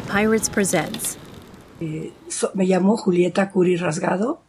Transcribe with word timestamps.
Pirates 0.00 0.50
presents. 0.50 1.18
Eh, 1.80 2.12
me 2.54 2.64
llamo 2.64 2.96
Julieta 2.96 3.50
Curi 3.50 3.76
Rasgado 3.76 4.40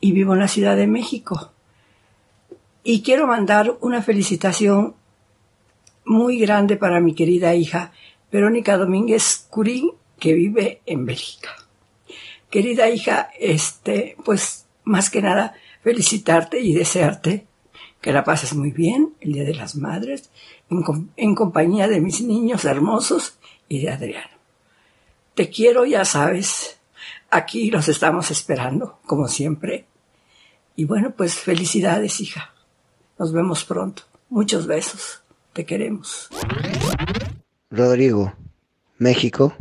y 0.00 0.12
vivo 0.12 0.34
en 0.34 0.40
la 0.40 0.48
Ciudad 0.48 0.76
de 0.76 0.86
México. 0.86 1.52
Y 2.84 3.02
quiero 3.02 3.26
mandar 3.26 3.76
una 3.80 4.02
felicitación 4.02 4.94
muy 6.04 6.38
grande 6.38 6.76
para 6.76 7.00
mi 7.00 7.14
querida 7.14 7.54
hija 7.54 7.92
Verónica 8.30 8.76
Domínguez 8.76 9.46
Curí, 9.50 9.92
que 10.18 10.34
vive 10.34 10.80
en 10.86 11.04
Bélgica. 11.04 11.50
Querida 12.50 12.88
hija, 12.90 13.30
este, 13.38 14.16
pues 14.24 14.66
más 14.84 15.10
que 15.10 15.22
nada 15.22 15.54
felicitarte 15.82 16.60
y 16.60 16.74
desearte 16.74 17.46
que 18.00 18.12
la 18.12 18.24
pases 18.24 18.54
muy 18.54 18.72
bien 18.72 19.14
el 19.20 19.32
Día 19.32 19.44
de 19.44 19.54
las 19.54 19.76
Madres 19.76 20.30
en, 20.70 20.82
en 21.16 21.34
compañía 21.34 21.88
de 21.88 22.00
mis 22.00 22.20
niños 22.20 22.64
hermosos 22.64 23.38
y 23.68 23.80
de 23.80 23.90
Adriano. 23.90 24.31
Te 25.34 25.48
quiero, 25.48 25.84
ya 25.86 26.04
sabes. 26.04 26.78
Aquí 27.30 27.70
los 27.70 27.88
estamos 27.88 28.30
esperando, 28.30 28.98
como 29.06 29.28
siempre. 29.28 29.86
Y 30.76 30.84
bueno, 30.84 31.14
pues 31.16 31.34
felicidades, 31.34 32.20
hija. 32.20 32.52
Nos 33.18 33.32
vemos 33.32 33.64
pronto. 33.64 34.02
Muchos 34.28 34.66
besos. 34.66 35.22
Te 35.52 35.64
queremos. 35.64 36.28
Rodrigo, 37.70 38.34
México, 38.98 39.54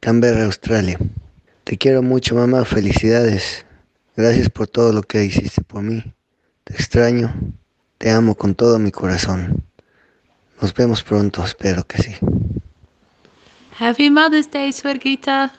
Canberra, 0.00 0.44
Australia. 0.44 0.98
Te 1.64 1.78
quiero 1.78 2.02
mucho, 2.02 2.34
mamá. 2.34 2.64
Felicidades. 2.64 3.66
Gracias 4.16 4.50
por 4.50 4.66
todo 4.66 4.92
lo 4.92 5.02
que 5.02 5.24
hiciste 5.24 5.62
por 5.62 5.82
mí. 5.82 6.02
Te 6.64 6.74
extraño. 6.74 7.34
Te 7.98 8.10
amo 8.10 8.36
con 8.36 8.54
todo 8.54 8.78
mi 8.78 8.90
corazón. 8.90 9.64
Nos 10.60 10.74
vemos 10.74 11.02
pronto, 11.02 11.44
espero 11.44 11.84
que 11.84 12.02
sí. 12.02 12.16
Happy 13.80 14.10
Mother's 14.10 14.50
Day, 14.50 14.72
Suerguita. 14.72 15.52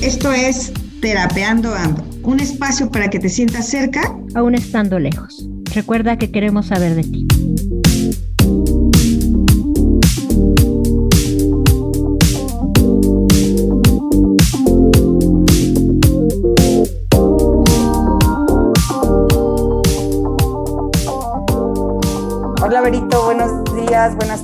Esto 0.00 0.32
es 0.32 0.72
Terapeando 1.02 1.74
Ando, 1.74 2.02
un 2.22 2.40
espacio 2.40 2.90
para 2.90 3.10
que 3.10 3.18
te 3.18 3.28
sientas 3.28 3.68
cerca 3.68 4.00
aún 4.34 4.54
estando 4.54 4.98
lejos. 4.98 5.46
Recuerda 5.74 6.16
que 6.16 6.32
queremos 6.32 6.68
saber 6.68 6.94
de 6.94 7.02
ti. 7.02 7.26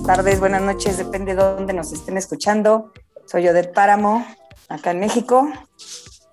Tardes, 0.06 0.38
buenas 0.38 0.62
noches, 0.62 0.98
depende 0.98 1.34
de 1.34 1.42
dónde 1.42 1.72
nos 1.72 1.92
estén 1.92 2.16
escuchando. 2.16 2.92
Soy 3.24 3.48
Odette 3.48 3.74
Páramo, 3.74 4.24
acá 4.68 4.92
en 4.92 5.00
México. 5.00 5.48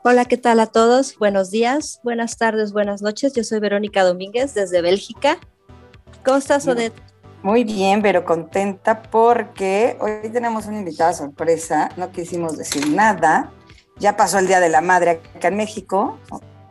Hola, 0.04 0.26
¿qué 0.26 0.38
tal 0.38 0.60
a 0.60 0.68
todos? 0.68 1.18
Buenos 1.18 1.50
días, 1.50 2.00
buenas 2.04 2.38
tardes, 2.38 2.72
buenas 2.72 3.02
noches. 3.02 3.34
Yo 3.34 3.44
soy 3.44 3.60
Verónica 3.60 4.04
Domínguez 4.04 4.54
desde 4.54 4.84
Bélgica. 4.84 5.40
¿Cómo 6.24 6.38
estás, 6.38 6.68
Odette? 6.68 6.94
Muy 7.42 7.64
bien, 7.64 8.04
pero 8.04 8.26
contenta 8.26 9.02
porque 9.02 9.98
hoy 10.00 10.30
tenemos 10.32 10.68
una 10.68 10.78
invitada 10.78 11.14
sorpresa. 11.14 11.90
No 11.98 12.12
quisimos 12.12 12.56
decir 12.58 12.88
nada. 12.90 13.52
Ya 13.98 14.16
pasó 14.16 14.38
el 14.38 14.46
Día 14.46 14.60
de 14.60 14.70
la 14.70 14.82
Madre 14.82 15.22
acá 15.36 15.48
en 15.48 15.58
México, 15.58 16.20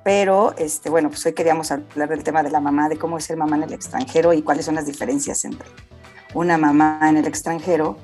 pero 0.04 0.54
este, 0.56 0.88
bueno, 0.88 1.08
pues 1.08 1.26
hoy 1.26 1.32
queríamos 1.32 1.72
hablar 1.72 2.08
del 2.08 2.22
tema 2.22 2.44
de 2.44 2.50
la 2.50 2.60
mamá, 2.60 2.88
de 2.88 2.96
cómo 2.96 3.18
es 3.18 3.24
ser 3.24 3.36
mamá 3.36 3.56
en 3.56 3.64
el 3.64 3.72
extranjero 3.72 4.32
y 4.32 4.42
cuáles 4.42 4.66
son 4.66 4.76
las 4.76 4.86
diferencias 4.86 5.44
entre 5.44 5.66
una 6.34 6.58
mamá 6.58 6.98
en 7.02 7.16
el 7.16 7.26
extranjero 7.26 7.96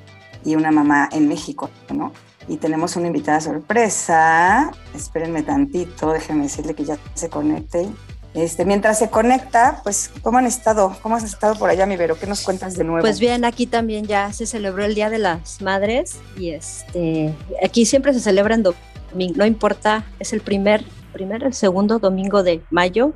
y 0.45 0.55
una 0.55 0.71
mamá 0.71 1.09
en 1.11 1.27
México, 1.27 1.69
¿no? 1.93 2.13
Y 2.47 2.57
tenemos 2.57 2.95
una 2.95 3.07
invitada 3.07 3.41
sorpresa. 3.41 4.71
Espérenme 4.95 5.43
tantito, 5.43 6.11
déjenme 6.11 6.43
decirle 6.43 6.73
que 6.73 6.85
ya 6.85 6.97
se 7.13 7.29
conecte. 7.29 7.87
Este, 8.33 8.63
mientras 8.63 8.99
se 8.99 9.09
conecta, 9.09 9.81
pues, 9.83 10.11
¿cómo 10.21 10.37
han 10.37 10.45
estado? 10.45 10.95
¿Cómo 11.01 11.15
has 11.15 11.23
estado 11.23 11.55
por 11.55 11.69
allá, 11.69 11.85
mi 11.87 11.97
Vero? 11.97 12.17
¿Qué 12.17 12.27
nos 12.27 12.41
cuentas 12.41 12.75
de 12.75 12.83
nuevo? 12.83 13.01
Pues 13.01 13.19
bien, 13.19 13.43
aquí 13.43 13.65
también 13.65 14.05
ya 14.05 14.31
se 14.33 14.45
celebró 14.45 14.85
el 14.85 14.93
Día 14.93 15.09
de 15.09 15.17
las 15.17 15.61
Madres 15.61 16.19
y 16.37 16.51
este, 16.51 17.33
aquí 17.63 17.85
siempre 17.85 18.13
se 18.13 18.19
celebra 18.19 18.53
en 18.53 18.63
domingo, 18.63 19.33
no 19.35 19.45
importa, 19.45 20.05
es 20.19 20.31
el 20.33 20.41
primer, 20.41 20.83
primer, 21.11 21.43
el 21.43 21.53
segundo 21.55 21.97
domingo 21.97 22.43
de 22.43 22.61
mayo, 22.69 23.13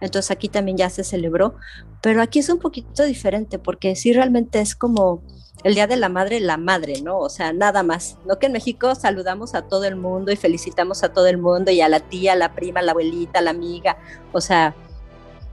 entonces 0.00 0.30
aquí 0.30 0.48
también 0.48 0.76
ya 0.76 0.90
se 0.90 1.04
celebró, 1.04 1.56
pero 2.02 2.22
aquí 2.22 2.38
es 2.38 2.48
un 2.48 2.58
poquito 2.58 3.04
diferente 3.04 3.58
porque 3.58 3.96
sí 3.96 4.12
realmente 4.12 4.60
es 4.60 4.74
como 4.74 5.22
el 5.64 5.74
Día 5.74 5.86
de 5.86 5.96
la 5.96 6.08
Madre, 6.08 6.38
la 6.40 6.56
madre, 6.56 7.00
¿no? 7.02 7.18
O 7.18 7.28
sea, 7.28 7.52
nada 7.52 7.82
más. 7.82 8.18
No 8.24 8.38
que 8.38 8.46
en 8.46 8.52
México 8.52 8.94
saludamos 8.94 9.54
a 9.54 9.62
todo 9.62 9.84
el 9.84 9.96
mundo 9.96 10.30
y 10.30 10.36
felicitamos 10.36 11.02
a 11.02 11.12
todo 11.12 11.26
el 11.26 11.38
mundo 11.38 11.70
y 11.70 11.80
a 11.80 11.88
la 11.88 12.00
tía, 12.00 12.34
a 12.34 12.36
la 12.36 12.54
prima, 12.54 12.80
a 12.80 12.82
la 12.82 12.92
abuelita, 12.92 13.40
a 13.40 13.42
la 13.42 13.50
amiga. 13.50 13.96
O 14.32 14.40
sea, 14.40 14.74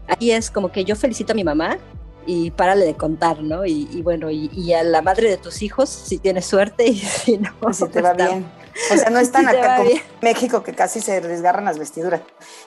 aquí 0.07 0.31
es 0.31 0.51
como 0.51 0.71
que 0.71 0.83
yo 0.85 0.95
felicito 0.95 1.31
a 1.31 1.35
mi 1.35 1.43
mamá 1.43 1.77
y 2.25 2.51
párale 2.51 2.85
de 2.85 2.95
contar, 2.95 3.41
¿no? 3.41 3.65
Y, 3.65 3.87
y 3.91 4.01
bueno, 4.01 4.29
y, 4.29 4.49
y, 4.53 4.73
a 4.73 4.83
la 4.83 5.01
madre 5.01 5.29
de 5.29 5.37
tus 5.37 5.61
hijos, 5.61 5.89
si 5.89 6.17
tienes 6.17 6.45
suerte 6.45 6.85
y 6.87 6.97
si 6.97 7.37
no. 7.37 7.51
Pues 7.59 7.77
si 7.77 7.87
te 7.87 8.01
va 8.01 8.11
está, 8.11 8.29
bien. 8.29 8.45
O 8.91 8.97
sea, 8.97 9.09
no 9.09 9.19
están 9.19 9.45
si 9.49 9.55
acá 9.55 9.77
como 9.77 9.89
México 10.21 10.63
que 10.63 10.73
casi 10.73 10.99
se 10.99 11.21
desgarran 11.21 11.65
las 11.65 11.79
vestiduras. 11.79 12.21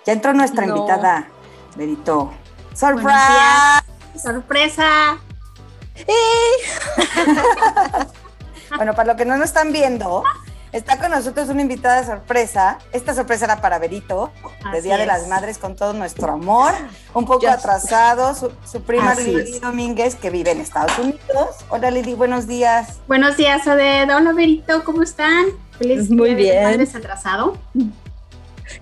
Ya 0.05 0.12
entró 0.12 0.33
nuestra 0.33 0.67
no. 0.67 0.77
invitada, 0.77 1.31
Berito. 1.76 2.32
¡Sorpresa! 2.75 3.84
¡Sorpresa! 4.20 5.19
bueno, 8.76 8.94
para 8.94 9.12
lo 9.12 9.16
que 9.16 9.25
no 9.25 9.37
nos 9.37 9.47
están 9.47 9.72
viendo, 9.72 10.22
está 10.72 10.98
con 10.98 11.10
nosotros 11.10 11.48
una 11.48 11.62
invitada 11.62 12.00
de 12.00 12.06
sorpresa. 12.06 12.78
Esta 12.92 13.14
sorpresa 13.14 13.47
era 13.47 13.60
para 13.60 13.78
Berito, 13.78 14.31
de 14.72 14.82
Día 14.82 14.94
es. 14.94 15.00
de 15.00 15.06
las 15.06 15.28
Madres, 15.28 15.59
con 15.59 15.76
todo 15.76 15.92
nuestro 15.92 16.32
amor. 16.32 16.72
Un 17.14 17.25
poco 17.25 17.48
atrasado, 17.48 18.34
su, 18.34 18.53
su 18.70 18.82
prima 18.82 19.12
Así 19.12 19.25
Lili 19.25 19.54
es. 19.56 19.60
Domínguez, 19.60 20.14
que 20.16 20.31
vive 20.31 20.50
en 20.50 20.60
Estados 20.60 20.98
Unidos. 20.98 21.56
Hola 21.70 21.91
Lili, 21.91 22.14
buenos 22.14 22.47
días. 22.47 22.98
Buenos 23.08 23.37
días, 23.37 23.66
Oded. 23.66 24.14
Hola 24.14 24.32
Berito, 24.32 24.84
¿cómo 24.84 25.03
están? 25.03 25.47
Feliz 25.78 26.10
Muy 26.10 26.34
bien. 26.34 26.78
desatrasado. 26.78 27.56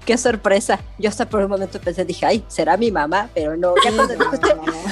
Qué 0.04 0.18
sorpresa. 0.18 0.80
Yo 0.98 1.08
hasta 1.08 1.28
por 1.28 1.40
un 1.40 1.50
momento 1.50 1.80
pensé, 1.80 2.04
dije, 2.04 2.26
ay, 2.26 2.44
será 2.48 2.76
mi 2.76 2.90
mamá, 2.90 3.30
pero 3.34 3.56
no. 3.56 3.74
Ya 3.82 3.92
cuando, 3.92 4.14
dijo, 4.14 4.34
estoy, 4.34 4.50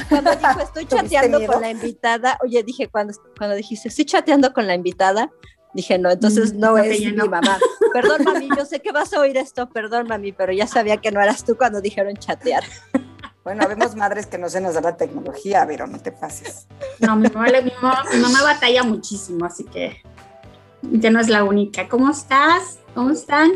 cuando 0.09 0.31
dijo, 0.31 0.59
estoy 0.59 0.85
chateando 0.85 1.45
con 1.45 1.61
la 1.61 1.69
invitada, 1.69 2.37
oye, 2.43 2.63
dije, 2.63 2.87
cuando, 2.87 3.13
cuando 3.37 3.55
dijiste, 3.55 3.89
estoy 3.89 4.05
chateando 4.05 4.53
con 4.53 4.65
la 4.65 4.73
invitada, 4.73 5.29
dije, 5.73 5.99
no, 5.99 6.09
entonces 6.09 6.53
no 6.53 6.77
es 6.77 6.99
mi 6.99 7.11
no. 7.11 7.27
mamá. 7.27 7.59
Perdón, 7.93 8.23
mami, 8.23 8.49
yo 8.57 8.65
sé 8.65 8.79
que 8.79 8.91
vas 8.91 9.13
a 9.13 9.19
oír 9.19 9.37
esto, 9.37 9.69
perdón, 9.69 10.07
mami, 10.07 10.31
pero 10.31 10.51
ya 10.51 10.65
sabía 10.65 10.97
que 10.97 11.11
no 11.11 11.21
eras 11.21 11.45
tú 11.45 11.55
cuando 11.55 11.79
dijeron 11.79 12.15
chatear. 12.17 12.63
Bueno, 13.43 13.67
vemos 13.67 13.95
madres 13.95 14.25
que 14.25 14.37
no 14.37 14.49
se 14.49 14.61
nos 14.61 14.73
da 14.73 14.81
la 14.81 14.97
tecnología, 14.97 15.65
pero 15.67 15.85
no 15.85 15.99
te 15.99 16.11
pases. 16.11 16.67
No, 16.99 17.15
mi 17.15 17.27
mamá, 17.27 17.47
mi 17.61 17.71
mamá, 17.81 18.03
mi 18.11 18.19
mamá 18.19 18.41
batalla 18.41 18.83
muchísimo, 18.83 19.45
así 19.45 19.65
que 19.65 20.01
ya 20.81 21.11
no 21.11 21.19
es 21.19 21.27
la 21.29 21.43
única. 21.43 21.87
¿Cómo 21.87 22.09
estás? 22.09 22.79
¿Cómo 22.95 23.11
están? 23.11 23.51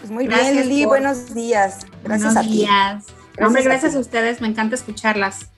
Pues 0.00 0.10
muy 0.10 0.26
gracias 0.26 0.52
bien, 0.52 0.68
Lili, 0.68 0.82
por... 0.84 0.88
buenos 0.98 1.34
días. 1.34 1.86
Gracias 2.02 2.34
buenos 2.34 2.36
a 2.36 2.40
ti. 2.40 2.48
días. 2.48 3.04
Gracias 3.36 3.46
Hombre, 3.46 3.62
gracias 3.62 3.94
a, 3.94 3.98
a, 3.98 4.00
ustedes, 4.00 4.40
me 4.40 4.48
encanta 4.48 4.74
escucharlas. 4.74 5.50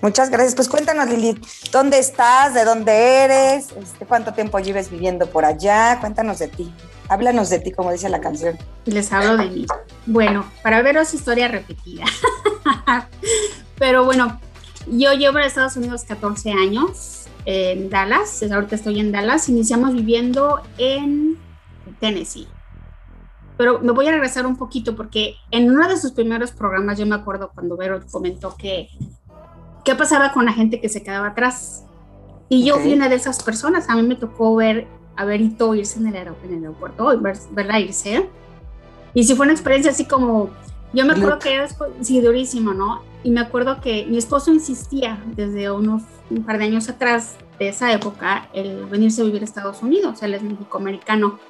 Muchas 0.00 0.30
gracias. 0.30 0.54
Pues 0.54 0.68
cuéntanos, 0.68 1.08
Lili, 1.08 1.40
¿dónde 1.72 1.98
estás? 1.98 2.54
¿De 2.54 2.64
dónde 2.64 3.24
eres? 3.24 3.72
Este, 3.72 4.06
¿Cuánto 4.06 4.32
tiempo 4.32 4.58
lleves 4.60 4.90
viviendo 4.90 5.26
por 5.26 5.44
allá? 5.44 5.98
Cuéntanos 6.00 6.38
de 6.38 6.48
ti. 6.48 6.72
Háblanos 7.08 7.48
de 7.48 7.58
ti, 7.58 7.72
como 7.72 7.90
dice 7.90 8.08
la 8.08 8.20
canción. 8.20 8.56
Les 8.84 9.12
hablo 9.12 9.36
de 9.38 9.50
mí. 9.50 9.66
Bueno, 10.06 10.44
para 10.62 10.82
veros 10.82 11.14
historia 11.14 11.48
repetida. 11.48 12.04
Pero 13.78 14.04
bueno, 14.04 14.40
yo 14.86 15.14
llevo 15.14 15.38
en 15.38 15.44
Estados 15.44 15.76
Unidos 15.76 16.04
14 16.04 16.52
años, 16.52 17.24
en 17.46 17.88
Dallas. 17.90 18.42
Ahorita 18.42 18.76
estoy 18.76 19.00
en 19.00 19.10
Dallas. 19.10 19.48
Iniciamos 19.48 19.94
viviendo 19.94 20.60
en 20.76 21.38
Tennessee 21.98 22.46
pero 23.58 23.80
me 23.80 23.92
voy 23.92 24.06
a 24.06 24.12
regresar 24.12 24.46
un 24.46 24.56
poquito 24.56 24.96
porque 24.96 25.34
en 25.50 25.70
uno 25.70 25.86
de 25.88 25.98
sus 25.98 26.12
primeros 26.12 26.52
programas 26.52 26.96
yo 26.96 27.04
me 27.04 27.16
acuerdo 27.16 27.50
cuando 27.52 27.76
Vero 27.76 28.00
comentó 28.10 28.56
que 28.56 28.88
qué 29.84 29.94
pasaba 29.96 30.32
con 30.32 30.44
la 30.44 30.52
gente 30.52 30.80
que 30.80 30.88
se 30.88 31.02
quedaba 31.02 31.28
atrás. 31.28 31.84
Y 32.48 32.64
yo 32.64 32.74
okay. 32.74 32.86
fui 32.86 32.94
una 32.94 33.08
de 33.08 33.16
esas 33.16 33.42
personas, 33.42 33.90
a 33.90 33.96
mí 33.96 34.02
me 34.02 34.14
tocó 34.14 34.54
ver 34.54 34.86
a 35.16 35.24
Berito 35.24 35.74
irse 35.74 35.98
en 35.98 36.06
el, 36.06 36.16
aer 36.16 36.32
en 36.44 36.54
el 36.54 36.60
aeropuerto, 36.60 37.20
ver, 37.20 37.36
verla 37.50 37.80
irse. 37.80 38.30
Y 39.12 39.24
sí 39.24 39.34
fue 39.34 39.44
una 39.44 39.52
experiencia 39.52 39.90
así 39.90 40.04
como, 40.04 40.50
yo 40.92 41.04
me 41.04 41.12
acuerdo 41.12 41.40
que 41.40 41.54
era 41.54 41.68
sí, 42.00 42.20
durísimo, 42.20 42.72
¿no? 42.72 43.02
Y 43.24 43.32
me 43.32 43.40
acuerdo 43.40 43.80
que 43.80 44.06
mi 44.06 44.16
esposo 44.16 44.52
insistía 44.52 45.22
desde 45.34 45.70
unos 45.70 46.02
un 46.30 46.44
par 46.44 46.58
de 46.58 46.64
años 46.64 46.88
atrás 46.88 47.36
de 47.58 47.68
esa 47.68 47.92
época 47.92 48.48
el 48.52 48.86
venirse 48.86 49.22
a 49.22 49.24
vivir 49.24 49.42
a 49.42 49.44
Estados 49.44 49.82
Unidos, 49.82 50.22
él 50.22 50.34
es 50.34 50.42
mexicoamericano. 50.42 51.40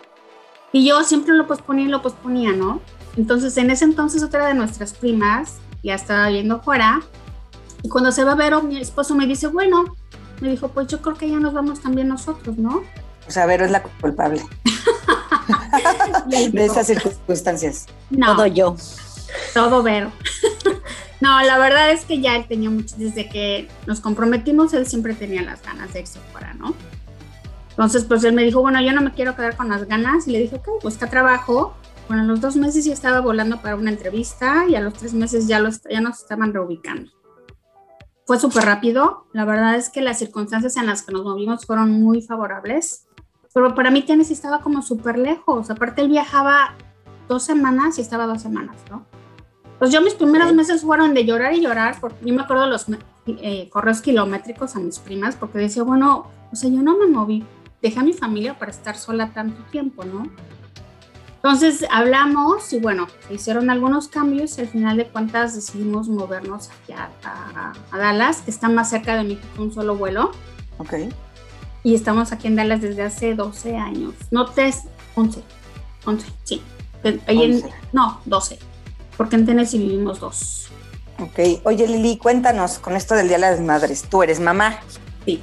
Y 0.73 0.87
yo 0.87 1.03
siempre 1.05 1.35
lo 1.35 1.47
posponía 1.47 1.87
y 1.87 1.88
lo 1.88 2.03
posponía, 2.03 2.53
¿no? 2.53 2.81
Entonces, 3.17 3.56
en 3.56 3.70
ese 3.70 3.85
entonces, 3.85 4.23
otra 4.23 4.47
de 4.47 4.55
nuestras 4.55 4.93
primas 4.93 5.56
ya 5.82 5.94
estaba 5.94 6.29
viendo 6.29 6.61
fuera. 6.61 7.00
Y 7.82 7.88
cuando 7.88 8.12
se 8.12 8.25
va 8.25 8.32
a 8.32 8.37
ver, 8.37 8.62
mi 8.62 8.79
esposo 8.79 9.15
me 9.15 9.26
dice, 9.26 9.47
bueno, 9.47 9.97
me 10.41 10.50
dijo, 10.50 10.69
pues 10.69 10.88
yo 10.88 11.00
creo 11.00 11.17
que 11.17 11.29
ya 11.29 11.38
nos 11.38 11.55
vamos 11.55 11.81
también 11.81 12.09
nosotros, 12.09 12.59
¿no? 12.59 12.82
O 13.26 13.31
sea, 13.31 13.47
Vero 13.47 13.65
es 13.65 13.70
la 13.70 13.82
culpable 13.82 14.43
de 16.26 16.65
esas 16.65 16.87
circunstancias. 16.87 17.87
No, 18.11 18.37
todo 18.37 18.47
yo. 18.47 18.76
Todo 19.55 19.82
Vero. 19.82 20.12
no, 21.21 21.41
la 21.43 21.59
verdad 21.59 21.91
es 21.91 22.05
que 22.05 22.21
ya 22.21 22.37
él 22.37 22.47
tenía 22.49 22.71
mucho, 22.71 22.94
desde 22.97 23.29
que 23.29 23.69
nos 23.87 24.00
comprometimos, 24.00 24.73
él 24.75 24.87
siempre 24.87 25.14
tenía 25.14 25.43
las 25.43 25.62
ganas 25.62 25.93
de 25.93 26.00
irse 26.00 26.21
fuera, 26.32 26.55
¿no? 26.55 26.75
Entonces, 27.78 28.04
pues 28.06 28.25
él 28.25 28.32
me 28.32 28.42
dijo, 28.42 28.60
bueno, 28.60 28.80
yo 28.80 28.92
no 28.92 29.02
me 29.02 29.12
quiero 29.12 29.36
quedar 29.36 29.56
con 29.56 29.69
las 29.69 29.84
ganas. 29.86 30.26
Y 30.26 30.32
le 30.32 30.40
dije, 30.40 30.56
ok, 30.56 30.82
busca 30.82 31.08
trabajo. 31.08 31.75
Bueno, 32.08 32.25
a 32.25 32.26
los 32.26 32.40
dos 32.40 32.56
meses 32.56 32.84
ya 32.84 32.92
estaba 32.92 33.20
volando 33.20 33.62
para 33.62 33.76
una 33.76 33.90
entrevista 33.90 34.66
y 34.69 34.75
a 34.75 34.80
los 34.80 34.94
tres 34.94 35.14
meses 35.14 35.46
ya, 35.46 35.60
los, 35.60 35.82
ya 35.88 36.00
nos 36.00 36.19
estaban 36.19 36.52
reubicando. 36.52 37.12
Fue 38.26 38.36
súper 38.40 38.64
rápido. 38.64 39.28
La 39.32 39.44
verdad 39.44 39.76
es 39.76 39.90
que 39.90 40.00
las 40.00 40.19
circunstancias 40.19 40.76
en 40.76 40.86
las 40.86 41.02
que 41.02 41.12
nos 41.12 41.22
movimos 41.22 41.66
fueron 41.66 41.92
muy 42.02 42.20
favorables. 42.20 43.06
Pero 43.54 43.72
para 43.76 43.92
mí 43.92 44.02
Tennessee 44.02 44.32
estaba 44.32 44.60
como 44.60 44.82
súper 44.82 45.16
lejos. 45.16 45.70
Aparte, 45.70 46.02
él 46.02 46.08
viajaba 46.08 46.75
dos 47.28 47.44
semanas 47.44 47.96
y 47.98 48.00
estaba 48.00 48.26
dos 48.26 48.42
semanas, 48.42 48.76
¿no? 48.90 49.06
Pues 49.78 49.92
yo 49.92 50.02
mis 50.02 50.14
primeros 50.14 50.52
meses 50.52 50.82
fueron 50.82 51.14
de 51.14 51.25
llorar 51.25 51.54
y 51.54 51.60
llorar, 51.60 51.98
porque 52.00 52.26
yo 52.26 52.34
me 52.34 52.42
acuerdo 52.42 52.66
los 52.66 52.86
eh, 53.28 53.69
correos 53.70 54.00
kilométricos 54.00 54.75
a 54.75 54.80
mis 54.80 54.98
primas, 54.98 55.36
porque 55.36 55.58
decía, 55.58 55.84
bueno, 55.84 56.26
o 56.50 56.56
sea, 56.56 56.69
yo 56.69 56.82
no 56.82 56.98
me 56.98 57.06
moví 57.06 57.44
dejé 57.82 58.00
a 58.00 58.02
mi 58.02 58.12
familia 58.12 58.58
para 58.58 58.70
estar 58.70 58.96
sola 58.96 59.30
tanto 59.32 59.62
tiempo, 59.70 60.04
¿no? 60.04 60.30
Entonces 61.36 61.86
hablamos 61.90 62.72
y 62.72 62.80
bueno, 62.80 63.06
se 63.26 63.34
hicieron 63.34 63.70
algunos 63.70 64.08
cambios 64.08 64.58
y 64.58 64.62
al 64.62 64.69
final 64.69 64.96
de 64.96 65.06
cuentas 65.06 65.54
decidimos 65.54 66.08
movernos 66.08 66.69
hacia 66.70 67.10
a, 67.25 67.72
Dallas, 67.96 68.42
que 68.42 68.50
está 68.50 68.69
más 68.69 68.90
cerca 68.90 69.16
de 69.16 69.22
mí 69.22 69.36
que 69.54 69.62
un 69.62 69.72
solo 69.72 69.96
vuelo. 69.96 70.32
Ok. 70.78 70.94
Y 71.84 71.94
estamos 71.94 72.32
aquí 72.32 72.48
en 72.48 72.56
Dallas 72.56 72.80
desde 72.80 73.02
hace 73.02 73.34
12 73.34 73.76
años. 73.76 74.14
No, 74.32 74.46
3, 74.46 74.82
11. 75.14 75.42
11, 76.04 76.26
sí. 76.44 76.62
no, 77.92 78.20
12. 78.25 78.58
Porque 79.16 79.36
en 79.36 79.46
Tennessee 79.46 79.78
vivimos 79.78 80.20
dos. 80.20 80.69
Ok. 81.20 81.62
Oye, 81.64 81.86
Lili, 81.86 82.19
cuéntanos 82.19 82.78
con 82.78 82.94
esto 82.94 83.14
del 83.14 83.28
Día 83.28 83.36
de 83.36 83.50
las 83.50 83.60
Madres. 83.60 84.02
¿Tú 84.02 84.22
eres 84.22 84.40
mamá? 84.40 84.78
Sí. 85.25 85.42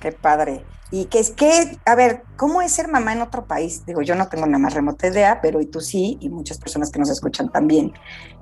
Qué 0.00 0.12
padre. 0.12 0.64
Y 0.90 1.06
que 1.06 1.18
es 1.18 1.30
que, 1.30 1.78
a 1.84 1.94
ver, 1.94 2.22
¿cómo 2.36 2.62
es 2.62 2.72
ser 2.72 2.88
mamá 2.88 3.12
en 3.12 3.20
otro 3.20 3.46
país? 3.46 3.84
Digo, 3.84 4.00
yo 4.00 4.14
no 4.14 4.28
tengo 4.28 4.44
una 4.44 4.58
más 4.58 4.74
remota 4.74 5.08
idea, 5.08 5.40
pero 5.42 5.60
y 5.60 5.66
tú 5.66 5.80
sí, 5.80 6.16
y 6.20 6.30
muchas 6.30 6.58
personas 6.58 6.90
que 6.90 6.98
nos 6.98 7.10
escuchan 7.10 7.50
también. 7.50 7.92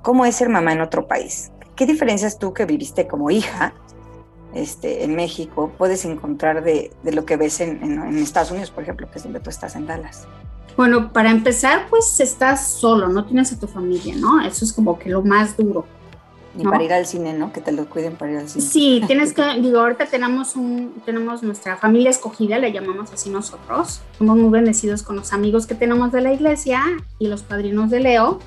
¿Cómo 0.01 0.25
es 0.25 0.35
ser 0.35 0.47
mamá 0.47 0.71
en 0.71 0.81
otro 0.81 1.07
país? 1.07 1.51
¿Qué 1.75 1.85
diferencias 1.85 2.39
tú 2.39 2.53
que 2.53 2.65
viviste 2.65 3.07
como 3.07 3.29
hija 3.29 3.73
este, 4.53 5.03
en 5.03 5.15
México 5.15 5.71
puedes 5.77 6.05
encontrar 6.05 6.63
de, 6.63 6.91
lo 7.03 7.25
que 7.25 7.35
ves 7.35 7.59
en, 7.59 7.83
en, 7.83 8.17
Estados 8.17 8.51
Unidos, 8.51 8.71
por 8.71 8.83
ejemplo, 8.83 9.11
que 9.11 9.17
es 9.17 9.23
donde 9.23 9.41
tú 9.41 9.49
estás 9.49 9.75
en 9.75 9.85
Dallas? 9.85 10.25
Bueno, 10.77 11.11
para 11.11 11.31
empezar, 11.31 11.87
pues 11.89 12.19
estás 12.19 12.67
solo, 12.67 13.09
no 13.09 13.25
tienes 13.25 13.51
a 13.51 13.59
tu 13.59 13.67
familia, 13.67 14.15
¿no? 14.15 14.41
Eso 14.41 14.63
es 14.63 14.71
como 14.71 14.97
que 14.97 15.09
lo 15.09 15.21
más 15.21 15.57
duro. 15.57 15.85
Ni 16.57 16.63
para 16.63 16.83
ir 16.83 16.91
al 16.91 17.05
cine, 17.05 17.33
¿no? 17.33 17.53
Que 17.53 17.61
te 17.61 17.71
lo 17.71 17.87
cuiden 17.87 18.15
para 18.15 18.31
ir 18.31 18.37
al 18.39 18.49
cine. 18.49 18.65
Sí, 18.65 19.03
tienes 19.07 19.33
que, 19.33 19.43
digo, 19.61 19.79
ahorita 19.79 20.07
tenemos 20.07 20.55
un, 20.55 21.01
tenemos 21.05 21.43
nuestra 21.43 21.77
familia 21.77 22.09
escogida, 22.09 22.57
le 22.57 22.71
llamamos 22.71 23.11
así 23.13 23.29
nosotros. 23.29 24.01
Somos 24.17 24.37
muy 24.37 24.49
bendecidos 24.49 25.03
con 25.03 25.15
los 25.15 25.33
amigos 25.33 25.67
que 25.67 25.75
tenemos 25.75 26.11
de 26.11 26.21
la 26.21 26.33
iglesia 26.33 26.83
y 27.19 27.27
los 27.27 27.43
padrinos 27.43 27.89
de 27.91 27.99
Leo. 27.99 28.39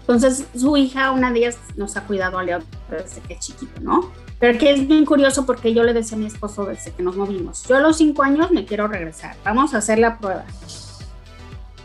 Entonces, 0.00 0.44
su 0.54 0.76
hija, 0.76 1.12
una 1.12 1.32
de 1.32 1.38
ellas, 1.38 1.58
nos 1.76 1.96
ha 1.96 2.04
cuidado 2.04 2.38
a 2.38 2.42
Leo 2.42 2.58
desde 2.90 3.22
que 3.22 3.34
es 3.34 3.40
chiquito, 3.40 3.80
¿no? 3.80 4.10
Pero 4.38 4.58
que 4.58 4.72
es 4.72 4.86
bien 4.86 5.06
curioso 5.06 5.46
porque 5.46 5.72
yo 5.72 5.82
le 5.84 5.94
decía 5.94 6.16
a 6.16 6.20
mi 6.20 6.26
esposo 6.26 6.66
desde 6.66 6.92
que 6.92 7.02
nos 7.02 7.16
movimos, 7.16 7.64
yo 7.66 7.76
a 7.76 7.80
los 7.80 7.96
cinco 7.96 8.22
años 8.22 8.50
me 8.50 8.66
quiero 8.66 8.88
regresar, 8.88 9.36
vamos 9.44 9.72
a 9.72 9.78
hacer 9.78 9.98
la 9.98 10.18
prueba. 10.18 10.44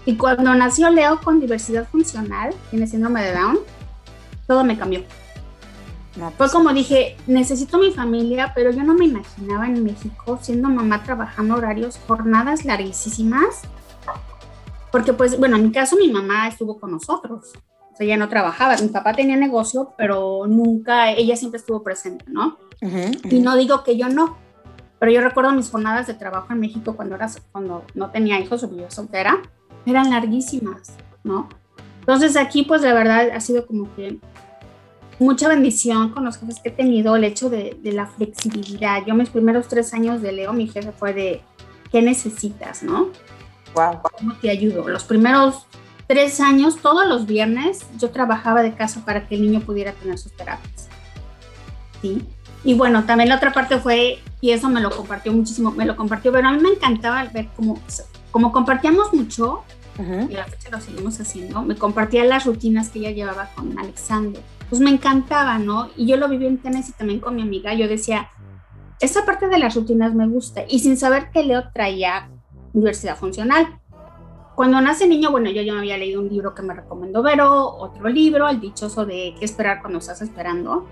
Y 0.06 0.18
cuando 0.18 0.54
nació 0.56 0.90
Leo 0.90 1.22
con 1.22 1.40
diversidad 1.40 1.88
funcional, 1.88 2.54
tiene 2.72 2.88
síndrome 2.88 3.24
de 3.24 3.34
Down, 3.34 3.60
todo 4.48 4.64
me 4.64 4.78
cambió. 4.78 5.04
Fue 6.14 6.32
pues 6.38 6.52
como 6.52 6.74
dije, 6.74 7.18
necesito 7.28 7.78
mi 7.78 7.92
familia, 7.92 8.52
pero 8.56 8.72
yo 8.72 8.84
no 8.84 8.94
me 8.94 9.06
imaginaba 9.06 9.68
en 9.68 9.84
México 9.84 10.40
siendo 10.42 10.70
mamá 10.70 11.04
trabajando 11.04 11.56
horarios, 11.56 12.00
jornadas 12.08 12.66
larguísimas. 12.66 13.62
Porque 14.92 15.14
pues, 15.14 15.38
bueno, 15.38 15.56
en 15.56 15.64
mi 15.64 15.72
caso 15.72 15.96
mi 15.96 16.12
mamá 16.12 16.48
estuvo 16.48 16.80
con 16.80 16.92
nosotros. 16.92 17.52
O 17.94 17.96
sea, 17.96 18.06
ella 18.06 18.18
no 18.18 18.28
trabajaba. 18.28 18.76
Mi 18.78 18.88
papá 18.88 19.14
tenía 19.14 19.36
negocio, 19.36 19.94
pero 19.98 20.48
nunca, 20.48 21.12
ella 21.12 21.36
siempre 21.36 21.60
estuvo 21.60 21.84
presente, 21.84 22.26
¿no? 22.28 22.58
Y 23.30 23.40
no 23.40 23.56
digo 23.56 23.84
que 23.84 23.98
yo 23.98 24.10
no, 24.10 24.38
pero 25.00 25.12
yo 25.12 25.22
recuerdo 25.22 25.52
mis 25.54 25.70
jornadas 25.70 26.08
de 26.08 26.14
trabajo 26.14 26.52
en 26.52 26.60
México 26.60 26.96
cuando, 26.96 27.16
era, 27.16 27.30
cuando 27.52 27.86
no 27.94 28.12
tenía 28.12 28.40
hijos 28.40 28.64
o 28.64 28.68
vivía 28.68 28.92
soltera, 28.92 29.42
eran 29.86 30.10
larguísimas, 30.10 30.96
¿no? 31.24 31.48
Entonces 32.00 32.36
aquí 32.36 32.64
pues 32.64 32.82
la 32.82 32.94
verdad 32.94 33.30
ha 33.34 33.40
sido 33.40 33.66
como 33.66 33.94
que 33.96 34.20
mucha 35.20 35.50
bendición 35.50 36.10
con 36.10 36.26
los 36.26 36.38
jefes 36.38 36.60
que 36.62 36.70
he 36.70 36.72
tenido, 36.72 37.16
el 37.16 37.26
hecho 37.26 37.50
de, 37.50 37.78
la 37.84 38.08
flexibilidad. 38.08 39.06
Yo 39.06 39.14
mis 39.14 39.30
primeros 39.30 39.68
tres 39.68 39.94
años 39.94 40.22
de 40.22 40.32
Leo, 40.32 40.54
mi 40.54 40.68
jefe 40.68 40.92
fue 40.92 41.14
de, 41.14 41.42
¿qué 41.92 42.02
necesitas, 42.02 42.82
no? 42.82 43.10
Wow. 43.76 44.02
¿Cómo 44.02 44.36
te 44.36 44.50
ayudo? 44.50 44.88
Los 44.88 45.04
primeros 45.04 45.68
tres 46.08 46.40
años, 46.40 46.78
todos 46.78 47.06
los 47.06 47.28
viernes, 47.28 47.86
yo 48.00 48.10
trabajaba 48.10 48.64
de 48.64 48.74
casa 48.74 49.04
para 49.06 49.28
que 49.28 49.36
el 49.36 49.42
niño 49.44 49.60
pudiera 49.60 49.92
tener 49.92 50.18
sus 50.18 50.32
terapias. 50.32 50.88
¿Sí? 52.02 52.26
Y 52.64 52.74
bueno, 52.74 53.04
también 53.04 53.30
la 53.30 53.36
otra 53.36 53.54
parte 53.54 53.78
fue, 53.78 54.20
y 54.42 54.52
eso 54.52 54.70
me 54.70 54.82
lo 54.82 54.90
compartió 54.90 55.32
muchísimo, 55.32 55.72
me 55.72 55.86
lo 55.86 55.96
compartió, 55.96 56.32
pero 56.32 56.48
a 56.48 56.52
mí 56.52 56.62
me 56.62 56.70
encantaba 56.70 57.24
ver 57.26 57.48
cómo, 57.56 57.80
como 58.32 58.52
compartíamos 58.52 59.14
mucho, 59.14 59.64
y 59.98 60.34
a 60.34 60.40
la 60.40 60.46
fecha 60.46 60.70
lo 60.72 60.80
seguimos 60.80 61.20
haciendo, 61.20 61.62
me 61.62 61.76
compartía 61.76 62.24
las 62.24 62.46
rutinas 62.46 62.88
que 62.90 63.00
ella 63.00 63.12
llevaba 63.12 63.50
con 63.54 63.78
Alexander 63.78 64.42
pues 64.70 64.82
me 64.82 64.92
encantaba, 64.92 65.58
¿no? 65.58 65.90
Y 65.98 66.06
yo 66.06 66.18
lo 66.18 66.30
viví 66.30 66.46
en 66.46 66.60
Tennessee 66.60 66.94
también 66.98 67.20
con 67.20 67.36
mi 67.36 67.42
amiga, 67.42 67.74
yo 67.74 67.88
decía, 67.88 68.30
esa 69.00 69.26
parte 69.26 69.48
de 69.48 69.60
las 69.60 69.76
rutinas 69.76 70.14
me 70.14 70.28
gusta, 70.28 70.62
y 70.68 70.80
sin 70.80 70.98
saber 70.98 71.32
que 71.32 71.44
Leo 71.44 71.64
traía 71.74 72.30
diversidad 72.74 73.18
funcional. 73.18 73.80
Cuando 74.56 74.82
nace 74.82 75.08
niño, 75.08 75.32
bueno, 75.32 75.50
yo 75.50 75.62
ya 75.62 75.74
me 75.74 75.80
había 75.80 75.98
leído 75.98 76.22
un 76.22 76.28
libro 76.28 76.54
que 76.54 76.62
me 76.62 76.74
recomendó 76.74 77.24
Vero, 77.24 77.66
otro 77.66 78.10
libro, 78.10 78.50
El 78.50 78.60
dichoso 78.60 79.06
de 79.06 79.34
qué 79.40 79.46
esperar 79.46 79.80
cuando 79.82 80.00
estás 80.00 80.22
esperando. 80.22 80.86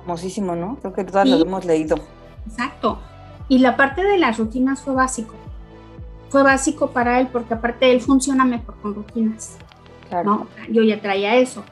Famosísimo, 0.00 0.56
¿no? 0.56 0.78
Creo 0.80 0.94
que 0.94 1.04
todas 1.04 1.28
lo 1.28 1.36
hemos 1.36 1.66
leído. 1.66 1.96
Exacto. 2.46 2.98
Y 3.48 3.58
la 3.58 3.76
parte 3.76 4.02
de 4.02 4.16
las 4.16 4.38
rutinas 4.38 4.80
fue 4.80 4.94
básico. 4.94 5.34
Fue 6.30 6.42
básico 6.42 6.92
para 6.92 7.20
él 7.20 7.28
porque 7.30 7.52
aparte 7.52 7.92
él 7.92 8.00
funciona 8.00 8.46
mejor 8.46 8.76
con 8.80 8.94
rutinas. 8.94 9.58
Claro. 10.08 10.24
¿no? 10.24 10.46
Yo 10.70 10.82
ya 10.82 11.00
traía 11.02 11.36
eso. 11.36 11.62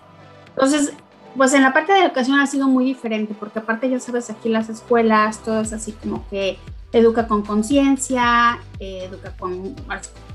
Entonces, 0.51 0.93
pues 1.39 1.55
en 1.55 1.63
la 1.63 1.73
parte 1.73 1.93
de 1.93 2.01
educación 2.01 2.41
ha 2.41 2.47
sido 2.47 2.69
muy 2.69 2.85
diferente, 2.85 3.35
porque 3.39 3.61
aparte 3.61 3.89
ya 3.89 4.01
sabes, 4.01 4.29
aquí 4.29 4.49
las 4.49 4.69
escuelas, 4.69 5.39
todo 5.43 5.61
es 5.61 5.73
así 5.73 5.93
como 5.93 6.29
que 6.29 6.59
educa 6.93 7.29
con 7.29 7.43
conciencia, 7.43 8.59
eh, 8.81 9.05
educa 9.09 9.33
con 9.39 9.75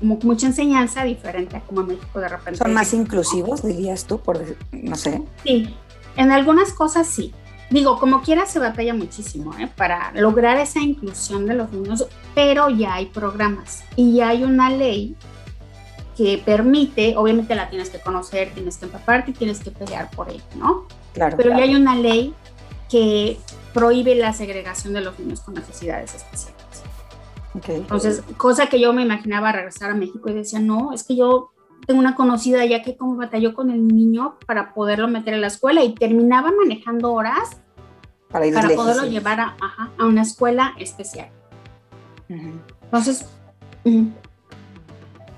como 0.00 0.18
mucha 0.22 0.46
enseñanza 0.46 1.04
diferente 1.04 1.56
a 1.56 1.60
como 1.60 1.82
en 1.82 1.88
México 1.88 2.20
de 2.20 2.28
repente. 2.28 2.58
¿Son 2.58 2.72
más 2.72 2.94
inclusivos, 2.94 3.62
dirías 3.62 4.06
tú, 4.06 4.18
por 4.18 4.40
no 4.72 4.96
sé? 4.96 5.22
Sí, 5.44 5.74
en 6.16 6.32
algunas 6.32 6.72
cosas 6.72 7.06
sí. 7.06 7.34
Digo, 7.70 7.98
como 7.98 8.22
quiera 8.22 8.46
se 8.46 8.58
batalla 8.58 8.94
muchísimo 8.94 9.54
¿eh? 9.58 9.68
para 9.76 10.12
lograr 10.12 10.58
esa 10.58 10.80
inclusión 10.80 11.46
de 11.46 11.54
los 11.54 11.70
niños, 11.72 12.06
pero 12.34 12.70
ya 12.70 12.94
hay 12.94 13.06
programas 13.06 13.82
y 13.96 14.14
ya 14.14 14.28
hay 14.28 14.44
una 14.44 14.70
ley 14.70 15.16
que 16.16 16.42
permite, 16.44 17.16
obviamente 17.16 17.54
la 17.54 17.68
tienes 17.68 17.90
que 17.90 18.00
conocer, 18.00 18.52
tienes 18.54 18.76
que 18.76 18.86
empaparte 18.86 19.32
y 19.32 19.34
tienes 19.34 19.60
que 19.60 19.70
pelear 19.70 20.10
por 20.10 20.30
ello, 20.30 20.44
¿no? 20.56 20.86
Claro. 21.12 21.36
Pero 21.36 21.50
ya 21.50 21.64
hay 21.64 21.74
una 21.74 21.96
ley 21.96 22.34
que 22.88 23.38
prohíbe 23.72 24.14
la 24.14 24.32
segregación 24.32 24.92
de 24.94 25.00
los 25.00 25.18
niños 25.18 25.40
con 25.40 25.54
necesidades 25.54 26.14
especiales. 26.14 26.54
Okay. 27.54 27.76
Entonces, 27.76 28.22
cosa 28.36 28.68
que 28.68 28.80
yo 28.80 28.92
me 28.92 29.02
imaginaba 29.02 29.52
regresar 29.52 29.90
a 29.90 29.94
México 29.94 30.28
y 30.28 30.34
decía, 30.34 30.58
no, 30.58 30.92
es 30.92 31.04
que 31.04 31.16
yo 31.16 31.50
tengo 31.86 32.00
una 32.00 32.14
conocida 32.14 32.64
ya 32.64 32.82
que 32.82 32.96
como 32.96 33.16
batalló 33.16 33.54
con 33.54 33.70
el 33.70 33.86
niño 33.86 34.36
para 34.46 34.74
poderlo 34.74 35.08
meter 35.08 35.34
en 35.34 35.40
la 35.40 35.48
escuela 35.48 35.82
y 35.84 35.94
terminaba 35.94 36.50
manejando 36.52 37.12
horas 37.12 37.58
para, 38.30 38.68
poderlo 38.74 39.06
llevar 39.06 39.40
a, 39.40 39.56
a, 39.98 40.04
una 40.06 40.22
escuela 40.22 40.74
especial. 40.78 41.28
Entonces, 42.28 43.26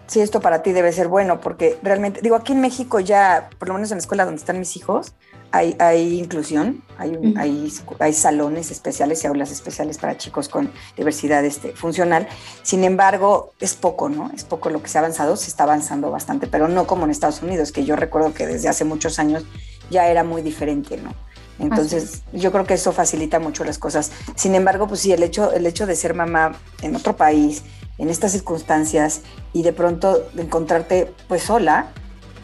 si 0.07 0.21
esto 0.21 0.41
para 0.41 0.63
ti 0.63 0.73
debe 0.73 0.93
ser 0.93 1.09
bueno, 1.09 1.41
porque 1.41 1.79
realmente, 1.83 2.21
digo, 2.23 2.37
aquí 2.37 2.53
en 2.53 2.61
México 2.61 3.01
ya, 3.01 3.51
por 3.59 3.69
lo 3.69 3.75
menos 3.75 3.91
en 3.91 3.97
la 3.97 4.01
escuela 4.01 4.25
donde 4.25 4.39
están 4.39 4.59
mis 4.59 4.77
hijos, 4.77 5.15
hay, 5.53 5.77
hay 5.79 6.19
inclusión, 6.19 6.83
hay, 6.99 7.35
hay, 7.37 7.73
hay, 7.99 8.13
salones 8.13 8.71
especiales 8.71 9.23
y 9.23 9.27
aulas 9.27 9.51
especiales 9.51 9.97
para 9.99 10.17
chicos 10.17 10.49
con 10.49 10.71
diversidad 10.97 11.45
este, 11.45 11.73
funcional. 11.73 12.29
Sin 12.63 12.85
embargo, 12.85 13.53
es 13.61 13.75
poco, 13.75 14.09
¿no? 14.09 14.31
Es 14.35 14.45
poco 14.45 14.71
lo 14.71 14.83
que 14.83 14.89
se 14.89 14.99
ha 14.99 15.01
avanzado, 15.01 15.37
se 15.37 15.49
está 15.49 15.65
avanzando 15.65 16.11
bastante, 16.11 16.47
pero 16.47 16.69
no 16.69 16.87
como 16.87 17.05
en 17.05 17.11
Estados 17.11 17.43
Unidos, 17.43 17.73
que 17.73 17.85
yo 17.85 17.97
recuerdo 17.97 18.35
que 18.35 18.47
desde 18.47 18.69
hace 18.69 18.85
muchos 18.85 19.19
años 19.19 19.45
ya 19.91 20.09
era 20.09 20.25
muy 20.25 20.43
diferente, 20.43 20.97
¿no? 20.99 21.15
Entonces, 21.59 22.23
yo 22.33 22.53
creo 22.53 22.67
que 22.67 22.75
eso 22.75 22.93
facilita 22.93 23.39
mucho 23.41 23.65
las 23.65 23.79
cosas. 23.79 24.13
Sin 24.35 24.55
embargo, 24.55 24.89
pues 24.89 25.01
sí, 25.01 25.13
el 25.13 25.23
hecho, 25.23 25.53
el 25.53 25.67
hecho 25.67 25.87
de 25.87 25.97
ser 25.97 26.13
mamá 26.13 26.55
en 26.83 26.95
otro 26.95 27.17
país, 27.17 27.63
en 27.99 28.11
estas 28.11 28.33
circunstancias, 28.33 29.23
y 29.53 29.63
de 29.63 29.73
pronto 29.73 30.25
encontrarte 30.37 31.13
pues 31.29 31.43
sola, 31.43 31.89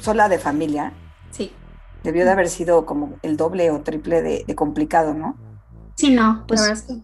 sola 0.00 0.28
de 0.28 0.38
familia, 0.38 0.92
Sí. 1.30 1.52
debió 2.02 2.24
de 2.24 2.30
haber 2.30 2.48
sido 2.48 2.86
como 2.86 3.14
el 3.22 3.36
doble 3.36 3.70
o 3.70 3.80
triple 3.80 4.22
de, 4.22 4.44
de 4.46 4.54
complicado, 4.54 5.14
¿no? 5.14 5.36
Sí, 5.94 6.10
no, 6.10 6.44
Pues- 6.48 6.60
la 6.88 6.96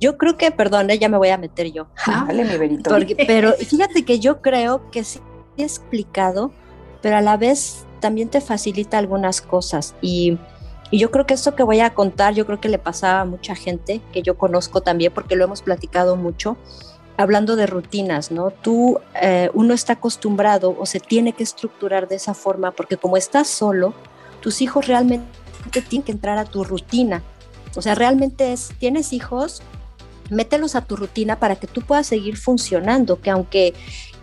Yo 0.00 0.18
creo 0.18 0.36
que, 0.36 0.50
perdón, 0.50 0.90
eh, 0.90 0.98
ya 0.98 1.08
me 1.08 1.16
voy 1.18 1.28
a 1.28 1.38
meter 1.38 1.72
yo. 1.72 1.86
¿no? 2.06 2.26
Dale, 2.26 2.44
mi 2.44 2.56
verito. 2.58 2.90
Porque- 2.90 3.16
pero 3.26 3.52
fíjate 3.52 4.04
que 4.04 4.18
yo 4.18 4.42
creo 4.42 4.90
que 4.90 5.04
sí 5.04 5.20
he 5.56 5.62
explicado, 5.62 6.52
pero 7.00 7.16
a 7.16 7.20
la 7.20 7.36
vez 7.36 7.86
también 8.00 8.28
te 8.28 8.40
facilita 8.40 8.98
algunas 8.98 9.40
cosas. 9.40 9.94
Y, 10.02 10.38
y 10.90 10.98
yo 10.98 11.10
creo 11.10 11.26
que 11.26 11.34
esto 11.34 11.54
que 11.54 11.62
voy 11.62 11.80
a 11.80 11.94
contar, 11.94 12.34
yo 12.34 12.46
creo 12.46 12.60
que 12.60 12.68
le 12.68 12.78
pasaba 12.78 13.22
a 13.22 13.24
mucha 13.24 13.54
gente 13.54 14.00
que 14.12 14.22
yo 14.22 14.36
conozco 14.36 14.80
también, 14.80 15.12
porque 15.12 15.36
lo 15.36 15.44
hemos 15.44 15.62
platicado 15.62 16.16
mucho, 16.16 16.56
hablando 17.16 17.56
de 17.56 17.66
rutinas, 17.66 18.30
¿no? 18.30 18.50
Tú, 18.50 18.98
eh, 19.20 19.50
uno 19.54 19.74
está 19.74 19.94
acostumbrado 19.94 20.76
o 20.78 20.86
se 20.86 21.00
tiene 21.00 21.32
que 21.32 21.42
estructurar 21.42 22.08
de 22.08 22.16
esa 22.16 22.34
forma, 22.34 22.72
porque 22.72 22.96
como 22.96 23.16
estás 23.16 23.48
solo, 23.48 23.94
tus 24.40 24.60
hijos 24.60 24.86
realmente 24.86 25.24
tienen 25.88 26.04
que 26.04 26.12
entrar 26.12 26.38
a 26.38 26.44
tu 26.44 26.64
rutina. 26.64 27.22
O 27.76 27.82
sea, 27.82 27.94
realmente 27.94 28.52
es, 28.52 28.72
tienes 28.78 29.12
hijos, 29.12 29.62
mételos 30.30 30.74
a 30.74 30.82
tu 30.82 30.96
rutina 30.96 31.38
para 31.38 31.56
que 31.56 31.66
tú 31.66 31.82
puedas 31.82 32.06
seguir 32.06 32.36
funcionando, 32.36 33.20
que 33.20 33.30
aunque, 33.30 33.74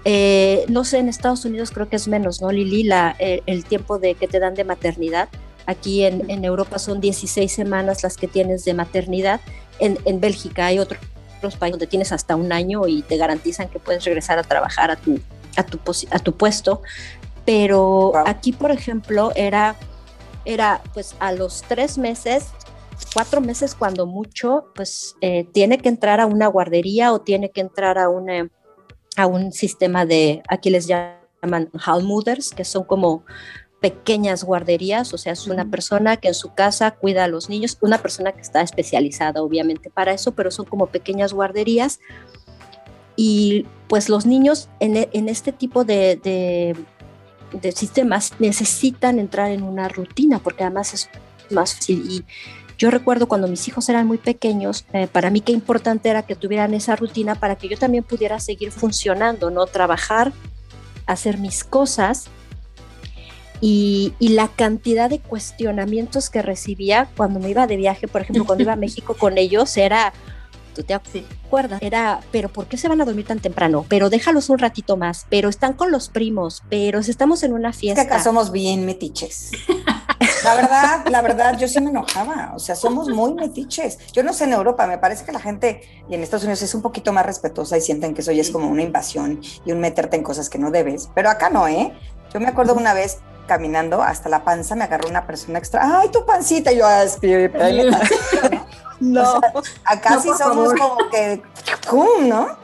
eh, 0.06 0.66
no 0.68 0.84
sé, 0.84 1.00
en 1.00 1.10
Estados 1.10 1.46
Unidos 1.46 1.72
creo 1.72 1.90
que 1.90 1.96
es 1.96 2.08
menos, 2.08 2.42
¿no, 2.42 2.52
Lili? 2.52 2.84
La, 2.84 3.16
eh, 3.20 3.42
el 3.46 3.66
tiempo 3.66 4.00
de 4.00 4.16
que 4.16 4.28
te 4.28 4.40
dan 4.40 4.56
de 4.56 4.64
maternidad. 4.64 5.30
Aquí 5.66 6.04
en, 6.04 6.30
en 6.30 6.46
Europa 6.46 6.80
son 6.80 7.02
16 7.02 7.52
semanas 7.52 8.04
las 8.04 8.18
que 8.18 8.28
tienes 8.28 8.66
de 8.66 8.74
maternidad. 8.74 9.42
En, 9.80 9.98
en 10.06 10.20
Bélgica 10.20 10.68
hay 10.68 10.80
otros 10.80 11.00
países 11.58 11.72
donde 11.72 11.88
tienes 11.88 12.12
hasta 12.12 12.36
un 12.36 12.52
año 12.52 12.88
y 12.88 13.02
te 13.02 13.18
garantizan 13.18 13.70
que 13.70 13.80
puedes 13.80 14.04
regresar 14.06 14.38
a 14.40 14.44
trabajar 14.44 14.92
a 14.92 14.96
tu, 14.96 15.20
a 15.56 15.64
tu, 15.64 15.80
a 16.12 16.20
tu 16.20 16.34
puesto. 16.38 16.82
Pero 17.46 18.12
Wow. 18.14 18.24
aquí, 18.28 18.52
por 18.52 18.72
ejemplo, 18.72 19.32
era, 19.36 19.76
era 20.46 20.82
pues 20.94 21.16
a 21.20 21.32
los 21.32 21.64
tres 21.68 21.98
meses 21.98 22.46
cuatro 23.14 23.42
meses 23.42 23.76
cuando 23.76 24.06
mucho, 24.06 24.66
pues 24.76 25.16
eh, 25.22 25.46
tiene 25.52 25.78
que 25.80 25.90
entrar 25.90 26.20
a 26.20 26.26
una 26.26 26.48
guardería 26.48 27.14
o 27.14 27.22
tiene 27.22 27.52
que 27.52 27.62
entrar 27.62 27.98
a, 27.98 28.10
una, 28.10 28.50
a 29.18 29.28
un 29.28 29.52
sistema 29.52 30.06
de, 30.06 30.42
aquí 30.48 30.70
les 30.70 30.88
llaman 30.88 31.70
Halmuders, 31.84 32.52
que 32.52 32.64
son 32.64 32.84
como 32.84 33.24
pequeñas 33.82 34.44
guarderías, 34.44 35.12
o 35.14 35.18
sea, 35.18 35.34
es 35.34 35.48
una 35.48 35.66
persona 35.66 36.16
que 36.16 36.28
en 36.28 36.36
su 36.36 36.54
casa 36.54 36.92
cuida 36.92 37.24
a 37.24 37.28
los 37.28 37.50
niños, 37.50 37.78
una 37.82 37.98
persona 37.98 38.32
que 38.32 38.42
está 38.42 38.62
especializada 38.62 39.42
obviamente 39.42 39.90
para 39.90 40.14
eso, 40.14 40.34
pero 40.34 40.52
son 40.52 40.66
como 40.66 40.86
pequeñas 40.86 41.34
guarderías. 41.34 42.00
Y 43.16 43.66
pues 43.88 44.08
los 44.08 44.26
niños 44.28 44.70
en, 44.80 44.98
e- 44.98 45.10
en 45.14 45.28
este 45.28 45.52
tipo 45.52 45.84
de, 45.84 46.16
de, 46.24 46.76
de 47.60 47.72
sistemas 47.72 48.34
necesitan 48.40 49.18
entrar 49.18 49.50
en 49.50 49.64
una 49.64 49.90
rutina, 49.90 50.38
porque 50.40 50.64
además 50.64 50.94
es 50.94 51.10
más 51.50 51.74
fácil. 51.74 52.06
Y 52.08 52.24
yo 52.78 52.92
recuerdo 52.92 53.28
cuando 53.28 53.48
mis 53.48 53.68
hijos 53.68 53.90
eran 53.90 54.06
muy 54.06 54.20
pequeños, 54.20 54.86
eh, 54.94 55.08
para 55.08 55.32
mí 55.32 55.42
qué 55.42 55.54
importante 55.54 56.08
era 56.10 56.22
que 56.22 56.36
tuvieran 56.36 56.76
esa 56.76 56.96
rutina 56.96 57.34
para 57.36 57.56
que 57.56 57.68
yo 57.68 57.78
también 57.78 58.04
pudiera 58.04 58.40
seguir 58.40 58.72
funcionando, 58.72 59.50
¿no? 59.50 59.66
Trabajar, 59.66 60.34
hacer 61.08 61.40
mis 61.40 61.64
cosas. 61.64 62.28
Y, 63.62 64.14
y 64.20 64.30
la 64.30 64.48
cantidad 64.48 65.10
de 65.10 65.20
cuestionamientos 65.20 66.30
que 66.30 66.42
recibía 66.42 67.10
cuando 67.16 67.40
me 67.40 67.50
iba 67.50 67.68
de 67.68 67.78
viaje, 67.78 68.08
por 68.08 68.22
ejemplo, 68.22 68.46
cuando 68.46 68.64
iba 68.64 68.74
a 68.74 68.76
México 68.88 69.16
con 69.18 69.38
ellos, 69.38 69.78
era, 69.78 70.14
¿tú 70.74 70.84
te 70.84 70.94
acuerdas? 70.96 71.82
Era, 71.82 72.22
pero 72.32 72.50
¿por 72.50 72.66
qué 72.66 72.78
se 72.78 72.88
van 72.88 73.02
a 73.02 73.06
dormir 73.06 73.26
tan 73.28 73.40
temprano? 73.40 73.86
Pero 73.88 74.10
déjalos 74.10 74.50
un 74.50 74.58
ratito 74.58 74.98
más, 74.98 75.28
pero 75.30 75.48
están 75.48 75.74
con 75.74 75.92
los 75.92 76.10
primos, 76.10 76.64
pero 76.70 77.04
si 77.04 77.12
estamos 77.12 77.44
en 77.44 77.54
una 77.54 77.70
Es 77.70 77.76
que 77.76 77.82
fiesta. 77.82 78.02
acá 78.02 78.24
somos 78.24 78.52
bien 78.52 78.86
metiches. 78.86 79.52
La 80.44 80.56
verdad, 80.56 81.06
la 81.10 81.22
verdad, 81.22 81.58
yo 81.60 81.68
sí 81.68 81.80
me 81.82 81.92
enojaba. 81.92 82.54
O 82.56 82.60
sea, 82.60 82.76
somos 82.76 83.10
muy 83.10 83.34
metiches. 83.36 84.00
Yo 84.12 84.24
no 84.24 84.34
sé 84.34 84.46
en 84.46 84.54
Europa, 84.54 84.88
me 84.88 84.98
parece 84.98 85.24
que 85.24 85.32
la 85.32 85.40
gente 85.40 85.82
y 86.10 86.16
en 86.16 86.24
Estados 86.24 86.44
Unidos 86.44 86.62
es 86.64 86.74
un 86.74 86.82
poquito 86.82 87.14
más 87.14 87.26
respetuosa 87.26 87.78
y 87.78 87.82
sienten 87.82 88.14
que 88.16 88.22
eso 88.22 88.32
ya 88.32 88.42
es 88.42 88.50
como 88.50 88.68
una 88.68 88.82
invasión 88.82 89.40
y 89.66 89.72
un 89.72 89.80
meterte 89.80 90.18
en 90.18 90.24
cosas 90.24 90.50
que 90.50 90.58
no 90.58 90.72
debes. 90.72 91.10
Pero 91.14 91.30
acá 91.30 91.50
no, 91.52 91.68
¿eh? 91.68 91.94
Yo 92.34 92.40
me 92.40 92.48
acuerdo 92.48 92.74
una 92.74 92.94
vez 92.94 93.20
caminando 93.48 94.02
hasta 94.02 94.30
la 94.30 94.44
panza, 94.44 94.76
me 94.76 94.84
agarró 94.84 95.10
una 95.10 95.26
persona 95.26 95.60
extra. 95.60 96.00
¡Ay, 96.02 96.10
tu 96.10 96.26
pancita! 96.26 96.72
Y 96.72 96.78
yo, 96.78 96.86
"Ah, 96.88 97.04
tantito", 97.22 98.66
¿no? 99.00 99.34
O 99.54 99.62
Acá 99.86 100.12
No, 100.12 100.22
sí 100.22 100.30
somos 100.38 100.74
favor. 100.78 100.80
como 100.80 101.10
que, 101.10 101.42
¡cum! 101.90 102.30
¿no? 102.30 102.62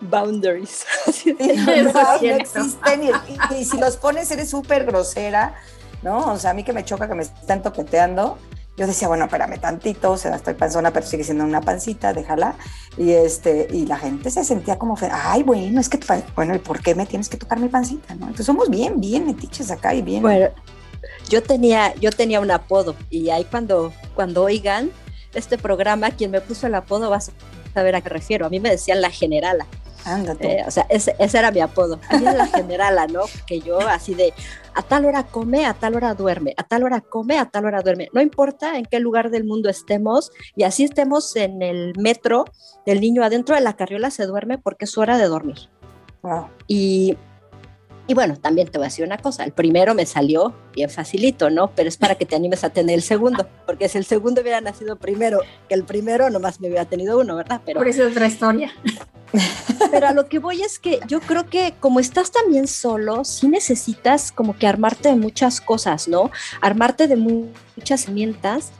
boundaries. 0.00 0.84
Sí, 1.12 1.36
no, 1.40 2.14
existen 2.36 3.10
y 3.58 3.64
si 3.64 3.78
los 3.78 3.96
pones 3.96 4.30
eres 4.30 4.50
súper 4.50 4.84
grosera, 4.84 5.54
¿no? 6.02 6.32
O 6.32 6.38
sea, 6.38 6.50
a 6.50 6.54
mí 6.54 6.62
que 6.62 6.72
me 6.72 6.84
choca 6.84 7.08
que 7.08 7.14
me 7.14 7.22
están 7.22 7.62
toqueteando, 7.62 8.38
yo 8.76 8.86
decía, 8.86 9.08
bueno, 9.08 9.24
espérame 9.24 9.58
tantito, 9.58 10.12
o 10.12 10.18
sea, 10.18 10.36
estoy 10.36 10.54
panzona, 10.54 10.92
pero 10.92 11.06
sigue 11.06 11.24
siendo 11.24 11.44
una 11.44 11.62
pancita, 11.62 12.12
déjala. 12.12 12.56
Y 12.98 13.12
este, 13.12 13.68
y 13.72 13.86
la 13.86 13.96
gente 13.96 14.30
se 14.30 14.44
sentía 14.44 14.78
como, 14.78 14.98
ay, 15.10 15.42
bueno, 15.42 15.80
es 15.80 15.88
que, 15.88 15.98
tu 15.98 16.06
bueno, 16.34 16.54
¿y 16.54 16.58
por 16.58 16.82
qué 16.82 16.94
me 16.94 17.06
tienes 17.06 17.28
que 17.28 17.38
tocar 17.38 17.58
mi 17.58 17.68
pancita? 17.68 18.12
Entonces 18.12 18.44
somos 18.44 18.68
bien, 18.68 19.00
bien 19.00 19.26
metiches 19.26 19.70
acá 19.70 19.94
y 19.94 20.02
bien. 20.02 20.22
Bueno, 20.22 20.48
yo 21.28 21.42
tenía, 21.42 21.94
yo 21.94 22.10
tenía 22.10 22.40
un 22.40 22.50
apodo 22.50 22.94
y 23.08 23.30
ahí 23.30 23.44
cuando, 23.44 23.92
cuando 24.14 24.44
oigan 24.44 24.90
este 25.34 25.58
programa, 25.58 26.10
quien 26.10 26.30
me 26.30 26.40
puso 26.40 26.66
el 26.66 26.74
apodo 26.74 27.10
va 27.10 27.16
a 27.16 27.22
saber 27.74 27.96
a 27.96 28.00
qué 28.00 28.08
refiero. 28.10 28.46
A 28.46 28.50
mí 28.50 28.60
me 28.60 28.70
decían 28.70 29.00
la 29.00 29.10
generala. 29.10 29.66
Ándate. 30.06 30.60
Eh, 30.60 30.64
o 30.66 30.70
sea, 30.70 30.86
ese, 30.88 31.14
ese 31.18 31.38
era 31.38 31.50
mi 31.50 31.60
apodo. 31.60 31.98
A 32.08 32.16
mí 32.16 32.24
la 32.24 32.46
generala, 32.54 33.06
¿no? 33.06 33.22
Que 33.46 33.60
yo 33.60 33.78
así 33.80 34.14
de 34.14 34.32
a 34.74 34.82
tal 34.82 35.06
hora 35.06 35.24
come, 35.24 35.66
a 35.66 35.74
tal 35.74 35.96
hora 35.96 36.14
duerme, 36.14 36.54
a 36.56 36.62
tal 36.62 36.84
hora 36.84 37.00
come, 37.00 37.38
a 37.38 37.46
tal 37.46 37.64
hora 37.64 37.82
duerme. 37.82 38.08
No 38.12 38.20
importa 38.20 38.76
en 38.76 38.84
qué 38.84 39.00
lugar 39.00 39.30
del 39.30 39.44
mundo 39.44 39.68
estemos 39.68 40.30
y 40.54 40.64
así 40.64 40.84
estemos 40.84 41.34
en 41.36 41.62
el 41.62 41.94
metro, 41.98 42.44
el 42.84 43.00
niño 43.00 43.24
adentro 43.24 43.54
de 43.54 43.62
la 43.62 43.74
carriola 43.74 44.10
se 44.10 44.26
duerme 44.26 44.58
porque 44.58 44.84
es 44.84 44.90
su 44.90 45.00
hora 45.00 45.18
de 45.18 45.26
dormir. 45.26 45.70
Wow. 46.22 46.48
Y, 46.66 47.16
y 48.08 48.14
bueno, 48.14 48.36
también 48.36 48.68
te 48.68 48.78
voy 48.78 48.86
a 48.86 48.88
decir 48.88 49.04
una 49.04 49.18
cosa, 49.18 49.44
el 49.44 49.52
primero 49.52 49.94
me 49.94 50.06
salió 50.06 50.54
bien 50.74 50.88
facilito, 50.90 51.50
¿no? 51.50 51.70
Pero 51.74 51.88
es 51.88 51.96
para 51.96 52.14
que 52.14 52.24
te 52.26 52.36
animes 52.36 52.62
a 52.64 52.70
tener 52.70 52.94
el 52.94 53.02
segundo, 53.02 53.46
porque 53.66 53.88
si 53.88 53.98
el 53.98 54.04
segundo 54.04 54.40
hubiera 54.42 54.60
nacido 54.60 54.96
primero 54.96 55.40
que 55.68 55.74
el 55.74 55.84
primero, 55.84 56.30
nomás 56.30 56.60
me 56.60 56.68
hubiera 56.68 56.84
tenido 56.84 57.18
uno, 57.18 57.34
¿verdad? 57.36 57.60
Pero, 57.64 57.80
Por 57.80 57.88
eso 57.88 58.04
es 58.04 58.12
otra 58.12 58.26
historia. 58.26 58.72
pero 59.90 60.06
a 60.08 60.12
lo 60.12 60.28
que 60.28 60.38
voy 60.38 60.62
es 60.62 60.78
que 60.78 61.00
yo 61.08 61.20
creo 61.20 61.46
que 61.50 61.74
como 61.80 62.00
estás 62.00 62.30
también 62.30 62.66
solo, 62.68 63.24
sí 63.24 63.48
necesitas 63.48 64.30
como 64.32 64.56
que 64.56 64.66
armarte 64.66 65.08
de 65.08 65.16
muchas 65.16 65.60
cosas, 65.60 66.08
¿no? 66.08 66.30
Armarte 66.60 67.08
de 67.08 67.16
mu- 67.16 67.46
muchas 67.76 68.04
herramientas 68.04 68.70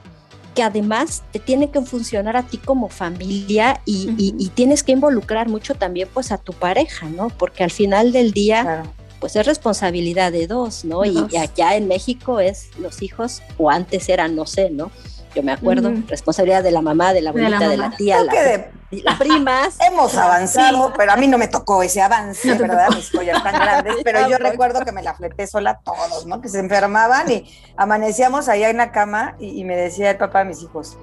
que 0.55 0.63
además 0.63 1.21
te 1.31 1.39
tienen 1.39 1.69
que 1.71 1.81
funcionar 1.81 2.35
a 2.35 2.43
ti 2.43 2.57
como 2.57 2.89
familia 2.89 3.81
y, 3.85 4.09
y- 4.17 4.29
Ujú. 4.31 4.37
y 4.39 4.47
tienes 4.49 4.83
que 4.83 4.91
involucrar 4.93 5.49
mucho 5.49 5.75
también 5.75 6.07
pues 6.13 6.31
a 6.31 6.37
tu 6.37 6.53
pareja, 6.53 7.07
¿no? 7.09 7.27
Porque 7.29 7.63
al 7.63 7.69
final 7.71 8.11
del 8.11 8.31
día 8.31 8.63
Claro. 8.63 8.93
Pues 9.19 9.35
es 9.35 9.45
responsabilidad 9.45 10.31
de 10.31 10.47
dos, 10.47 10.85
¿no? 10.85 11.01
De 11.01 11.09
y, 11.09 11.13
dos. 11.13 11.33
y 11.33 11.37
allá 11.37 11.75
en 11.75 11.87
México 11.87 12.39
es 12.39 12.69
los 12.79 13.01
hijos, 13.01 13.41
o 13.57 13.69
antes 13.69 14.09
eran, 14.09 14.35
no 14.35 14.45
sé, 14.45 14.69
¿no? 14.69 14.91
Yo 15.35 15.43
me 15.43 15.51
acuerdo, 15.51 15.91
responsabilidad 16.07 16.63
de 16.63 16.71
la 16.71 16.81
mamá, 16.81 17.13
de 17.13 17.21
la 17.21 17.31
De 17.31 17.41
la 17.41 17.57
abuelita, 17.57 17.69
de 17.69 17.77
la, 17.77 17.95
tía, 17.95 18.23
la, 18.23 18.33
de- 18.33 18.71
y 18.89 19.01
las 19.01 19.19
primas. 19.19 19.75
Hemos 19.87 20.15
avanzado, 20.15 20.93
pero 20.97 21.11
a 21.11 21.15
mí 21.15 21.27
no 21.27 21.37
me 21.37 21.47
tocó 21.47 21.83
ese 21.83 22.01
avance, 22.01 22.47
No 22.55 22.57
¿verdad? 22.59 22.87
Mis 22.95 23.11
joyas 23.11 23.43
tan 23.43 23.53
grandes, 23.53 23.97
pero 24.03 24.27
yo 24.29 24.37
recuerdo 24.37 24.83
que 24.83 24.91
me 24.91 25.03
la 25.03 25.13
fleté 25.13 25.45
sola 25.45 25.79
todos, 25.83 26.25
¿no? 26.25 26.41
Que 26.41 26.49
se 26.49 26.59
enfermaban 26.59 27.29
y 27.31 27.47
amanecíamos 27.75 28.47
allá 28.49 28.69
en 28.69 28.77
la 28.77 28.91
cama 28.91 29.35
y, 29.39 29.59
y 29.59 29.63
me 29.63 29.75
decía 29.75 30.09
el 30.11 30.17
papá 30.17 30.39
de 30.39 30.45
mis 30.45 30.63
hijos, 30.63 30.97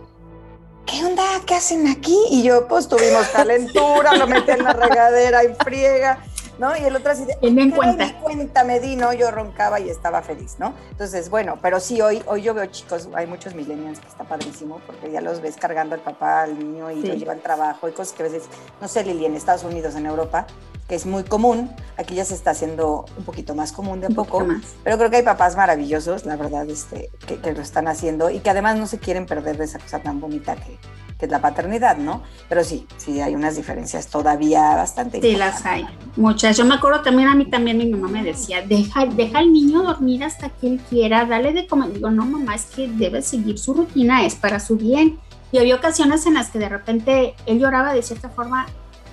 ¿qué 0.87 1.04
onda? 1.04 1.23
¿Qué 1.47 1.54
hacen 1.54 1.87
aquí? 1.87 2.18
Y 2.30 2.42
yo, 2.42 2.66
pues 2.66 2.88
tuvimos 2.88 3.26
calentura, 3.28 4.14
lo 4.14 4.26
metí 4.26 4.50
en 4.50 4.64
la 4.64 4.73
regadera 4.73 5.44
y 5.44 5.54
friega, 5.62 6.18
¿no? 6.58 6.76
Y 6.76 6.80
el 6.84 6.94
otro 6.96 7.11
así 7.12 7.25
de, 7.25 7.37
en 7.42 7.58
"Ay, 7.58 7.70
cuenta. 7.70 8.06
ni 8.06 8.12
cuenta 8.14 8.64
me 8.64 8.80
di, 8.80 8.96
¿no? 8.96 9.12
Yo 9.12 9.30
roncaba 9.30 9.80
y 9.80 9.88
estaba 9.90 10.23
feliz, 10.23 10.56
¿no? 10.58 10.73
Entonces, 10.90 11.30
bueno, 11.30 11.58
pero 11.61 11.80
sí, 11.80 12.00
hoy, 12.00 12.23
hoy 12.26 12.42
yo 12.42 12.54
veo 12.54 12.66
chicos, 12.66 13.08
hay 13.14 13.26
muchos 13.26 13.54
millennials 13.54 14.00
que 14.00 14.08
está 14.08 14.25
padrísimo, 14.25 14.80
porque 14.87 15.11
ya 15.11 15.20
los 15.20 15.40
ves 15.40 15.56
cargando 15.56 15.94
al 15.94 16.00
papá, 16.00 16.42
al 16.42 16.58
niño 16.58 16.90
y 16.90 17.00
Sí. 17.02 17.08
lo 17.08 17.14
llevan 17.14 17.40
trabajo 17.40 17.88
y 17.88 17.92
cosas 17.92 18.14
que 18.14 18.23
a 18.23 18.26
veces, 18.26 18.44
no 18.80 18.88
sé, 18.88 19.04
Lili, 19.04 19.25
en 19.26 19.34
Estados 19.34 19.64
Unidos, 19.64 19.94
en 19.96 20.06
Europa, 20.06 20.46
que 20.88 20.94
es 20.94 21.06
muy 21.06 21.25
común, 21.25 21.70
aquí 21.96 22.14
ya 22.14 22.25
se 22.26 22.34
está 22.34 22.50
haciendo 22.50 23.06
un 23.16 23.25
poquito 23.25 23.54
más 23.54 23.73
común 23.73 24.00
de 24.00 24.06
a 24.08 24.11
poco, 24.11 24.46
pero 24.84 24.99
creo 24.99 25.08
que 25.11 25.16
hay 25.16 25.23
papás 25.23 25.56
maravillosos, 25.56 26.26
la 26.26 26.37
verdad, 26.37 26.68
este, 26.68 27.11
que, 27.26 27.40
que 27.40 27.52
lo 27.52 27.62
están 27.62 27.88
haciendo 27.88 28.28
y 28.28 28.40
que 28.40 28.50
además 28.50 28.76
no 28.76 28.87
se 28.87 28.99
quieren 28.99 29.25
perder 29.25 29.56
de 29.56 29.64
esa 29.64 29.78
cosa 29.78 30.00
tan 30.00 30.20
bonita 30.20 30.56
que, 30.56 30.78
que 31.25 31.26
es 31.26 31.31
la 31.31 31.40
paternidad, 31.40 31.97
¿no? 31.97 32.23
Pero 32.49 32.62
sí, 32.62 32.87
sí 32.99 33.21
hay 33.21 33.35
unas 33.35 33.57
diferencias 33.57 34.09
todavía 34.09 34.76
bastante. 34.76 35.21
Sí, 35.21 35.37
las 35.37 35.64
hay, 35.64 35.87
muchas. 36.16 36.57
Yo 36.57 36.66
me 36.66 36.75
acuerdo 36.75 37.00
también, 37.00 37.28
a 37.28 37.35
mí 37.35 37.47
también 37.47 37.78
mi 37.78 37.87
mamá 37.87 38.09
me 38.09 38.23
decía, 38.23 38.62
deja, 38.62 39.07
deja 39.07 39.38
al 39.38 39.52
niño 39.52 39.83
dormir 39.83 40.23
hasta 40.23 40.50
que 40.50 40.66
él 40.66 40.81
quiera, 40.90 41.25
dale 41.25 41.52
de 41.52 41.66
comer. 41.66 41.93
Digo, 41.93 42.11
no, 42.11 42.26
mamá, 42.26 42.54
es 42.54 42.66
que 42.66 42.88
debe 42.88 43.23
seguir 43.23 43.59
su 43.59 43.73
rutina, 43.73 44.26
es 44.26 44.35
para 44.35 44.61
su 44.61 44.76
bien. 44.76 45.19
Y 45.50 45.59
había 45.59 45.76
ocasiones 45.76 46.26
en 46.26 46.35
las 46.35 46.50
que 46.50 46.59
de 46.59 46.69
repente 46.69 47.35
él 47.47 47.59
lloraba 47.59 47.95
de 47.95 48.02
cierta 48.02 48.28
forma 48.28 48.66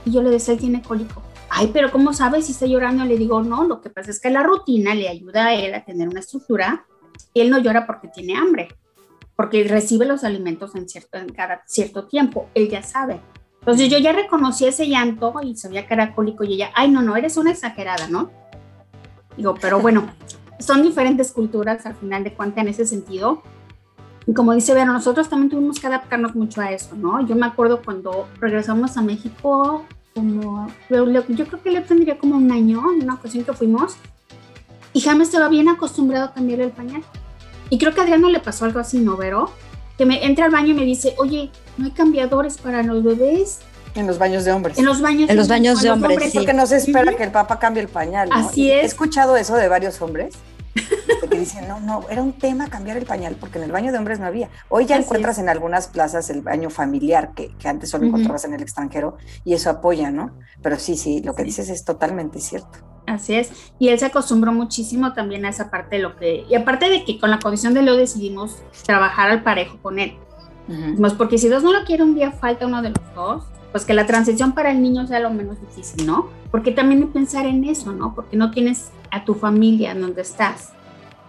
y 0.03 0.12
yo 0.12 0.22
le 0.22 0.32
decía, 0.32 0.53
él 0.53 0.60
tiene 0.60 0.82
cólico. 0.82 1.22
Ay, 1.50 1.70
pero 1.72 1.91
¿cómo 1.91 2.13
sabes 2.13 2.46
si 2.46 2.51
está 2.51 2.65
llorando? 2.65 3.06
Le 3.06 3.18
digo, 3.18 3.41
no, 3.41 3.63
lo 3.63 3.82
que 3.82 3.89
pasa 3.89 4.12
es 4.12 4.20
que 4.20 4.30
la 4.30 4.44
rutina 4.44 4.96
le 4.96 5.08
ayuda 5.08 5.48
a 5.48 5.53
él 5.53 5.74
a 5.75 5.86
tener 5.86 6.10
una 6.10 6.20
estructura 6.20 6.86
y 7.34 7.41
él 7.41 7.50
no 7.50 7.60
llora 7.60 7.86
porque 7.86 8.08
tiene 8.08 8.36
hambre 8.36 8.70
porque 9.36 9.64
recibe 9.64 10.06
los 10.06 10.24
alimentos 10.24 10.76
en, 10.76 10.88
cierto, 10.88 11.18
en 11.18 11.30
cada 11.30 11.64
cierto 11.66 12.06
tiempo, 12.06 12.48
él 12.54 12.70
ya 12.70 12.84
sabe. 12.84 13.22
Entonces 13.60 13.90
yo 13.90 14.00
ya 14.00 14.12
reconocí 14.12 14.66
ese 14.66 14.88
llanto 14.88 15.34
y 15.44 15.56
sabía 15.56 15.88
que 15.88 15.94
era 15.94 16.16
cólico 16.16 16.44
y 16.44 16.54
ella, 16.54 16.72
ay, 16.74 16.90
no, 16.90 17.02
no, 17.02 17.16
eres 17.16 17.38
una 17.38 17.52
exagerada, 17.52 18.08
¿no? 18.08 18.32
Digo, 19.38 19.56
pero 19.62 19.80
bueno, 19.80 20.12
son 20.60 20.82
diferentes 20.82 21.32
culturas 21.32 21.86
al 21.86 21.96
final 21.96 22.24
de 22.24 22.34
cuentas 22.34 22.64
en 22.64 22.70
ese 22.70 22.86
sentido. 22.86 23.44
Y 24.26 24.34
como 24.34 24.54
dice 24.54 24.74
Vera, 24.74 24.86
nosotros 24.86 25.30
también 25.30 25.50
tuvimos 25.50 25.80
que 25.80 25.88
adaptarnos 25.88 26.36
mucho 26.36 26.62
a 26.62 26.72
eso, 26.72 26.96
¿no? 26.96 27.26
Yo 27.26 27.36
me 27.36 27.46
acuerdo 27.46 27.82
cuando 27.84 28.28
regresamos 28.40 28.98
a 28.98 29.02
México, 29.02 29.86
como, 30.14 30.68
yo 30.90 31.06
creo 31.48 31.62
que 31.62 31.72
le 31.72 31.82
tendría 31.82 32.18
como 32.18 32.36
un 32.36 32.52
año, 32.52 32.82
una 32.82 33.16
ocasión 33.16 33.44
que 33.44 33.54
fuimos, 33.54 33.96
y 34.94 35.02
Jaime 35.02 35.24
estaba 35.24 35.48
bien 35.48 35.70
acostumbrado 35.70 36.26
a 36.26 36.34
cambiar 36.34 36.62
el 36.62 36.72
pañal. 36.72 37.04
Y 37.72 37.78
creo 37.78 37.94
que 37.94 38.01
a 38.01 38.04
Adriano 38.04 38.30
le 38.30 38.42
pasó 38.42 38.66
algo 38.66 38.80
así, 38.80 39.00
¿no, 39.00 39.16
Vero? 39.16 39.50
Que 39.98 40.06
me 40.06 40.25
entra 40.25 40.46
al 40.46 40.51
baño 40.51 40.72
y 40.72 40.74
me 40.74 40.84
dice, 40.84 41.16
oye, 41.18 41.50
¿no 41.78 41.86
hay 41.86 41.92
cambiadores 41.92 42.58
para 42.58 42.84
los 42.84 43.01
bebés? 43.01 43.60
En 43.96 44.08
los 44.08 44.18
baños 44.18 44.44
de 44.44 44.51
hombres. 44.51 44.78
En 44.78 44.84
los 44.84 45.00
baños, 45.00 45.30
en 45.30 45.38
los 45.38 45.48
baños 45.48 45.82
de 45.82 45.90
hombres, 45.90 46.32
sí. 46.32 46.38
Porque 46.38 46.54
no 46.54 46.66
se 46.66 46.75
espera 46.75 47.16
que 47.16 47.24
el 47.24 47.32
papá 47.32 47.60
cambie 47.60 47.82
el 47.82 47.88
pañal, 47.88 48.28
¿no? 48.28 48.36
Así 48.36 48.70
es. 48.70 48.84
He 48.84 48.86
escuchado 48.86 49.38
eso 49.38 49.56
de 49.56 49.70
varios 49.70 50.01
hombres 50.01 50.36
que 50.74 51.40
dicen, 51.40 51.66
no, 51.70 51.80
no, 51.80 52.06
era 52.10 52.22
un 52.22 52.34
tema 52.34 52.70
cambiar 52.70 52.98
el 52.98 53.06
pañal 53.06 53.38
porque 53.40 53.58
en 53.58 53.63
el 53.63 53.72
baño 53.72 53.94
de 53.94 53.98
hombres 53.98 54.20
no 54.20 54.25
había. 54.25 54.50
Hoy 54.68 54.86
ya 54.86 54.96
Así 54.96 55.06
encuentras 55.06 55.40
en 55.40 55.48
algunas 55.48 55.88
plazas 55.88 56.30
el 56.30 56.42
baño 56.42 56.70
familiar 56.70 57.34
que, 57.34 57.56
que 57.58 57.70
antes 57.70 57.90
solo 57.90 58.06
encontrabas 58.06 58.44
en 58.44 58.54
el 58.54 58.62
extranjero 58.62 59.18
y 59.46 59.54
eso 59.54 59.70
apoya, 59.70 60.12
¿no? 60.12 60.38
Pero 60.62 60.78
sí, 60.78 60.98
sí, 60.98 61.22
lo 61.22 61.36
que 61.36 61.46
dices 61.46 61.70
es 61.70 61.86
totalmente 61.86 62.42
cierto. 62.42 62.90
Así 63.05 63.34
es. 63.34 63.51
Y 63.79 63.89
él 63.89 64.00
se 64.00 64.05
acostumbró 64.05 64.53
muchísimo 64.53 65.13
también 65.13 65.46
a 65.46 65.50
esa 65.50 65.70
parte 65.70 65.98
de 65.98 66.01
lo 66.01 66.15
que... 66.15 66.46
Y 66.50 66.55
aparte 66.55 66.89
de 66.89 67.03
que 67.03 67.20
con 67.20 67.29
la 67.29 67.39
condición 67.39 67.74
de 67.74 67.81
Leo 67.81 67.98
decidimos 67.98 68.58
trabajar 68.86 69.29
al 69.29 69.43
parejo 69.43 69.77
con 69.81 70.00
él. 70.00 70.13
Pues 70.98 71.13
porque 71.13 71.38
si 71.38 71.50
dos 71.50 71.63
no 71.63 71.74
lo 71.74 71.84
quiere 71.84 72.03
un 72.03 72.15
día, 72.15 72.31
falta 72.31 72.65
uno 72.65 72.81
de 72.81 72.89
los 72.89 73.15
dos. 73.15 73.43
Pues 73.72 73.86
que 73.86 73.93
la 73.93 74.05
transición 74.05 74.53
para 74.53 74.72
el 74.72 74.81
niño 74.81 75.08
sea 75.08 75.20
lo 75.20 75.29
menos 75.29 75.60
difícil, 75.60 76.05
¿no? 76.05 76.29
Porque 76.50 76.72
también 76.72 77.08
pensar 77.12 77.46
en 77.46 77.63
eso, 77.65 77.91
¿no? 77.91 78.13
Porque 78.13 78.38
no 78.38 78.51
tienes 78.51 78.89
a 79.12 79.25
tu 79.25 79.34
familia 79.34 79.91
en 79.91 80.01
donde 80.01 80.22
estás. 80.22 80.72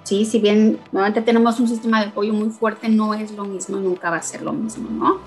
Sí, 0.03 0.25
si 0.25 0.41
bien 0.41 0.81
normalmente 0.91 1.23
tenemos 1.23 1.61
un 1.61 1.69
sistema 1.69 2.01
de 2.01 2.09
apoyo 2.09 2.33
muy 2.33 2.51
fuerte, 2.51 2.89
no 2.89 3.15
es 3.15 3.33
lo 3.33 3.45
mismo 3.45 3.79
y 3.79 3.81
nunca 3.81 4.11
va 4.11 4.17
a 4.17 4.23
ser 4.23 4.43
lo 4.43 4.53
mismo, 4.53 4.91
¿no? 4.91 5.21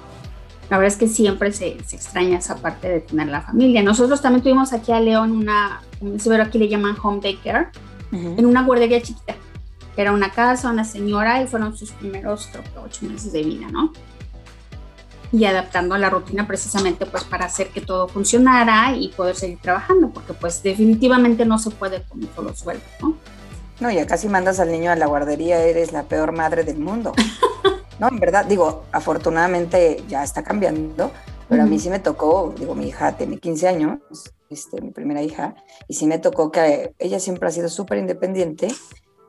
La 0.70 0.78
verdad 0.78 0.94
es 0.94 0.98
que 0.98 1.08
siempre 1.08 1.52
se, 1.52 1.78
se 1.86 1.96
extraña 1.96 2.40
esa 2.40 2.58
parte 2.58 2.90
de 2.90 3.00
tener 3.00 3.28
la 3.28 3.42
familia. 3.42 3.84
Nosotros 3.84 4.22
también 4.22 4.44
tuvimos 4.44 4.74
aquí 4.74 4.92
a 4.92 5.00
León 5.00 5.32
una, 5.32 5.82
Vero, 6.26 6.44
aquí 6.44 6.58
le 6.58 6.68
llaman 6.68 6.96
home 7.02 7.20
daycare, 7.22 7.68
en 8.12 8.46
una 8.46 8.64
guardería 8.64 9.02
chiquita. 9.02 9.36
Era 9.98 10.12
una 10.12 10.32
casa, 10.32 10.70
una 10.70 10.84
señora 10.84 11.42
y 11.42 11.48
fueron 11.48 11.76
sus 11.76 11.92
primeros, 11.92 12.50
creo 12.52 12.64
ocho 12.84 13.06
meses 13.06 13.32
de 13.32 13.44
vida, 13.44 13.68
¿no? 13.70 13.94
Y 15.32 15.46
adaptando 15.46 15.98
la 15.98 16.10
rutina 16.10 16.48
precisamente 16.48 17.06
pues 17.06 17.24
para 17.24 17.46
hacer 17.46 17.70
que 17.70 17.82
todo 17.82 18.08
funcionara 18.08 18.96
y 18.96 19.10
poder 19.10 19.36
seguir 19.36 19.60
trabajando, 19.60 20.10
porque 20.10 20.34
pues 20.34 20.62
definitivamente 20.64 21.46
no 21.46 21.58
se 21.58 21.72
puede 21.72 22.04
con 22.04 22.28
solo 22.36 22.56
sueldo, 22.56 22.84
¿no? 23.02 23.16
No, 23.80 23.92
y 23.92 24.00
acá 24.00 24.18
si 24.18 24.30
mandas 24.30 24.60
al 24.60 24.72
niño 24.72 24.92
a 24.92 24.96
la 24.96 25.06
guardería 25.06 25.60
eres 25.60 25.92
la 25.92 26.04
peor 26.04 26.32
madre 26.32 26.64
del 26.64 26.78
mundo. 26.78 27.14
No, 27.98 28.10
en 28.10 28.20
verdad, 28.20 28.46
digo, 28.46 28.84
afortunadamente 28.92 30.04
ya 30.10 30.22
está 30.22 30.44
cambiando, 30.44 31.14
pero 31.50 31.64
a 31.64 31.66
mí 31.66 31.80
sí 31.80 31.90
me 31.90 32.00
tocó, 32.00 32.54
digo, 32.58 32.76
mi 32.76 32.88
hija 32.88 33.18
tiene 33.18 33.38
15 33.38 33.68
años, 33.68 34.00
este, 34.50 34.82
mi 34.82 34.92
primera 34.92 35.22
hija, 35.22 35.56
y 35.88 35.94
sí 35.94 36.08
me 36.08 36.20
tocó 36.20 36.52
que 36.52 36.94
ella 37.00 37.20
siempre 37.20 37.48
ha 37.48 37.52
sido 37.52 37.70
súper 37.70 37.98
independiente 37.98 38.68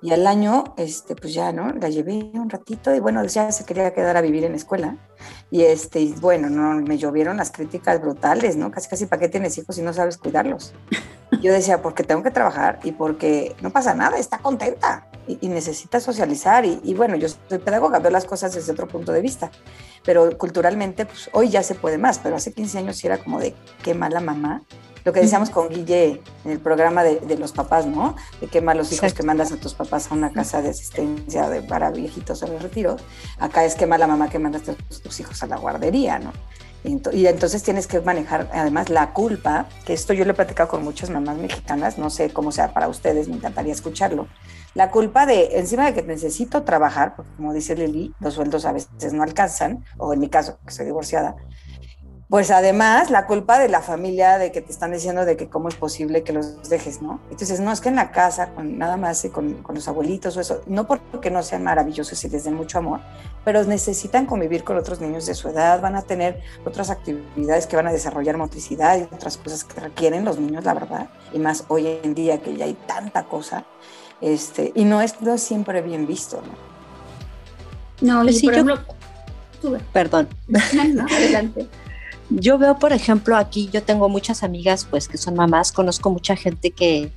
y 0.03 0.13
al 0.13 0.27
año, 0.27 0.75
este, 0.77 1.17
pues 1.17 1.33
ya, 1.33 1.53
¿no? 1.53 1.73
La 1.73 1.89
llevé 1.89 2.31
un 2.35 2.51
ratito 2.51 2.95
y 2.95 3.01
bueno, 3.01 3.25
ya 3.25 3.51
se 3.51 3.65
quería 3.65 3.93
quedar 3.95 4.17
a 4.17 4.21
vivir 4.21 4.45
en 4.45 4.53
la 4.53 4.57
escuela 4.57 4.97
y 5.51 5.63
este, 5.63 6.01
y 6.01 6.13
bueno, 6.13 6.51
no, 6.51 6.81
me 6.83 6.99
llovieron 6.99 7.39
las 7.39 7.51
críticas 7.51 8.01
brutales, 8.01 8.57
¿no? 8.57 8.71
Casi, 8.71 8.89
casi, 8.89 9.07
¿para 9.07 9.21
qué 9.21 9.29
tienes 9.29 9.57
hijos 9.57 9.75
si 9.75 9.83
no 9.83 9.93
sabes 9.93 10.19
cuidarlos? 10.19 10.75
Yo 11.43 11.53
decía, 11.53 11.83
porque 11.83 12.05
tengo 12.05 12.23
que 12.23 12.31
trabajar 12.31 12.79
y 12.85 12.93
porque 12.93 13.57
no 13.63 13.71
pasa 13.71 13.95
nada, 13.95 14.19
está 14.19 14.39
contenta 14.39 15.09
y, 15.27 15.39
y 15.41 15.49
necesita 15.49 15.99
socializar. 15.99 16.65
Y, 16.65 16.81
y 16.85 16.95
bueno, 16.95 17.17
yo 17.17 17.29
soy 17.29 17.59
pedagoga, 17.59 17.99
veo 17.99 18.13
las 18.13 18.25
cosas 18.25 18.55
desde 18.55 18.71
otro 18.71 18.87
punto 18.87 19.11
de 19.13 19.21
vista, 19.21 19.51
pero 20.07 20.38
culturalmente, 20.38 21.05
pues 21.05 21.29
hoy 21.33 21.51
ya 21.51 21.62
se 21.62 21.75
puede 21.75 21.99
más, 21.99 22.19
pero 22.21 22.37
hace 22.37 22.53
15 22.53 22.79
años 22.79 22.97
sí 22.97 23.07
era 23.07 23.19
como 23.19 23.40
de 23.40 23.55
qué 23.83 23.92
mala 23.92 24.21
mamá. 24.21 24.62
Lo 25.05 25.12
que 25.12 25.21
decíamos 25.21 25.51
con 25.51 25.69
Guille 25.69 26.21
en 26.45 26.51
el 26.51 26.59
programa 26.59 27.05
de, 27.05 27.21
de 27.21 27.37
los 27.37 27.53
papás, 27.53 27.87
¿no? 27.87 28.16
De 28.40 28.49
qué 28.49 28.61
malos 28.61 28.90
hijos 28.92 29.14
que 29.14 29.23
mandas 29.23 29.53
a 29.53 29.57
tus 29.57 29.75
papás 29.75 30.11
a 30.11 30.14
una 30.14 30.33
casa 30.33 30.62
de 30.62 30.71
asistencia 30.71 31.49
de, 31.49 31.62
para 31.62 31.90
viejitos 31.90 32.42
en 32.42 32.55
el 32.55 32.61
retiro. 32.61 32.97
Acá 33.38 33.64
es 33.64 33.77
qué 33.77 33.87
mala 33.87 34.07
mamá 34.07 34.31
que 34.31 34.40
mandas 34.40 34.69
a 34.69 34.75
tus, 34.75 35.03
tus 35.03 35.21
hijos 35.21 35.42
a 35.42 35.47
la 35.47 35.59
guardería, 35.59 36.19
¿no? 36.19 36.33
Y 37.12 37.27
entonces 37.27 37.64
tienes 37.64 37.88
que 37.88 38.01
manejar 38.01 38.49
además 38.53 38.90
la 38.90 39.12
culpa, 39.12 39.66
que 39.85 39.92
esto 39.92 40.12
yo 40.12 40.25
lo 40.25 40.31
he 40.31 40.35
platicado 40.35 40.69
con 40.69 40.85
muchas 40.85 41.11
mamás 41.11 41.37
mexicanas, 41.37 41.99
no 41.99 42.11
sé 42.11 42.31
cómo 42.31 42.53
sea 42.53 42.73
para 42.73 42.87
ustedes, 42.87 43.29
me 43.29 43.35
encantaría 43.35 43.73
escucharlo. 43.73 44.29
La 44.77 44.91
culpa 44.91 45.25
de, 45.25 45.59
encima 45.59 45.87
de 45.87 45.95
que 45.95 46.03
necesito 46.03 46.62
trabajar, 46.62 47.17
porque 47.17 47.31
como 47.37 47.55
dice 47.55 47.75
Lili, 47.75 48.15
los 48.21 48.35
sueldos 48.35 48.67
a 48.67 48.73
veces 48.73 49.15
no 49.15 49.23
alcanzan, 49.23 49.83
o 49.97 50.12
en 50.12 50.21
mi 50.21 50.29
caso, 50.29 50.59
que 50.67 50.71
soy 50.71 50.85
divorciada, 50.85 51.35
pues 52.29 52.51
además 52.51 53.09
la 53.11 53.27
culpa 53.27 53.59
de 53.59 53.71
la 53.71 53.81
familia, 53.81 54.37
de 54.37 54.53
que 54.53 54.61
te 54.61 54.71
están 54.71 54.93
diciendo 54.93 55.25
de 55.25 55.39
que 55.39 55.49
cómo 55.49 55.71
es 55.71 55.77
posible 55.77 56.25
que 56.25 56.35
los 56.35 56.69
dejes, 56.69 57.01
¿no? 57.01 57.21
Entonces, 57.31 57.59
no 57.59 57.73
es 57.73 57.81
que 57.81 57.89
en 57.89 57.97
la 57.97 58.11
casa, 58.11 58.51
con 58.51 58.77
nada 58.77 58.99
más 58.99 59.25
y 59.25 59.31
con, 59.31 59.62
con 59.62 59.77
los 59.77 59.89
abuelitos 59.89 60.37
o 60.37 60.43
eso, 60.43 60.61
no 60.67 60.87
porque 60.87 61.31
no 61.31 61.43
sean 61.43 61.65
maravillosos 61.65 62.23
y 62.25 62.29
les 62.29 62.45
den 62.45 62.53
mucho 62.53 62.77
amor, 62.77 63.01
pero 63.47 63.65
necesitan 63.65 64.27
convivir 64.27 64.62
con 64.62 64.77
otros 64.77 65.01
niños 65.01 65.25
de 65.25 65.35
su 65.35 65.49
edad, 65.49 65.81
van 65.81 65.97
a 65.97 66.03
tener 66.03 66.43
otras 66.67 66.91
actividades 66.91 67.67
que 67.67 67.77
van 67.77 67.87
a 67.87 67.93
desarrollar 67.93 68.37
motricidad 68.37 68.99
y 68.99 69.05
otras 69.05 69.39
cosas 69.39 69.65
que 69.65 69.81
requieren 69.81 70.27
los 70.27 70.39
niños, 70.39 70.67
la 70.67 70.75
verdad, 70.75 71.09
y 71.33 71.39
más 71.39 71.65
hoy 71.69 71.99
en 72.03 72.12
día 72.12 72.43
que 72.43 72.55
ya 72.55 72.67
hay 72.67 72.75
tanta 72.75 73.25
cosa, 73.25 73.65
este, 74.21 74.73
y 74.75 74.85
no 74.85 75.01
es, 75.01 75.21
no 75.21 75.35
es 75.35 75.43
siempre 75.43 75.83
bien 75.83 76.07
visto, 76.07 76.43
¿no? 76.43 76.67
No, 78.07 78.23
y 78.23 78.27
Pues 78.27 78.39
sí, 78.39 78.47
por 78.47 78.55
yo- 78.55 78.61
ejemplo. 78.63 78.95
Perdón. 79.93 80.29
No, 80.49 80.59
adelante. 81.11 81.67
Yo 82.31 82.59
veo, 82.59 82.77
por 82.79 82.93
ejemplo, 82.93 83.37
aquí 83.37 83.71
yo 83.73 83.85
tengo 83.85 84.09
muchas 84.09 84.43
amigas 84.43 84.85
pues 84.91 85.07
que 85.07 85.17
son 85.17 85.37
mamás, 85.37 85.71
conozco 85.71 86.11
mucha 86.11 86.35
gente 86.35 86.73
que, 86.73 87.13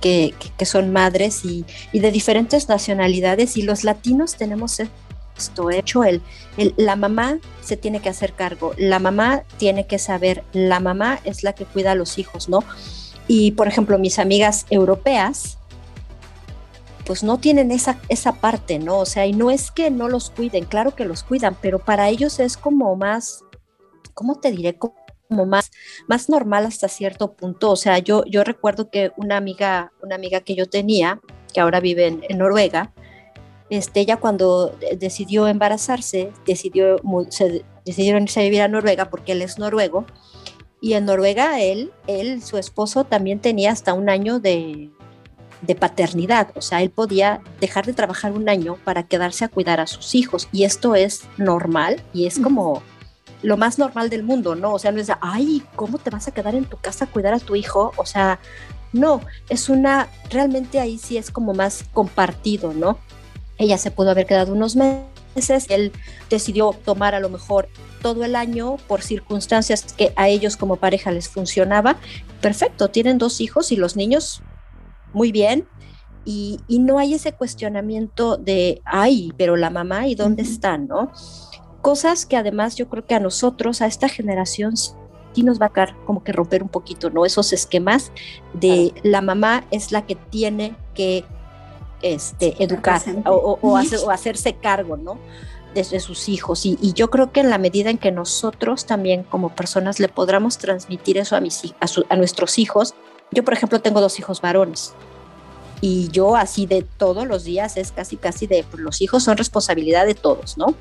que, 0.00 0.34
que- 0.38 0.50
que 0.56 0.64
son 0.64 0.90
madres 0.90 1.44
y, 1.44 1.66
y 1.92 1.98
de 2.00 2.10
diferentes 2.10 2.66
nacionalidades 2.70 3.58
y 3.58 3.62
los 3.62 3.84
latinos 3.84 4.36
tenemos 4.36 4.80
esto 4.80 5.70
hecho, 5.70 6.02
el, 6.04 6.22
el- 6.56 6.72
la 6.78 6.96
mamá 6.96 7.40
se 7.62 7.76
tiene 7.76 8.00
que 8.00 8.08
hacer 8.08 8.32
cargo, 8.32 8.72
la 8.78 8.98
mamá 8.98 9.42
tiene 9.58 9.86
que 9.86 9.98
saber, 9.98 10.44
la 10.54 10.80
mamá 10.80 11.20
es 11.24 11.42
la 11.42 11.52
que 11.52 11.66
cuida 11.66 11.92
a 11.92 11.94
los 11.94 12.16
hijos, 12.18 12.48
¿no? 12.48 12.64
Y 13.28 13.50
por 13.52 13.68
ejemplo, 13.68 13.98
mis 13.98 14.18
amigas 14.18 14.64
europeas, 14.70 15.58
pues 17.04 17.22
no 17.22 17.38
tienen 17.38 17.70
esa, 17.70 17.98
esa 18.08 18.32
parte, 18.32 18.78
¿no? 18.78 18.98
O 18.98 19.06
sea, 19.06 19.26
y 19.26 19.32
no 19.32 19.50
es 19.50 19.70
que 19.70 19.90
no 19.90 20.08
los 20.08 20.30
cuiden, 20.30 20.64
claro 20.64 20.94
que 20.94 21.04
los 21.04 21.22
cuidan, 21.22 21.56
pero 21.60 21.78
para 21.78 22.08
ellos 22.08 22.40
es 22.40 22.56
como 22.56 22.96
más, 22.96 23.44
¿cómo 24.14 24.40
te 24.40 24.50
diré? 24.50 24.76
Como 24.78 24.94
más, 25.46 25.70
más 26.08 26.28
normal 26.28 26.66
hasta 26.66 26.88
cierto 26.88 27.32
punto. 27.34 27.70
O 27.70 27.76
sea, 27.76 27.98
yo, 27.98 28.24
yo 28.24 28.44
recuerdo 28.44 28.90
que 28.90 29.12
una 29.16 29.36
amiga, 29.36 29.92
una 30.02 30.14
amiga 30.14 30.40
que 30.40 30.54
yo 30.54 30.66
tenía, 30.66 31.20
que 31.52 31.60
ahora 31.60 31.80
vive 31.80 32.06
en, 32.06 32.38
Noruega, 32.38 32.92
este, 33.70 34.00
ella 34.00 34.18
cuando 34.18 34.68
de- 34.68 34.96
decidió 34.96 35.48
embarazarse, 35.48 36.32
decidió, 36.46 36.96
se, 37.28 37.64
decidieron 37.84 38.24
irse 38.24 38.40
a 38.40 38.44
vivir 38.44 38.62
a 38.62 38.68
Noruega 38.68 39.10
porque 39.10 39.32
él 39.32 39.42
es 39.42 39.58
noruego. 39.58 40.06
Y 40.80 40.94
en 40.94 41.06
Noruega 41.06 41.60
él, 41.62 41.92
él, 42.06 42.42
su 42.42 42.58
esposo 42.58 43.04
también 43.04 43.40
tenía 43.40 43.72
hasta 43.72 43.94
un 43.94 44.10
año 44.10 44.38
de, 44.38 44.90
de 45.66 45.74
paternidad, 45.74 46.48
o 46.54 46.62
sea, 46.62 46.82
él 46.82 46.90
podía 46.90 47.40
dejar 47.60 47.86
de 47.86 47.92
trabajar 47.92 48.32
un 48.32 48.48
año 48.48 48.76
para 48.84 49.04
quedarse 49.04 49.44
a 49.44 49.48
cuidar 49.48 49.80
a 49.80 49.86
sus 49.86 50.14
hijos 50.14 50.48
y 50.52 50.64
esto 50.64 50.94
es 50.94 51.24
normal 51.36 52.02
y 52.12 52.26
es 52.26 52.38
como 52.38 52.82
lo 53.42 53.56
más 53.56 53.78
normal 53.78 54.08
del 54.08 54.22
mundo, 54.22 54.54
¿no? 54.54 54.72
O 54.72 54.78
sea, 54.78 54.90
no 54.90 55.00
es, 55.00 55.06
de, 55.06 55.14
ay, 55.20 55.62
¿cómo 55.76 55.98
te 55.98 56.10
vas 56.10 56.28
a 56.28 56.32
quedar 56.32 56.54
en 56.54 56.64
tu 56.64 56.78
casa 56.78 57.04
a 57.04 57.08
cuidar 57.08 57.34
a 57.34 57.38
tu 57.38 57.54
hijo? 57.56 57.92
O 57.96 58.06
sea, 58.06 58.40
no, 58.92 59.20
es 59.48 59.68
una, 59.68 60.08
realmente 60.30 60.80
ahí 60.80 60.98
sí 60.98 61.18
es 61.18 61.30
como 61.30 61.52
más 61.52 61.84
compartido, 61.92 62.72
¿no? 62.72 62.98
Ella 63.58 63.76
se 63.76 63.90
pudo 63.90 64.10
haber 64.10 64.26
quedado 64.26 64.52
unos 64.52 64.76
meses 64.76 65.14
él 65.68 65.92
decidió 66.30 66.74
tomar 66.84 67.14
a 67.14 67.20
lo 67.20 67.28
mejor 67.28 67.68
todo 68.02 68.24
el 68.24 68.36
año 68.36 68.76
por 68.86 69.02
circunstancias 69.02 69.94
que 69.96 70.12
a 70.16 70.28
ellos 70.28 70.56
como 70.56 70.76
pareja 70.76 71.10
les 71.10 71.28
funcionaba. 71.28 71.96
Perfecto, 72.40 72.88
tienen 72.88 73.18
dos 73.18 73.40
hijos 73.40 73.72
y 73.72 73.76
los 73.76 73.96
niños 73.96 74.42
muy 75.14 75.32
bien. 75.32 75.66
Y, 76.26 76.60
no 76.68 76.98
hay 76.98 77.14
ese 77.14 77.32
cuestionamiento 77.32 78.36
de, 78.36 78.80
ay, 78.84 79.32
pero 79.36 79.56
la 79.56 79.70
mamá 79.70 80.06
y 80.06 80.14
dónde 80.14 80.42
están, 80.42 80.88
¿no? 80.88 81.12
Cosas 81.82 82.24
que 82.24 82.36
además 82.36 82.76
yo 82.76 82.88
creo 82.88 83.06
que 83.06 83.14
a 83.14 83.20
nosotros, 83.20 83.82
a 83.82 83.86
esta 83.86 84.08
generación, 84.08 84.74
sí 84.76 85.42
nos 85.42 85.60
va 85.60 85.66
a 85.66 85.72
caer 85.72 85.94
como 86.06 86.24
que 86.24 86.32
romper 86.32 86.62
un 86.62 86.70
poquito, 86.70 87.10
¿no? 87.10 87.26
Esos 87.26 87.52
esquemas 87.52 88.10
de 88.54 88.94
la 89.02 89.20
mamá 89.20 89.64
es 89.70 89.92
la 89.92 90.06
que 90.06 90.14
tiene 90.14 90.76
que 90.94 91.24
este, 92.02 92.62
educar 92.62 93.02
o, 93.26 93.76
hacerse 94.10 94.54
cargo, 94.54 94.96
¿no? 94.96 95.18
De, 95.74 95.84
sus 96.00 96.28
hijos. 96.28 96.64
Y, 96.64 96.92
yo 96.94 97.10
creo 97.10 97.32
que 97.32 97.40
en 97.40 97.50
la 97.50 97.58
medida 97.58 97.90
en 97.90 97.98
que 97.98 98.12
nosotros 98.12 98.86
también 98.86 99.24
como 99.24 99.54
personas 99.54 99.98
le 99.98 100.08
podamos 100.08 100.56
transmitir 100.58 101.18
eso 101.18 101.34
a, 101.34 101.40
mis, 101.40 101.74
a, 101.80 102.16
nuestros 102.16 102.58
hijos, 102.58 102.94
yo 103.30 103.44
por 103.44 103.54
ejemplo 103.54 103.80
tengo 103.80 104.00
dos 104.00 104.18
hijos 104.18 104.40
varones 104.40 104.94
y 105.80 106.08
yo 106.08 106.36
así 106.36 106.66
de 106.66 106.82
todos 106.82 107.26
los 107.26 107.44
días 107.44 107.76
es 107.76 107.92
casi 107.92 108.16
casi 108.16 108.46
de 108.46 108.64
pues, 108.70 108.82
los 108.82 109.00
hijos 109.00 109.24
son 109.24 109.36
responsabilidad 109.36 110.06
de 110.06 110.14
todos, 110.14 110.56
¿no? 110.56 110.74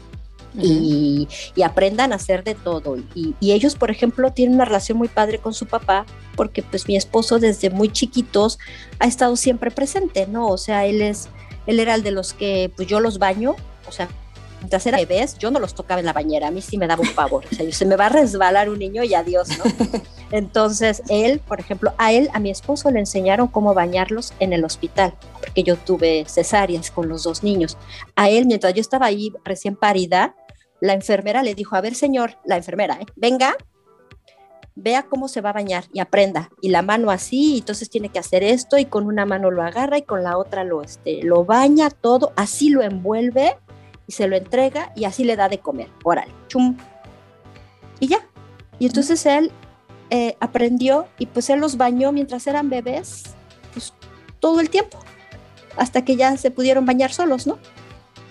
y, 0.55 1.27
aprendan 1.63 2.11
a 2.13 2.15
hacer 2.15 2.43
de 2.43 2.55
todo. 2.55 2.97
Y, 3.15 3.51
ellos, 3.51 3.75
por 3.75 3.91
ejemplo, 3.91 4.31
tienen 4.31 4.55
una 4.55 4.65
relación 4.65 4.97
muy 4.97 5.07
padre 5.07 5.39
con 5.39 5.53
su 5.53 5.65
papá, 5.65 6.05
porque 6.35 6.63
pues 6.63 6.87
mi 6.87 6.95
esposo 6.95 7.39
desde 7.39 7.69
muy 7.69 7.91
chiquitos 7.91 8.59
ha 8.99 9.07
estado 9.07 9.35
siempre 9.35 9.71
presente, 9.71 10.27
¿no? 10.27 10.47
O 10.47 10.57
sea, 10.57 10.85
él 10.85 11.01
es, 11.01 11.29
él 11.67 11.79
era 11.79 11.95
el 11.95 12.03
de 12.03 12.11
los 12.11 12.33
que 12.33 12.71
pues 12.75 12.87
yo 12.87 12.99
los 12.99 13.19
baño, 13.19 13.55
o 13.87 13.91
sea, 13.91 14.09
mientras 14.63 14.87
era 14.87 14.97
bebés, 14.97 15.37
yo 15.37 15.51
no 15.51 15.59
los 15.59 15.75
tocaba 15.75 15.99
en 15.99 16.05
la 16.05 16.13
bañera, 16.13 16.47
a 16.47 16.51
mí 16.51 16.61
sí 16.61 16.77
me 16.77 16.87
daba 16.87 17.01
un 17.01 17.13
pavor, 17.13 17.43
o 17.51 17.53
sea, 17.53 17.69
se 17.69 17.85
me 17.85 17.97
va 17.97 18.05
a 18.05 18.09
resbalar 18.09 18.69
un 18.69 18.79
niño 18.79 19.03
y 19.03 19.13
adiós, 19.13 19.49
¿no? 19.57 19.65
Entonces, 20.31 21.03
él, 21.09 21.39
por 21.39 21.59
ejemplo, 21.59 21.93
a 21.97 22.13
él, 22.13 22.29
a 22.33 22.39
mi 22.39 22.49
esposo 22.49 22.89
le 22.89 22.99
enseñaron 22.99 23.49
cómo 23.49 23.73
bañarlos 23.73 24.33
en 24.39 24.53
el 24.53 24.63
hospital, 24.63 25.13
porque 25.37 25.63
yo 25.63 25.75
tuve 25.75 26.23
cesáreas 26.27 26.91
con 26.91 27.09
los 27.09 27.23
dos 27.23 27.43
niños. 27.43 27.77
A 28.15 28.29
él, 28.29 28.45
mientras 28.45 28.73
yo 28.73 28.79
estaba 28.79 29.07
ahí 29.07 29.33
recién 29.43 29.75
parida, 29.75 30.33
la 30.79 30.93
enfermera 30.93 31.43
le 31.43 31.55
dijo, 31.55 31.75
a 31.75 31.81
ver 31.81 31.93
señor, 31.93 32.37
la 32.45 32.55
enfermera, 32.55 32.99
¿eh? 33.01 33.05
venga, 33.17 33.57
vea 34.75 35.03
cómo 35.03 35.27
se 35.27 35.41
va 35.41 35.49
a 35.49 35.53
bañar 35.53 35.85
y 35.91 35.99
aprenda. 35.99 36.49
Y 36.61 36.69
la 36.69 36.81
mano 36.81 37.11
así, 37.11 37.57
entonces 37.57 37.89
tiene 37.89 38.09
que 38.09 38.19
hacer 38.19 38.43
esto 38.43 38.77
y 38.77 38.85
con 38.85 39.07
una 39.07 39.25
mano 39.25 39.51
lo 39.51 39.61
agarra 39.61 39.97
y 39.97 40.03
con 40.03 40.23
la 40.23 40.37
otra 40.37 40.63
lo, 40.63 40.81
este, 40.81 41.21
lo 41.21 41.43
baña 41.43 41.89
todo, 41.89 42.31
así 42.37 42.69
lo 42.69 42.81
envuelve 42.81 43.57
y 44.07 44.11
se 44.11 44.27
lo 44.27 44.35
entrega 44.35 44.91
y 44.95 45.05
así 45.05 45.23
le 45.23 45.35
da 45.35 45.49
de 45.49 45.59
comer. 45.59 45.89
Órale, 46.03 46.31
chum. 46.47 46.77
Y 47.99 48.07
ya. 48.07 48.19
Y 48.79 48.87
entonces 48.87 49.25
él 49.25 49.51
eh, 50.09 50.35
aprendió 50.39 51.07
y 51.17 51.27
pues 51.27 51.49
él 51.49 51.59
los 51.59 51.77
bañó 51.77 52.11
mientras 52.11 52.47
eran 52.47 52.69
bebés, 52.69 53.23
pues 53.71 53.93
todo 54.39 54.59
el 54.59 54.69
tiempo, 54.69 54.99
hasta 55.77 56.03
que 56.03 56.15
ya 56.15 56.35
se 56.37 56.51
pudieron 56.51 56.85
bañar 56.85 57.13
solos, 57.13 57.47
¿no? 57.47 57.57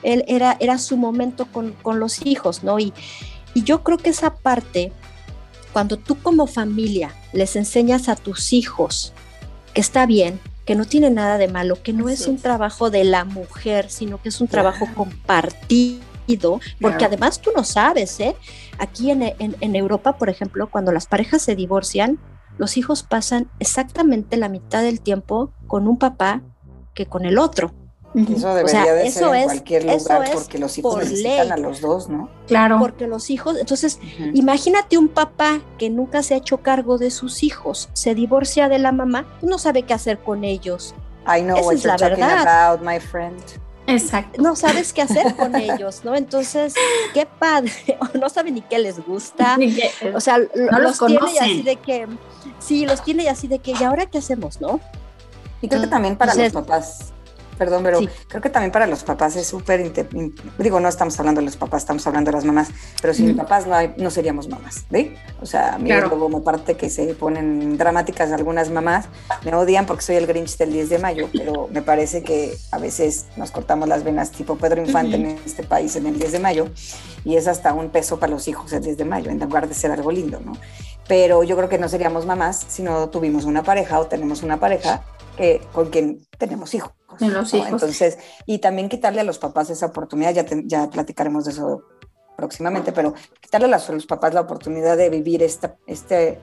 él 0.03 0.25
era, 0.27 0.57
era 0.61 0.79
su 0.79 0.97
momento 0.97 1.47
con, 1.47 1.75
los 1.99 2.27
hijos, 2.27 2.63
¿no? 2.65 2.79
Y, 2.79 2.93
y 3.55 3.63
yo 3.63 3.83
creo 3.83 3.99
que 3.99 4.11
esa 4.11 4.35
parte, 4.35 4.93
cuando 5.73 5.97
tú 5.97 6.19
como 6.21 6.47
familia 6.47 7.15
les 7.33 7.57
enseñas 7.57 8.09
a 8.09 8.17
tus 8.17 8.53
hijos 8.53 9.13
que 9.75 9.81
está 9.81 10.07
bien, 10.07 10.41
que 10.65 10.75
no 10.75 10.85
tiene 10.85 11.11
nada 11.11 11.39
de 11.39 11.49
malo, 11.49 11.83
que 11.83 11.93
no 11.93 12.09
es 12.09 12.27
un 12.27 12.39
trabajo 12.39 12.91
de 12.91 13.05
la 13.05 13.25
mujer, 13.25 13.91
sino 13.91 14.21
que 14.21 14.29
es 14.29 14.41
un 14.41 14.49
trabajo 14.49 14.87
compartido, 14.95 16.61
porque 16.81 17.05
además 17.05 17.41
tú 17.41 17.51
no 17.55 17.65
sabes, 17.65 18.21
¿eh? 18.21 18.37
Aquí 18.79 19.11
en, 19.11 19.23
en, 19.39 19.77
Europa, 19.77 20.17
por 20.17 20.31
ejemplo, 20.31 20.69
cuando 20.71 20.93
las 20.93 21.07
parejas 21.07 21.43
se 21.43 21.57
divorcian, 21.57 22.19
los 22.59 22.77
hijos 22.77 23.03
pasan 23.03 23.49
exactamente 23.59 24.37
la 24.37 24.49
mitad 24.49 24.83
del 24.83 25.01
tiempo 25.01 25.53
con 25.67 25.89
un 25.89 25.99
papá 25.99 26.43
que 26.95 27.07
con 27.07 27.25
el 27.25 27.39
otro. 27.39 27.73
Eso 28.15 28.55
debería 28.55 28.93
de 28.93 29.11
ser 29.11 29.35
en 29.35 29.45
cualquier 29.45 29.85
lugar 29.85 30.31
porque 30.33 30.59
los 30.59 30.77
hijos 30.77 30.97
necesitan 30.99 31.53
a 31.53 31.57
los 31.57 31.81
dos, 31.81 32.09
¿no? 32.09 32.29
Claro. 32.47 32.79
Porque 32.79 33.07
los 33.07 33.31
hijos, 33.31 33.57
entonces, 33.59 33.99
imagínate 34.35 34.99
un 34.99 35.09
papá 35.09 35.61
que 35.79 35.89
nunca 35.89 36.23
se 36.23 36.35
ha 36.35 36.37
hecho 36.37 36.59
cargo 36.59 36.99
de 36.99 37.11
sus 37.11 37.43
hijos, 37.43 37.89
se 37.95 38.15
divorcia 38.15 38.69
de 38.69 38.79
la 38.79 38.93
mamá, 38.93 39.27
no 39.41 39.59
sabe 39.59 39.85
qué 39.85 39.95
hacer 39.95 40.19
con 40.19 40.45
ellos. 40.45 40.95
I 41.27 41.41
know 41.41 41.57
what 41.65 41.77
you're 41.77 41.97
talking 41.97 42.23
about, 42.23 42.83
my 42.83 42.99
friend. 43.01 43.41
Exacto. 43.87 44.43
No 44.43 44.57
sabes 44.57 44.93
qué 44.93 45.03
hacer 45.03 45.35
con 45.35 45.57
ellos, 45.57 46.03
¿no? 46.05 46.15
Entonces, 46.15 46.75
qué 47.15 47.27
padre, 47.27 47.73
no 48.21 48.29
sabe 48.29 48.51
ni 48.51 48.61
qué 48.61 48.79
les 48.79 49.05
gusta. 49.05 49.57
o 50.15 50.21
sea, 50.21 50.39
no 50.39 50.79
los, 50.81 50.99
tiene 50.99 51.39
así 51.41 51.63
de 51.63 51.77
que, 51.77 52.07
sí, 52.59 52.85
los 52.85 53.03
tiene 53.03 53.29
así 53.29 53.49
de 53.49 53.59
que, 53.59 53.73
¿y 53.73 53.83
ahora 53.83 54.07
qué 54.07 54.19
hacemos, 54.19 54.61
no? 54.61 54.81
Y 55.63 55.69
creo 55.69 55.81
que 55.81 55.87
también 55.87 56.17
para 56.17 56.35
los 56.35 56.53
papás 56.53 57.13
perdón, 57.63 57.85
pero 57.85 58.01
creo 58.27 58.43
que 58.43 58.51
también 58.51 58.73
para 58.73 58.89
los 58.89 59.05
papás 59.05 59.37
es 59.37 59.47
súper, 59.47 59.93
digo, 60.59 60.81
no 60.81 60.89
estamos 60.89 61.17
hablando 61.21 61.41
de 61.41 61.45
los 61.45 61.57
papás, 61.57 61.83
estamos 61.83 62.05
hablando 62.09 62.33
de 62.33 62.37
las 62.37 62.45
mamás, 62.45 62.71
pero 63.01 63.15
sin 63.15 63.37
papás 63.37 63.69
no, 63.69 63.77
hay, 63.77 63.95
no 63.99 64.11
seríamos 64.11 64.49
mamás, 64.49 64.85
¿ve? 64.91 65.17
O 65.41 65.47
sea, 65.47 65.79
claro. 65.83 66.09
luego 66.09 66.29
me 66.29 66.41
parte 66.41 66.75
que 66.75 66.91
se 66.91 67.15
ponen 67.15 67.79
dramáticas 67.79 68.33
algunas 68.33 68.69
mamás, 68.71 69.07
me 69.45 69.55
odian 69.55 69.87
porque 69.87 70.03
soy 70.03 70.17
el 70.17 70.27
Grinch 70.27 70.57
del 70.57 70.73
10 70.73 70.89
de 70.89 70.99
mayo, 70.99 71.29
pero 71.33 71.69
me 71.71 71.83
parece 71.83 72.25
que 72.25 72.57
a 72.73 72.79
veces 72.79 73.27
nos 73.37 73.53
cortamos 73.53 73.89
las 73.89 74.03
venas 74.03 74.33
tipo 74.33 74.57
Pedro 74.57 74.83
Infante 74.83 75.15
en 75.15 75.39
este 75.47 75.63
país 75.63 75.95
en 75.95 76.07
el 76.07 76.19
10 76.19 76.33
de 76.33 76.39
mayo 76.41 76.69
y 77.25 77.37
es 77.37 77.47
hasta 77.47 77.73
un 77.75 77.91
peso 77.91 78.19
para 78.19 78.33
los 78.33 78.49
hijos 78.49 78.73
el 78.73 78.83
10 78.83 78.97
de 78.97 79.05
mayo, 79.05 79.31
en 79.31 79.39
lugar 79.39 79.69
de 79.69 79.75
ser 79.75 79.93
algo 79.93 80.11
lindo, 80.11 80.41
¿no? 80.45 80.57
Pero 81.09 81.43
yo 81.43 81.57
creo 81.57 81.69
que 81.69 81.79
no 81.79 81.89
seríamos 81.89 82.27
mamás 82.27 82.65
si 82.69 82.83
no 82.83 83.09
tuvimos 83.09 83.45
una 83.45 83.63
pareja 83.63 84.01
o 84.01 84.07
tenemos 84.07 84.43
una 84.43 84.59
pareja 84.59 85.03
que, 85.37 85.61
con 85.73 85.91
quien 85.91 86.27
tenemos 86.39 86.75
hijos. 86.75 86.93
Entonces, 87.21 88.19
y 88.47 88.59
también 88.59 88.89
quitarle 88.89 89.21
a 89.21 89.25
los 89.25 89.39
papás 89.39 89.71
esa 89.71 89.87
oportunidad, 89.87 90.33
ya, 90.33 90.45
ya 90.65 90.89
platicaremos 90.91 91.45
de 91.45 91.53
eso 91.53 91.83
próximamente, 92.37 92.93
pero 92.93 93.15
quitarle 93.41 93.67
a 93.67 93.79
los, 93.93 94.07
papás 94.07 94.35
la 94.35 94.41
oportunidad 94.41 94.97
de 94.97 95.11
vivir 95.11 95.43
esta, 95.43 95.77
este, 95.87 96.41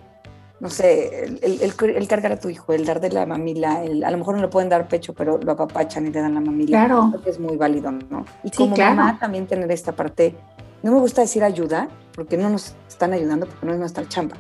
no 0.60 0.69
sé, 0.69 1.25
el, 1.41 2.08
cargar 2.08 2.34
a 2.34 2.39
tu 2.39 2.49
hijo, 2.49 2.73
el 2.73 2.86
dar 2.86 2.99
de 2.99 3.12
la 3.12 3.25
mamila, 3.25 3.84
el, 3.84 4.04
a 4.04 4.12
lo 4.12 4.17
mejor 4.17 4.36
no 4.36 4.41
le 4.41 4.47
pueden 4.47 4.69
dar 4.69 4.88
pecho, 4.88 5.13
pero 5.13 5.38
lo 5.38 5.52
apapachan 5.54 6.08
y 6.08 6.12
le 6.12 6.21
dan 6.21 6.36
la 6.36 6.41
mamila. 6.41 6.86
Claro. 6.86 7.10
Creo 7.12 7.23
que 7.23 7.30
es 7.32 7.39
muy 7.39 7.58
válido, 7.58 7.91
¿no? 7.91 8.25
Y 8.43 8.52
como 8.52 8.75
mamá 8.75 9.17
también 9.19 9.47
tener 9.47 9.71
esta 9.71 9.93
parte, 9.93 10.36
no 10.84 10.91
me 10.91 10.99
gusta 10.99 11.21
decir 11.21 11.43
ayuda, 11.43 11.89
porque 12.13 12.38
no 12.38 12.49
nos 12.49 12.75
están 12.88 13.13
ayudando, 13.13 13.47
porque 13.47 13.65
no 13.65 13.73
es 13.73 13.80
nuestra 13.80 14.08
chamba. 14.08 14.38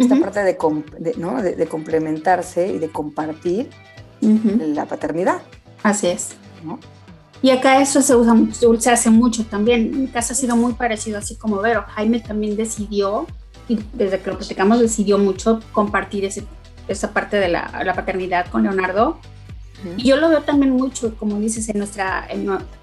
Esta 0.00 0.16
parte 0.18 0.40
de, 0.42 1.14
¿no? 1.18 1.42
de, 1.42 1.66
complementarse 1.66 2.68
y 2.68 2.78
de 2.78 2.88
compartir 2.88 3.68
la 4.20 4.86
paternidad. 4.86 5.42
Así 5.82 6.06
es. 6.06 6.30
Y 7.42 7.50
acá 7.50 7.80
eso 7.80 8.00
se 8.00 8.16
usa 8.16 8.34
se 8.78 8.90
hace 8.90 9.10
mucho 9.10 9.44
también. 9.44 9.80
En 9.80 10.00
mi 10.02 10.06
casa 10.08 10.32
ha 10.32 10.36
sido 10.36 10.56
muy 10.56 10.72
parecido, 10.72 11.18
así 11.18 11.36
como 11.36 11.60
Vero. 11.60 11.84
Jaime 11.88 12.20
también 12.20 12.56
decidió, 12.56 13.26
y 13.68 13.78
desde 13.92 14.20
que 14.20 14.30
lo 14.30 14.38
platicamos, 14.38 14.80
decidió 14.80 15.18
mucho 15.18 15.60
compartir 15.72 16.24
ese, 16.24 16.44
esa 16.88 17.12
parte 17.12 17.36
de 17.38 17.48
la, 17.48 17.82
la 17.84 17.94
paternidad 17.94 18.46
con 18.48 18.62
Leonardo. 18.62 19.18
Y 19.96 20.04
yo 20.08 20.16
lo 20.16 20.28
veo 20.28 20.42
también 20.42 20.72
mucho, 20.72 21.16
como 21.16 21.38
dices, 21.38 21.68
en 21.68 21.78
nuestra, 21.78 22.28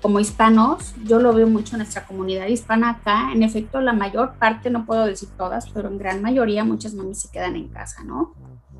como 0.01 0.19
hispanos, 0.19 0.95
yo 1.05 1.19
lo 1.19 1.33
veo 1.33 1.47
mucho 1.47 1.75
en 1.75 1.79
nuestra 1.79 2.05
comunidad 2.05 2.47
hispana 2.47 2.89
acá. 2.89 3.31
En 3.33 3.43
efecto, 3.43 3.81
la 3.81 3.93
mayor 3.93 4.33
parte, 4.39 4.69
no 4.69 4.85
puedo 4.85 5.05
decir 5.05 5.29
todas, 5.37 5.69
pero 5.69 5.89
en 5.89 5.97
gran 5.97 6.21
mayoría 6.21 6.63
muchas 6.63 6.93
mamis 6.93 7.21
se 7.21 7.29
quedan 7.29 7.55
en 7.55 7.69
casa, 7.69 8.03
¿no? 8.03 8.33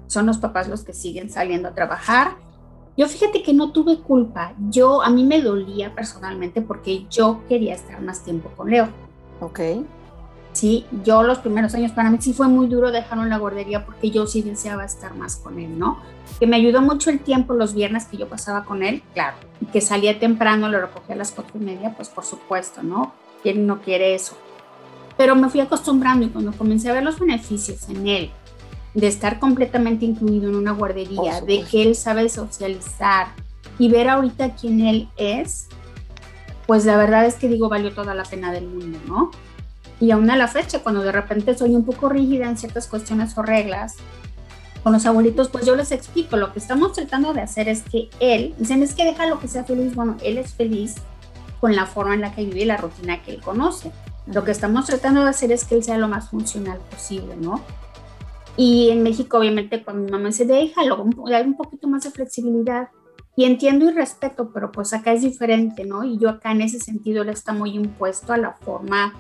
Son 0.08 0.25
los 0.25 0.38
papás 0.38 0.67
los 0.67 0.84
que 0.84 0.93
siguen 0.93 1.30
saliendo 1.30 1.69
a 1.69 1.73
trabajar 1.73 2.47
yo 2.97 3.08
fíjate 3.08 3.43
que 3.43 3.53
no 3.53 3.71
tuve 3.71 3.99
culpa. 3.99 4.56
Yo, 4.71 5.03
a 5.03 5.12
mí 5.12 5.23
me 5.23 5.39
dolía 5.39 5.93
personalmente 5.93 6.63
porque 6.63 7.06
yo 7.12 7.43
quería 7.47 7.75
estar 7.75 8.01
más 8.01 8.23
tiempo 8.23 8.49
con 8.58 8.71
Leo. 8.71 8.89
Ok. 9.39 9.60
Sí, 10.58 10.88
yo 11.04 11.22
los 11.22 11.38
primeros 11.38 11.76
años 11.76 11.91
para 11.91 12.10
mí 12.10 12.17
sí 12.20 12.34
fue 12.34 12.48
muy 12.48 12.65
duro 12.65 12.89
dejarlo 12.89 13.24
en 13.24 13.30
la 13.30 13.38
guardería 13.38 13.86
porque 13.86 14.10
yo 14.10 14.26
sí 14.26 14.41
deseaba 14.41 14.86
estar 14.86 15.13
más 15.13 15.36
con 15.36 15.60
él, 15.60 15.78
¿no? 15.78 16.00
Que 16.39 16.48
me 16.48 16.56
ayudó 16.56 16.82
mucho 16.82 17.12
el 17.12 17.20
tiempo 17.20 17.54
los 17.54 17.76
viernes 17.76 18.06
que 18.06 18.17
yo 18.17 18.28
pasaba 18.28 18.65
con 18.65 18.82
él, 18.82 19.04
claro. 19.13 19.38
Y 19.62 19.67
que 19.67 19.82
salía 19.82 20.17
temprano, 20.17 20.67
lo 20.67 20.82
recogía 20.82 21.13
a 21.13 21.17
las 21.20 21.32
cuatro 21.32 21.60
y 21.62 21.63
media, 21.63 21.93
pues 21.96 22.10
por 22.10 22.26
supuesto, 22.26 22.82
¿no? 22.82 23.13
¿Quién 23.43 23.67
no 23.67 23.82
quiere 23.82 24.15
eso? 24.15 24.36
Pero 25.15 25.36
me 25.36 25.48
fui 25.48 25.60
acostumbrando 25.60 26.26
y 26.26 26.30
cuando 26.30 26.52
comencé 26.54 26.89
a 26.89 26.93
ver 26.93 27.04
los 27.04 27.20
beneficios 27.20 27.88
en 27.89 28.08
él, 28.08 28.32
de 28.96 29.06
estar 29.06 29.38
completamente 29.38 30.06
incluido 30.06 30.50
en 30.50 30.56
una 30.56 30.72
guardería, 30.72 31.39
de 31.41 31.65
que 31.70 31.84
él 31.84 31.93
sabe 31.93 32.30
socializar 32.30 33.28
y 33.78 33.89
ver 33.89 34.10
ahorita 34.10 34.56
quién 34.56 34.82
él 34.82 35.08
es, 35.17 35.67
pues 36.65 36.84
la 36.84 36.98
verdad 36.98 37.28
es 37.28 37.36
que 37.36 37.48
digo, 37.48 37.70
valió 37.70 37.93
toda 37.93 38.15
la 38.15 38.24
pena 38.24 38.52
del 38.52 38.65
mundo, 38.65 38.98
¿no? 39.08 39.30
Y 40.00 40.12
aún 40.12 40.30
a 40.30 40.36
la 40.36 40.48
fecha, 40.48 40.80
cuando 40.84 41.02
de 41.02 41.12
repente 41.12 41.58
soy 41.58 41.76
un 41.76 41.84
poco 41.84 42.10
rígida 42.10 42.48
en 42.48 42.58
ciertas 42.58 42.88
cuestiones 42.88 43.38
o 43.38 43.42
reglas, 43.42 43.96
con 44.84 44.94
los 44.94 45.06
abuelitos, 45.06 45.50
pues 45.50 45.66
yo 45.66 45.76
les 45.76 45.92
explico, 45.92 46.38
lo 46.38 46.54
que 46.54 46.60
estamos 46.60 46.94
tratando 46.94 47.34
de 47.34 47.42
hacer 47.42 47.68
es 47.68 47.82
que 47.82 48.10
él, 48.20 48.56
dicen, 48.58 48.84
es 48.84 48.94
que 48.94 49.06
déjalo 49.06 49.40
que 49.40 49.48
sea 49.48 49.64
feliz, 49.64 49.96
bueno, 49.96 50.16
él 50.24 50.38
es 50.38 50.54
feliz 50.54 50.96
con 51.60 51.76
la 51.76 51.86
forma 51.86 52.14
en 52.14 52.22
la 52.22 52.34
que 52.34 52.46
vive 52.46 52.62
y 52.62 52.66
la 52.66 52.78
rutina 52.78 53.22
que 53.22 53.32
él 53.32 53.42
conoce. 53.42 53.92
Lo 54.28 54.44
que 54.44 54.52
estamos 54.52 54.86
tratando 54.86 55.24
de 55.24 55.30
hacer 55.30 55.52
es 55.52 55.66
que 55.66 55.76
él 55.76 55.84
sea 55.84 55.98
lo 55.98 56.08
más 56.08 56.30
funcional 56.30 56.80
posible, 56.92 57.36
¿no? 57.36 57.62
Y 58.56 58.90
en 58.90 59.04
México, 59.04 59.38
obviamente, 59.38 59.84
cuando 59.84 60.04
mi 60.04 60.12
mamá 60.12 60.28
dice, 60.28 60.46
déjalo, 60.46 61.06
hay 61.34 61.44
un 61.44 61.58
poquito 61.58 61.88
más 61.88 62.04
de 62.04 62.12
flexibilidad. 62.12 62.90
Y 63.36 63.46
entiendo 63.46 63.90
y 63.90 63.94
respeto, 63.94 64.52
pero 64.52 64.72
pues 64.72 64.94
acá 64.94 65.14
es 65.14 65.22
diferente, 65.22 65.84
¿no? 65.86 66.04
Y 66.04 66.18
yo 66.18 66.30
acá 66.30 66.52
en 66.52 66.62
ese 66.62 66.80
sentido 66.80 67.24
le 67.24 67.34
está 67.34 67.54
muy 67.54 67.72
impuesto 67.72 68.34
a 68.34 68.38
la 68.38 68.54
forma 68.54 69.14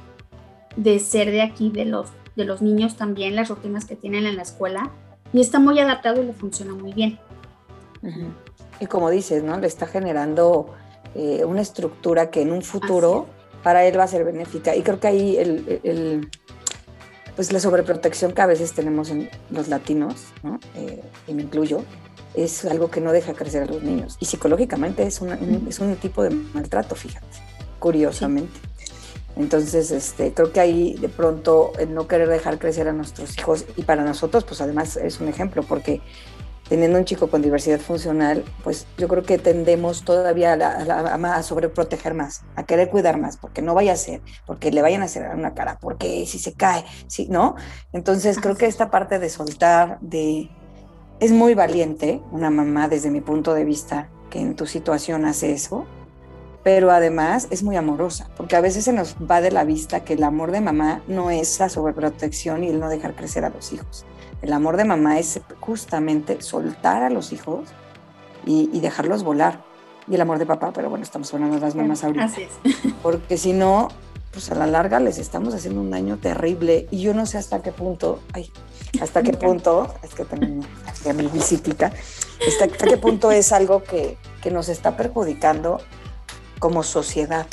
de 0.77 0.99
ser 0.99 1.31
de 1.31 1.41
aquí, 1.41 1.69
de 1.69 1.83
los, 1.83 2.07
de 2.35 2.45
los 2.45 2.61
niños 2.61 2.95
también, 2.95 3.35
las 3.35 3.49
rutinas 3.49 3.83
que 3.83 3.97
tienen 3.97 4.25
en 4.25 4.37
la 4.37 4.43
escuela. 4.43 4.91
Y 5.33 5.41
está 5.41 5.59
muy 5.59 5.77
adaptado 5.79 6.21
y 6.21 6.25
le 6.25 6.33
funciona 6.33 6.73
muy 6.73 6.93
bien. 6.93 7.19
Y 8.79 8.85
como 8.85 9.09
dices, 9.09 9.43
¿no? 9.43 9.59
Le 9.59 9.67
está 9.67 9.87
generando 9.87 10.73
eh, 11.15 11.43
una 11.43 11.61
estructura 11.61 12.29
que 12.29 12.41
en 12.41 12.51
un 12.51 12.61
futuro 12.61 13.27
para 13.63 13.85
él 13.85 13.99
va 13.99 14.03
a 14.03 14.07
ser 14.07 14.23
benéfica. 14.23 14.75
Y 14.75 14.83
creo 14.83 14.99
que 14.99 15.07
ahí 15.07 15.35
el, 15.35 16.29
pues 17.35 17.51
la 17.51 17.59
sobreprotección 17.59 18.31
que 18.31 18.41
a 18.41 18.45
veces 18.45 18.73
tenemos 18.73 19.09
en 19.09 19.29
los 19.49 19.67
latinos, 19.67 20.27
¿no? 20.43 20.59
Eh, 20.75 21.03
y 21.27 21.33
me 21.33 21.41
incluyo, 21.41 21.83
es 22.33 22.63
algo 22.65 22.89
que 22.89 23.01
no 23.01 23.11
deja 23.11 23.33
crecer 23.33 23.63
a 23.63 23.65
los 23.65 23.83
niños. 23.83 24.15
Y 24.19 24.25
psicológicamente 24.25 25.03
es, 25.03 25.19
un, 25.21 25.65
es 25.67 25.79
un 25.79 25.95
tipo 25.97 26.23
de 26.23 26.29
maltrato, 26.29 26.95
fíjate, 26.95 27.25
curiosamente. 27.79 28.59
Entonces, 29.37 29.91
este, 29.91 30.33
creo 30.33 30.51
que 30.51 30.59
ahí 30.59 30.95
de 30.95 31.09
pronto 31.09 31.71
el 31.79 31.93
no 31.93 32.07
querer 32.07 32.27
dejar 32.27 32.59
crecer 32.59 32.87
a 32.87 32.93
nuestros 32.93 33.37
hijos 33.37 33.65
y 33.75 33.83
para 33.83 34.03
nosotros, 34.03 34.43
pues 34.43 34.61
además 34.61 34.97
es 34.97 35.19
un 35.19 35.27
ejemplo, 35.27 35.63
porque 35.63 36.01
teniendo 36.69 36.97
un 36.97 37.05
chico 37.05 37.29
con 37.29 37.41
diversidad 37.41 37.79
funcional, 37.79 38.43
pues 38.63 38.87
yo 38.97 39.07
creo 39.07 39.23
que 39.23 39.37
tendemos 39.37 40.03
todavía 40.03 40.53
a, 40.53 41.35
a, 41.35 41.43
sobreproteger 41.43 42.13
más, 42.13 42.43
a 42.55 42.63
querer 42.63 42.89
cuidar 42.89 43.17
más, 43.19 43.37
porque 43.37 43.61
no 43.61 43.73
vaya 43.73 43.93
a 43.93 43.95
ser, 43.95 44.21
porque 44.45 44.71
le 44.71 44.81
vayan 44.81 45.01
a 45.01 45.05
hacer 45.05 45.29
una 45.33 45.53
cara, 45.53 45.77
porque 45.79 46.25
si 46.25 46.39
se 46.39 46.53
cae, 46.53 46.83
si, 47.07 47.27
¿no? 47.27 47.55
Entonces 47.93 48.39
creo 48.39 48.55
que 48.55 48.65
esta 48.65 48.89
parte 48.89 49.19
de 49.19 49.29
soltar, 49.29 49.99
de... 50.01 50.49
Es 51.19 51.31
muy 51.31 51.55
valiente 51.55 52.21
una 52.31 52.51
mamá 52.51 52.87
desde 52.87 53.09
mi 53.09 53.21
punto 53.21 53.55
de 53.55 53.65
vista 53.65 54.09
que 54.29 54.39
en 54.39 54.55
tu 54.55 54.67
situación 54.67 55.25
hace 55.25 55.51
eso, 55.51 55.87
pero 56.67 56.91
además 56.91 57.47
es 57.49 57.63
muy 57.63 57.77
amorosa, 57.77 58.27
porque 58.35 58.57
a 58.57 58.61
veces 58.61 58.83
se 58.83 58.91
nos 58.91 59.15
va 59.15 59.39
de 59.39 59.51
la 59.51 59.63
vista 59.63 60.01
que 60.01 60.15
el 60.15 60.23
amor 60.23 60.51
de 60.51 60.59
mamá 60.59 61.01
no 61.07 61.31
es 61.31 61.57
la 61.61 61.69
sobreprotección 61.69 62.65
y 62.65 62.67
el 62.67 62.81
no 62.81 62.89
dejar 62.89 63.15
crecer 63.15 63.45
a 63.45 63.49
los 63.49 63.71
hijos 63.71 64.05
el 64.41 64.53
amor 64.53 64.77
de 64.77 64.85
mamá 64.85 65.19
es 65.19 65.39
justamente 65.59 66.41
soltar 66.41 67.03
a 67.03 67.09
los 67.09 67.31
hijos 67.31 67.69
y, 68.45 68.79
dejarlos 68.79 69.23
volar. 69.23 69.61
Y 70.07 70.15
el 70.15 70.21
amor 70.21 70.39
de 70.39 70.45
papá, 70.45 70.71
pero 70.73 70.89
bueno, 70.89 71.03
estamos 71.03 71.33
hablando 71.33 71.55
de 71.55 71.61
las 71.61 71.75
mamás 71.75 72.03
ahorita. 72.03 72.25
Así 72.25 72.43
es. 72.43 72.93
Porque 73.03 73.37
si 73.37 73.51
no, 73.51 73.89
pues 74.31 74.49
a 74.51 74.55
la 74.55 74.65
larga 74.65 75.01
les 75.01 75.17
estamos 75.17 75.53
haciendo 75.53 75.81
un 75.81 75.91
daño 75.91 76.17
terrible. 76.17 76.87
Y 76.91 77.01
yo 77.01 77.13
no 77.13 77.25
sé 77.25 77.37
hasta 77.37 77.61
qué 77.61 77.73
punto, 77.73 78.21
ay, 78.31 78.49
hasta 79.01 79.21
qué 79.21 79.33
punto, 79.37 79.93
es 80.01 80.15
que 80.15 80.23
tengo 80.23 80.63
mi 81.13 81.27
bicicleta, 81.27 81.91
hasta, 82.47 82.67
qué 82.69 82.97
punto 82.97 83.31
es 83.31 83.51
algo 83.51 83.83
que, 83.83 84.17
que 84.41 84.49
nos 84.49 84.69
está 84.69 84.95
perjudicando 84.95 85.81
como 86.59 86.83
sociedad. 86.83 87.47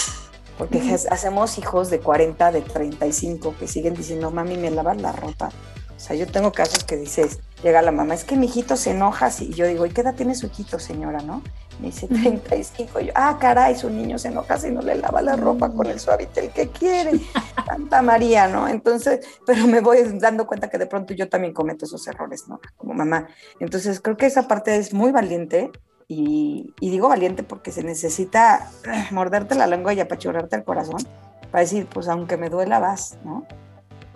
Porque 0.58 0.80
hacemos 1.10 1.58
hijos 1.58 1.90
de 1.90 1.98
40, 1.98 2.52
de 2.52 2.60
35 2.62 3.56
que 3.58 3.66
siguen 3.66 3.94
diciendo, 3.94 4.30
mami, 4.30 4.56
me 4.56 4.70
lavas 4.70 5.00
la 5.00 5.10
ropa. 5.10 5.50
O 5.96 6.00
sea, 6.00 6.14
yo 6.14 6.26
tengo 6.26 6.52
casos 6.52 6.84
que 6.84 6.96
dices, 6.96 7.40
llega 7.62 7.82
la 7.82 7.90
mamá, 7.90 8.14
es 8.14 8.24
que 8.24 8.36
mi 8.36 8.46
hijito 8.46 8.76
se 8.76 8.90
enoja 8.90 9.26
así. 9.26 9.46
Y 9.46 9.54
yo 9.54 9.66
digo, 9.66 9.86
¿y 9.86 9.90
qué 9.90 10.02
edad 10.02 10.14
tiene 10.14 10.34
su 10.34 10.46
hijito, 10.46 10.78
señora, 10.78 11.20
no? 11.20 11.42
Me 11.80 11.86
dice 11.86 12.06
35. 12.06 13.00
Y 13.00 13.06
yo, 13.06 13.12
ah, 13.14 13.38
caray, 13.40 13.74
su 13.74 13.90
niño 13.90 14.18
se 14.18 14.28
enoja 14.28 14.58
si 14.58 14.70
no 14.70 14.82
le 14.82 14.96
lava 14.96 15.22
la 15.22 15.34
ropa 15.34 15.72
con 15.72 15.86
el 15.86 15.98
suavitel 15.98 16.50
que 16.50 16.68
quiere. 16.68 17.12
Santa 17.66 18.02
María, 18.02 18.48
¿no? 18.48 18.68
Entonces, 18.68 19.26
pero 19.46 19.66
me 19.66 19.80
voy 19.80 19.98
dando 20.18 20.46
cuenta 20.46 20.68
que 20.68 20.78
de 20.78 20.86
pronto 20.86 21.14
yo 21.14 21.28
también 21.28 21.52
cometo 21.52 21.84
esos 21.86 22.06
errores, 22.06 22.48
¿no? 22.48 22.60
Como 22.76 22.94
mamá. 22.94 23.28
Entonces, 23.58 24.00
creo 24.00 24.16
que 24.16 24.26
esa 24.26 24.46
parte 24.46 24.76
es 24.76 24.92
muy 24.92 25.10
valiente. 25.10 25.70
Y, 26.08 26.74
y 26.80 26.90
digo 26.90 27.08
valiente 27.08 27.42
porque 27.42 27.72
se 27.72 27.82
necesita 27.82 28.70
morderte 29.10 29.54
la 29.54 29.66
lengua 29.66 29.94
y 29.94 30.00
apachurrarte 30.00 30.56
el 30.56 30.64
corazón 30.64 31.02
para 31.50 31.62
decir, 31.62 31.86
pues 31.86 32.08
aunque 32.08 32.36
me 32.36 32.50
duela, 32.50 32.78
vas, 32.78 33.16
¿no? 33.24 33.46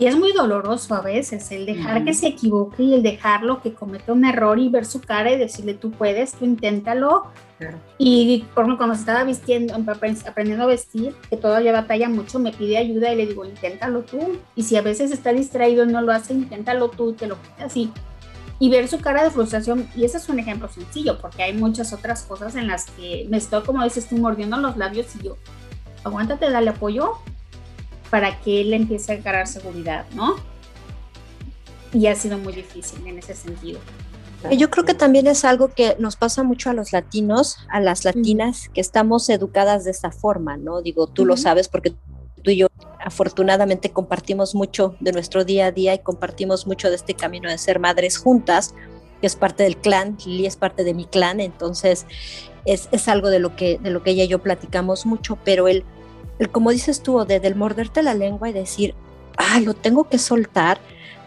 Y 0.01 0.07
es 0.07 0.17
muy 0.17 0.33
doloroso 0.33 0.95
a 0.95 1.01
veces 1.01 1.51
el 1.51 1.67
dejar 1.67 2.05
que 2.05 2.15
se 2.15 2.29
equivoque 2.29 2.85
y 2.85 2.95
el 2.95 3.03
dejarlo 3.03 3.61
que 3.61 3.75
cometa 3.75 4.13
un 4.13 4.25
error 4.25 4.57
y 4.61 4.69
ver 4.69 4.85
su 4.85 5.01
cara 5.01 5.33
y 5.33 5.37
decirle 5.37 5.75
tú 5.75 5.91
puedes, 5.91 6.35
tú 6.35 6.45
inténtalo. 6.45 7.27
Y 7.99 8.45
por 8.55 8.63
ejemplo, 8.63 8.77
cuando 8.77 8.95
se 8.95 9.01
estaba 9.01 9.25
vistiendo, 9.25 9.75
aprendiendo 9.75 10.63
a 10.63 10.69
vestir, 10.69 11.17
que 11.29 11.37
todavía 11.37 11.73
batalla 11.73 12.09
mucho, 12.09 12.39
me 12.39 12.53
pide 12.53 12.79
ayuda 12.79 13.13
y 13.13 13.17
le 13.17 13.27
digo, 13.27 13.45
inténtalo 13.45 14.03
tú. 14.03 14.39
Y 14.55 14.63
si 14.63 14.77
a 14.77 14.83
veces 14.83 15.11
está 15.11 15.33
distraído 15.33 15.85
y 15.85 15.89
no 15.89 16.01
lo 16.01 16.13
hace, 16.13 16.33
inténtalo 16.33 16.91
tú, 16.91 17.15
te 17.15 17.27
lo 17.27 17.37
así. 17.59 17.93
Y 18.61 18.71
ver 18.71 18.89
su 18.89 19.01
cara 19.01 19.23
de 19.23 19.31
frustración, 19.31 19.89
y 19.95 20.05
ese 20.05 20.17
es 20.17 20.29
un 20.29 20.39
ejemplo 20.39 20.69
sencillo, 20.69 21.19
porque 21.21 21.45
hay 21.45 21.53
muchas 21.53 21.93
otras 21.93 22.23
cosas 22.23 22.57
en 22.57 22.67
las 22.67 22.87
que 22.91 23.27
me 23.31 23.37
estoy, 23.37 23.63
como 23.63 23.85
dices 23.85 24.09
tú, 24.09 24.17
mordiendo 24.19 24.57
los 24.57 24.77
labios 24.77 25.07
y 25.17 25.25
yo, 25.25 25.37
aguántate, 26.03 26.51
dale 26.51 26.71
apoyo, 26.71 27.13
para 28.11 28.41
que 28.41 28.63
él 28.63 28.73
empiece 28.75 29.13
a 29.13 29.17
ganar 29.17 29.47
seguridad, 29.47 30.07
¿no? 30.15 30.37
Y 31.93 32.07
ha 32.07 32.15
sido 32.15 32.39
muy 32.39 32.53
difícil 32.53 33.07
en 33.07 33.19
ese 33.19 33.35
sentido. 33.35 33.79
Yo 34.57 34.71
creo 34.71 34.85
que 34.85 34.95
también 34.95 35.27
es 35.27 35.45
algo 35.45 35.75
que 35.75 35.97
nos 35.99 36.17
pasa 36.17 36.43
mucho 36.43 36.71
a 36.71 36.73
los 36.73 36.93
latinos, 36.93 37.59
a 37.71 37.81
las 37.81 38.05
latinas, 38.05 38.69
que 38.73 38.81
estamos 38.81 39.29
educadas 39.31 39.85
de 39.85 39.91
esta 39.91 40.13
forma, 40.13 40.57
¿no? 40.57 40.81
Digo, 40.81 41.09
tú 41.09 41.27
lo 41.27 41.37
sabes 41.37 41.69
porque 41.69 41.93
tú 42.43 42.51
y 42.51 42.59
yo 42.59 42.69
afortunadamente 43.09 43.91
compartimos 43.91 44.55
mucho 44.55 44.95
de 45.01 45.13
nuestro 45.13 45.45
día 45.45 45.67
a 45.67 45.73
día 45.73 45.95
y 45.95 45.99
compartimos 45.99 46.67
mucho 46.67 46.89
de 46.89 46.97
este 46.97 47.15
camino 47.15 47.51
de 47.51 47.59
ser 47.59 47.81
madres 47.81 48.19
juntas, 48.19 48.75
que 49.21 49.27
es 49.27 49.35
parte 49.35 49.65
del 49.65 49.77
clan, 49.77 50.17
Lili 50.25 50.47
es 50.47 50.57
parte 50.57 50.85
de 50.85 50.95
mi 50.95 51.05
clan, 51.05 51.41
entonces 51.41 52.07
es, 52.65 52.89
es 52.93 53.09
algo 53.09 53.31
de 53.31 53.41
lo, 53.41 53.57
que, 53.57 53.79
de 53.79 53.91
lo 53.91 54.03
que 54.03 54.11
ella 54.11 54.25
y 54.25 54.29
yo 54.29 54.41
platicamos 54.41 55.07
mucho, 55.07 55.39
pero 55.45 55.69
el 55.69 55.85
el 56.39 56.51
como 56.51 56.71
dices 56.71 57.03
tú, 57.03 57.25
de, 57.25 57.41
del 57.41 57.57
morderte 57.57 58.03
la 58.03 58.15
lengua 58.15 58.49
y 58.49 58.53
decir, 58.53 58.95
ah, 59.37 59.61
lo 59.61 59.75
tengo 59.75 60.05
que 60.05 60.19
soltar, 60.19 60.79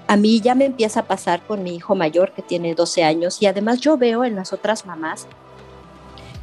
a 0.07 0.17
mí 0.17 0.41
ya 0.41 0.55
me 0.55 0.65
empieza 0.65 1.01
a 1.01 1.07
pasar 1.07 1.45
con 1.45 1.63
mi 1.63 1.75
hijo 1.75 1.95
mayor 1.95 2.33
que 2.33 2.41
tiene 2.41 2.75
12 2.75 3.03
años 3.03 3.41
y 3.41 3.45
además 3.45 3.79
yo 3.79 3.97
veo 3.97 4.23
en 4.25 4.35
las 4.35 4.51
otras 4.51 4.85
mamás 4.85 5.27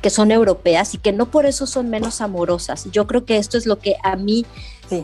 que 0.03 0.11
son 0.11 0.31
europeas 0.31 0.95
y 0.95 0.99
que 0.99 1.13
no 1.13 1.31
por 1.31 1.47
eso 1.47 1.67
son 1.67 1.91
menos 1.91 2.21
amorosas. 2.21 2.89
Yo 2.93 3.07
creo 3.07 3.25
que 3.25 3.39
esto 3.39 3.59
es 3.59 3.67
lo 3.67 3.79
que 3.79 3.97
a 4.03 4.17
mí 4.17 4.47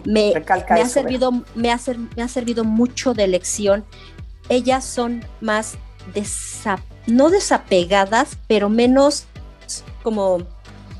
me, 0.04 0.33
ha 0.68 0.88
servido, 0.88 1.33
me, 1.54 1.70
ha, 1.70 1.80
me 2.16 2.22
ha 2.22 2.28
servido 2.28 2.64
mucho 2.64 3.14
de 3.14 3.26
lección. 3.26 3.85
Ellas 4.48 4.85
son 4.85 5.24
más 5.40 5.76
no 7.07 7.30
desapegadas, 7.30 8.38
pero 8.46 8.68
menos 8.68 9.24
como 10.02 10.46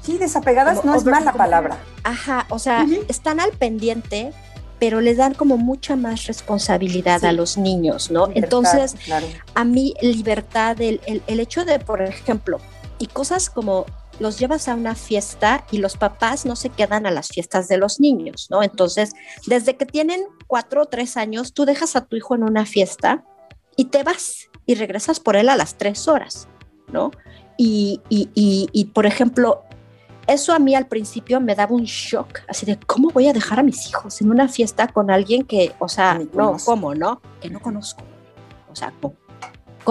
Sí, 0.03 0.19
desapegadas 0.19 0.85
no 0.85 0.95
es 0.95 1.05
mala 1.05 1.33
palabra. 1.33 1.79
Ajá, 2.03 2.47
o 2.51 2.59
sea, 2.59 2.87
están 3.09 3.41
al 3.41 3.53
pendiente, 3.53 4.33
pero 4.79 5.01
les 5.01 5.17
dan 5.17 5.33
como 5.33 5.57
mucha 5.57 5.97
más 5.97 6.27
responsabilidad 6.27 7.25
a 7.25 7.33
los 7.33 7.57
niños, 7.57 8.11
¿no? 8.11 8.29
Entonces, 8.35 8.97
a 9.55 9.65
mí 9.65 9.95
libertad, 10.03 10.79
el, 10.83 11.01
el, 11.07 11.41
hecho 11.41 11.65
de, 11.65 11.79
por 11.79 12.03
ejemplo, 12.03 12.61
y 13.05 13.07
cosas 13.07 13.51
como 13.51 13.85
los 14.19 14.39
llevas 14.39 14.67
a 14.67 14.75
una 14.75 14.95
fiesta 14.95 15.67
y 15.71 15.77
los 15.77 15.99
papás 15.99 16.47
no 16.47 16.57
se 16.57 16.71
quedan 16.71 17.05
a 17.05 17.11
las 17.11 17.29
fiestas 17.29 17.69
de 17.69 17.77
los 17.77 18.01
niños, 18.01 18.47
¿no? 18.51 18.63
Entonces, 18.63 19.13
desde 19.47 19.77
que 19.77 19.85
tienen 19.85 20.23
cuatro 20.47 20.83
o 20.83 20.87
tres 20.87 21.19
años, 21.19 21.53
tú 21.53 21.67
dejas 21.67 21.97
a 21.97 22.07
tu 22.07 22.17
hijo 22.17 22.35
en 22.35 22.45
una 22.45 22.65
fiesta 22.65 23.23
y 23.77 23.87
te 23.87 24.03
vas 24.05 24.49
y 24.65 24.75
regresas 24.75 25.21
por 25.21 25.37
él 25.37 25.51
a 25.51 25.57
las 25.57 25.77
tres 25.77 26.09
horas, 26.09 26.49
¿no? 26.95 27.11
Y, 27.59 28.01
y, 28.09 28.31
y, 28.35 28.71
y, 28.73 28.87
por 28.87 29.05
ejemplo, 29.05 29.65
eso 30.27 30.55
a 30.55 30.59
mí 30.59 30.75
al 30.75 30.87
principio 30.87 31.43
me 31.43 31.55
daba 31.55 31.75
un 31.75 31.85
shock, 31.85 32.41
así 32.49 32.65
de 32.65 32.79
cómo 32.79 33.11
voy 33.11 33.29
a 33.29 33.35
dejar 33.35 33.61
a 33.61 33.63
mis 33.63 33.87
hijos 33.87 34.23
en 34.23 34.31
una 34.31 34.49
fiesta 34.49 34.89
con 34.89 35.11
alguien 35.11 35.45
que, 35.45 35.75
o 35.79 35.89
sea, 35.89 36.23
no, 36.33 36.57
¿cómo, 36.65 36.95
no? 36.95 37.21
Que 37.43 37.51
no 37.51 37.61
conozco. 37.61 38.03
O 38.73 38.75
sea, 38.75 38.95
¿cómo, 39.03 39.15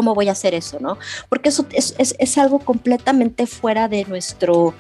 voy 0.02 0.30
a 0.30 0.32
hacer 0.32 0.54
eso, 0.54 0.80
no? 0.80 0.98
Porque 1.30 1.50
eso 1.50 1.66
es, 1.72 1.96
es, 1.98 2.16
es, 2.18 2.38
algo 2.38 2.60
completamente 2.60 3.48
fuera 3.48 3.88
de 3.88 4.06
nuestro 4.06 4.74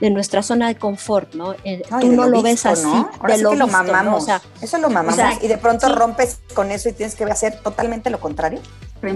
de 0.00 0.10
nuestra 0.10 0.42
zona 0.42 0.68
de 0.68 0.76
confort, 0.76 1.34
¿no? 1.34 1.54
Eh, 1.64 1.82
tú 2.00 2.12
no 2.12 2.28
lo, 2.28 2.42
ves 2.42 2.66
así, 2.66 2.82
¿no? 2.82 3.10
Ahora 3.20 3.36
lo, 3.36 3.54
lo 3.54 3.66
mamamos. 3.66 4.22
O 4.22 4.26
sea, 4.26 4.42
eso 4.60 4.78
lo 4.78 4.90
mamamos 4.90 5.42
y 5.42 5.48
de 5.48 5.56
pronto 5.58 5.88
rompes 5.88 6.40
con 6.54 6.70
eso 6.70 6.88
y 6.88 6.92
tienes 6.92 7.14
que 7.14 7.24
hacer 7.24 7.60
totalmente 7.60 8.10
lo 8.10 8.20
contrario. 8.20 8.60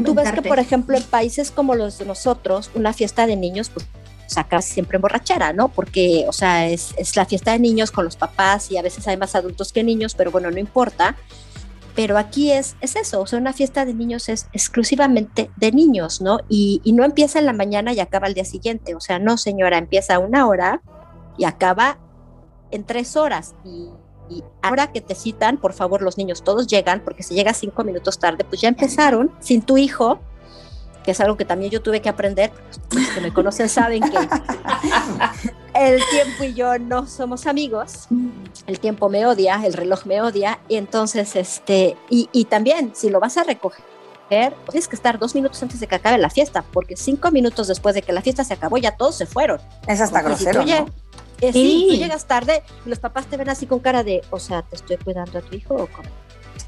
Tú 0.05 0.15
ves 0.15 0.33
que, 0.33 0.43
por 0.43 0.59
ejemplo, 0.59 0.97
en 0.97 1.03
países 1.03 1.51
como 1.51 1.75
los 1.75 1.99
de 1.99 2.05
nosotros, 2.05 2.71
una 2.75 2.93
fiesta 2.93 3.27
de 3.27 3.37
niños, 3.37 3.71
pues 3.71 3.87
sacar 4.29 4.63
siempre 4.63 4.99
borrachera, 4.99 5.53
¿no? 5.53 5.69
Porque, 5.69 6.27
o 6.29 6.33
sea, 6.33 6.69
es, 6.69 6.95
la 7.17 7.25
fiesta 7.25 7.53
de 7.53 7.59
niños 7.59 7.91
con 7.91 8.05
los 8.05 8.17
papás 8.17 8.71
y 8.71 8.77
a 8.77 8.83
veces 8.83 9.09
hay 9.09 9.17
más 9.17 9.35
adultos 9.35 9.73
que 9.73 9.83
niños, 9.83 10.15
pero 10.15 10.31
bueno, 10.31 10.51
no 10.51 10.59
importa. 10.59 11.17
Pero 11.99 12.17
aquí 12.17 12.53
es, 12.53 12.77
es 12.81 12.95
eso, 12.95 13.21
o 13.21 13.27
sea, 13.27 13.41
una 13.41 13.53
fiesta 13.53 13.85
de 13.85 13.93
niños 13.93 14.29
es 14.29 14.47
exclusivamente 14.53 15.51
de 15.57 15.73
niños, 15.73 16.21
¿no? 16.21 16.39
Y, 16.49 16.81
y 16.85 16.93
no 16.93 17.03
empieza 17.05 17.41
en 17.41 17.47
la 17.47 17.53
mañana 17.53 17.93
y 17.93 17.99
acaba 17.99 18.29
el 18.29 18.35
día 18.35 18.45
siguiente, 18.45 18.95
o 18.95 19.01
sea, 19.01 19.19
no 19.19 19.37
señora, 19.37 19.79
empieza 19.79 20.21
una 20.21 20.47
hora 20.47 20.81
y 21.37 21.45
acaba 21.45 21.99
en 22.71 22.85
tres 22.85 23.17
horas 23.17 23.57
y, 23.65 23.89
y 24.31 24.45
ahora 24.63 24.93
que 24.93 25.01
te 25.01 25.17
citan, 25.17 25.57
por 25.57 25.73
favor, 25.73 26.01
los 26.01 26.19
niños 26.19 26.45
todos 26.45 26.69
llegan, 26.69 27.01
porque 27.01 27.25
si 27.25 27.35
llegas 27.35 27.57
cinco 27.57 27.83
minutos 27.83 28.21
tarde, 28.21 28.45
pues 28.45 28.61
ya 28.61 28.69
empezaron 28.69 29.33
sin 29.41 29.63
tu 29.63 29.77
hijo, 29.77 30.21
que 31.03 31.11
es 31.11 31.21
algo 31.21 31.37
que 31.37 31.45
también 31.45 31.73
yo 31.73 31.83
tuve 31.83 32.01
que 32.01 32.09
aprender, 32.09 32.53
los 32.93 33.09
que 33.09 33.21
me 33.21 33.35
conocen 33.35 33.69
saben 33.69 34.03
que 34.03 34.19
el 35.79 36.03
tiempo 36.11 36.45
y 36.45 36.55
yo 36.55 36.79
no 36.79 37.07
somos 37.07 37.47
amigos, 37.47 38.09
el 38.67 38.81
tiempo 38.81 39.09
me 39.09 39.27
odia, 39.27 39.61
el 39.65 39.73
reloj 39.75 40.05
me 40.07 40.21
odia, 40.21 40.59
y 40.69 40.77
entonces, 40.77 41.37
este, 41.37 41.97
y, 42.11 42.29
y 42.33 42.45
también, 42.47 42.93
si 42.95 43.11
lo 43.11 43.21
vas 43.21 43.37
a 43.39 43.45
recoger, 43.45 43.83
pues 44.29 44.71
tienes 44.73 44.89
que 44.89 44.97
estar 44.97 45.19
dos 45.19 45.35
minutos 45.35 45.63
antes 45.63 45.81
de 45.81 45.87
que 45.87 45.95
acabe 45.95 46.19
la 46.19 46.31
fiesta, 46.31 46.65
porque 46.73 46.97
cinco 46.97 47.31
minutos 47.31 47.69
después 47.69 47.95
de 47.95 48.03
que 48.03 48.13
la 48.13 48.21
fiesta 48.23 48.45
se 48.45 48.55
acabó, 48.55 48.77
ya 48.79 48.97
todos 48.97 49.15
se 49.17 49.27
fueron. 49.27 49.61
Es 49.87 50.01
hasta 50.01 50.21
Porque 50.23 50.37
si 50.37 50.45
grosero, 50.45 50.65
tú 50.65 50.71
lle- 50.71 50.81
¿no? 50.81 50.93
eh, 51.41 51.53
sí, 51.53 51.63
Sí. 51.63 51.87
tú 51.91 51.95
llegas 51.97 52.27
tarde 52.27 52.63
y 52.85 52.89
los 52.91 52.99
papás 52.99 53.27
te 53.27 53.37
ven 53.37 53.49
así 53.49 53.67
con 53.67 53.79
cara 53.79 54.03
de, 54.05 54.23
o 54.31 54.39
sea, 54.39 54.63
¿te 54.63 54.77
estoy 54.77 54.97
cuidando 54.99 55.39
a 55.39 55.43
tu 55.43 55.55
hijo 55.57 55.75
o 55.75 55.87
cómo? 55.87 56.09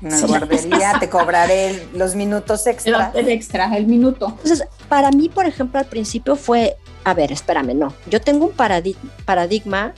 En 0.03 0.11
la 0.11 0.27
guardería 0.27 0.94
te 0.99 1.11
cobraré 1.11 1.87
los 1.94 2.14
minutos 2.14 2.66
extra. 2.66 3.11
El, 3.14 3.27
el 3.27 3.33
extra, 3.33 3.77
el 3.77 3.87
minuto. 3.87 4.29
Entonces, 4.42 4.64
para 4.88 5.11
mí, 5.11 5.29
por 5.29 5.44
ejemplo, 5.44 5.79
al 5.81 5.87
principio 5.87 6.37
fue, 6.37 6.77
a 7.04 7.14
ver, 7.14 7.32
espérame, 7.32 7.74
no, 7.74 7.92
yo 8.08 8.20
tengo 8.20 8.46
un 8.46 8.56
paradi- 8.56 8.96
paradigma 9.24 9.94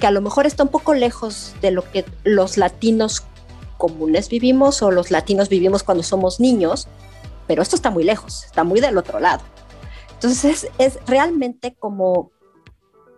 que 0.00 0.06
a 0.06 0.10
lo 0.10 0.20
mejor 0.20 0.46
está 0.46 0.62
un 0.62 0.68
poco 0.68 0.94
lejos 0.94 1.54
de 1.62 1.70
lo 1.70 1.90
que 1.90 2.04
los 2.24 2.56
latinos 2.56 3.24
comunes 3.78 4.28
vivimos 4.28 4.82
o 4.82 4.90
los 4.90 5.10
latinos 5.10 5.48
vivimos 5.48 5.82
cuando 5.82 6.02
somos 6.02 6.40
niños, 6.40 6.88
pero 7.46 7.62
esto 7.62 7.76
está 7.76 7.90
muy 7.90 8.04
lejos, 8.04 8.44
está 8.44 8.64
muy 8.64 8.80
del 8.80 8.98
otro 8.98 9.20
lado. 9.20 9.42
Entonces, 10.14 10.68
es 10.78 10.98
realmente 11.06 11.74
como, 11.78 12.30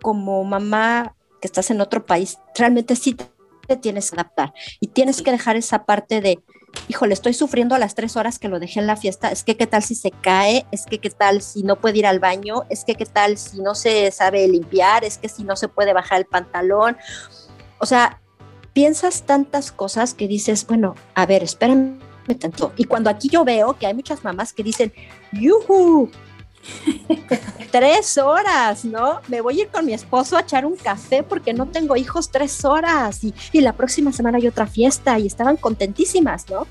como 0.01 0.43
mamá 0.43 1.15
que 1.41 1.47
estás 1.47 1.71
en 1.71 1.81
otro 1.81 2.05
país, 2.05 2.37
realmente 2.55 2.95
sí 2.95 3.15
te 3.67 3.77
tienes 3.77 4.11
que 4.11 4.15
adaptar 4.15 4.53
y 4.79 4.87
tienes 4.87 5.21
que 5.21 5.31
dejar 5.31 5.55
esa 5.55 5.85
parte 5.85 6.21
de, 6.21 6.43
híjole, 6.87 7.13
estoy 7.13 7.33
sufriendo 7.33 7.75
a 7.75 7.79
las 7.79 7.95
tres 7.95 8.15
horas 8.17 8.39
que 8.39 8.49
lo 8.49 8.59
dejé 8.59 8.79
en 8.79 8.87
la 8.87 8.95
fiesta, 8.95 9.31
es 9.31 9.43
que 9.43 9.57
qué 9.57 9.67
tal 9.67 9.83
si 9.83 9.95
se 9.95 10.11
cae, 10.11 10.65
es 10.71 10.85
que 10.85 10.99
qué 10.99 11.09
tal 11.09 11.41
si 11.41 11.63
no 11.63 11.75
puede 11.75 11.99
ir 11.99 12.07
al 12.07 12.19
baño, 12.19 12.63
es 12.69 12.83
que 12.83 12.95
qué 12.95 13.05
tal 13.05 13.37
si 13.37 13.61
no 13.61 13.75
se 13.75 14.11
sabe 14.11 14.47
limpiar, 14.47 15.03
es 15.03 15.17
que 15.17 15.29
si 15.29 15.43
no 15.43 15.55
se 15.55 15.67
puede 15.67 15.93
bajar 15.93 16.19
el 16.19 16.25
pantalón. 16.25 16.97
O 17.79 17.85
sea, 17.85 18.21
piensas 18.73 19.23
tantas 19.23 19.71
cosas 19.71 20.13
que 20.13 20.27
dices, 20.27 20.65
bueno, 20.65 20.95
a 21.15 21.25
ver, 21.25 21.43
espérame 21.43 21.99
tanto. 22.39 22.73
Y 22.77 22.83
cuando 22.83 23.09
aquí 23.09 23.29
yo 23.29 23.43
veo 23.43 23.77
que 23.77 23.87
hay 23.87 23.93
muchas 23.93 24.23
mamás 24.23 24.53
que 24.53 24.63
dicen, 24.63 24.93
¡yuhu! 25.31 26.09
tres 27.71 28.17
horas, 28.17 28.85
¿no? 28.85 29.21
Me 29.27 29.41
voy 29.41 29.59
a 29.59 29.63
ir 29.63 29.69
con 29.69 29.85
mi 29.85 29.93
esposo 29.93 30.37
a 30.37 30.41
echar 30.41 30.65
un 30.65 30.75
café 30.75 31.23
porque 31.23 31.53
no 31.53 31.67
tengo 31.67 31.95
hijos 31.95 32.29
tres 32.31 32.65
horas 32.65 33.23
y, 33.23 33.33
y 33.51 33.61
la 33.61 33.73
próxima 33.73 34.11
semana 34.11 34.37
hay 34.37 34.47
otra 34.47 34.67
fiesta 34.67 35.17
y 35.19 35.27
estaban 35.27 35.57
contentísimas, 35.57 36.49
¿no? 36.49 36.67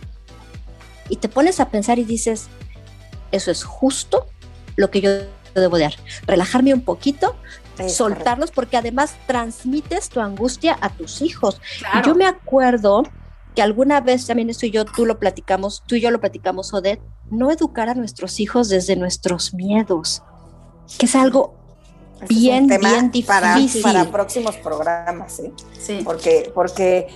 Y 1.09 1.16
te 1.16 1.29
pones 1.29 1.61
a 1.61 1.68
pensar 1.70 1.98
y 1.98 2.05
dices, 2.05 2.48
eso 3.33 3.51
es 3.51 3.64
justo 3.64 4.27
lo 4.77 4.90
que 4.90 5.01
yo 5.01 5.11
debo 5.55 5.77
de 5.79 5.87
hacer, 5.87 6.01
relajarme 6.27 6.74
un 6.74 6.83
poquito, 6.83 7.35
Es 7.79 7.96
soltarlos 7.96 8.51
porque 8.51 8.77
además 8.77 9.14
transmites 9.27 10.09
tu 10.09 10.20
angustia 10.20 10.77
a 10.81 10.90
tus 10.90 11.22
hijos. 11.22 11.61
Y 11.77 11.79
Claro. 11.79 12.07
yo 12.09 12.14
me 12.16 12.27
acuerdo 12.27 13.05
que 13.55 13.63
alguna 13.63 14.01
vez 14.01 14.27
también 14.27 14.51
esto 14.51 14.67
y 14.67 14.71
yo, 14.71 14.85
tú 14.85 15.07
lo 15.07 15.19
platicamos, 15.19 15.83
tú 15.87 15.97
y 15.97 16.01
yo 16.01 16.11
lo 16.11 16.21
platicamos, 16.21 16.73
Odette, 16.73 17.01
no 17.31 17.51
educar 17.51 17.89
a 17.89 17.95
nuestros 17.95 18.41
hijos 18.41 18.69
desde 18.69 18.97
nuestros 18.97 19.55
miedos, 19.55 20.23
que 20.99 21.07
es 21.07 21.15
algo 21.15 21.55
es 22.23 22.29
bien, 22.29 22.67
bien 22.67 23.13
para, 23.27 23.55
difícil. 23.57 23.83
para 23.83 24.05
próximos 24.11 24.57
programas, 24.57 25.39
¿eh? 25.41 25.53
Sí, 25.79 26.01
Porque, 26.05 26.51
porque, 26.55 27.09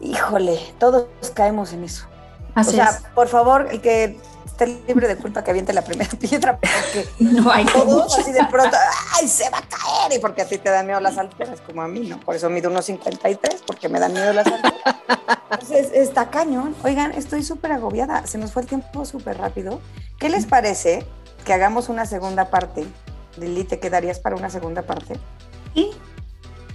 híjole, 0.00 0.58
todos 0.78 1.06
caemos 1.34 1.72
en 1.72 1.84
eso. 1.84 2.06
así 2.54 2.70
o 2.70 2.72
sea, 2.72 2.90
es. 2.90 3.02
por 3.14 3.28
favor, 3.28 3.68
el 3.70 3.80
que 3.80 4.16
esté 4.54 4.66
libre 4.86 5.08
de 5.08 5.16
culpa 5.16 5.42
que 5.42 5.50
aviente 5.50 5.72
la 5.72 5.82
primera 5.82 6.10
piedra, 6.20 6.58
porque 6.60 7.08
No 7.18 7.50
hay 7.50 7.64
todos 7.66 8.06
como. 8.14 8.22
así 8.22 8.32
de 8.32 8.44
pronto, 8.46 8.76
¡ay, 9.20 9.26
se 9.28 9.50
va 9.50 9.58
a 9.58 9.62
caer! 9.62 10.12
Y 10.16 10.18
porque 10.20 10.42
a 10.42 10.46
ti 10.46 10.58
te 10.58 10.70
dan 10.70 10.86
miedo 10.86 11.00
las 11.00 11.18
alturas, 11.18 11.60
como 11.60 11.82
a 11.82 11.88
mí, 11.88 12.00
¿no? 12.08 12.20
Por 12.20 12.36
eso 12.36 12.48
mido 12.50 12.70
unos 12.70 12.84
53, 12.86 13.62
porque 13.66 13.88
me 13.88 13.98
dan 13.98 14.12
miedo 14.12 14.32
las 14.32 14.46
alturas. 14.46 14.74
Entonces, 15.50 15.90
está 15.92 16.30
cañón. 16.30 16.74
Oigan, 16.84 17.12
estoy 17.12 17.42
súper 17.42 17.72
agobiada. 17.72 18.26
Se 18.26 18.38
nos 18.38 18.52
fue 18.52 18.62
el 18.62 18.68
tiempo 18.68 19.04
súper 19.04 19.38
rápido. 19.38 19.80
¿Qué 20.18 20.28
les 20.28 20.46
parece 20.46 21.04
que 21.44 21.52
hagamos 21.52 21.88
una 21.88 22.06
segunda 22.06 22.50
parte? 22.50 22.86
Lili, 23.36 23.64
¿te 23.64 23.80
quedarías 23.80 24.20
para 24.20 24.36
una 24.36 24.50
segunda 24.50 24.82
parte? 24.82 25.18
Sí. 25.74 25.90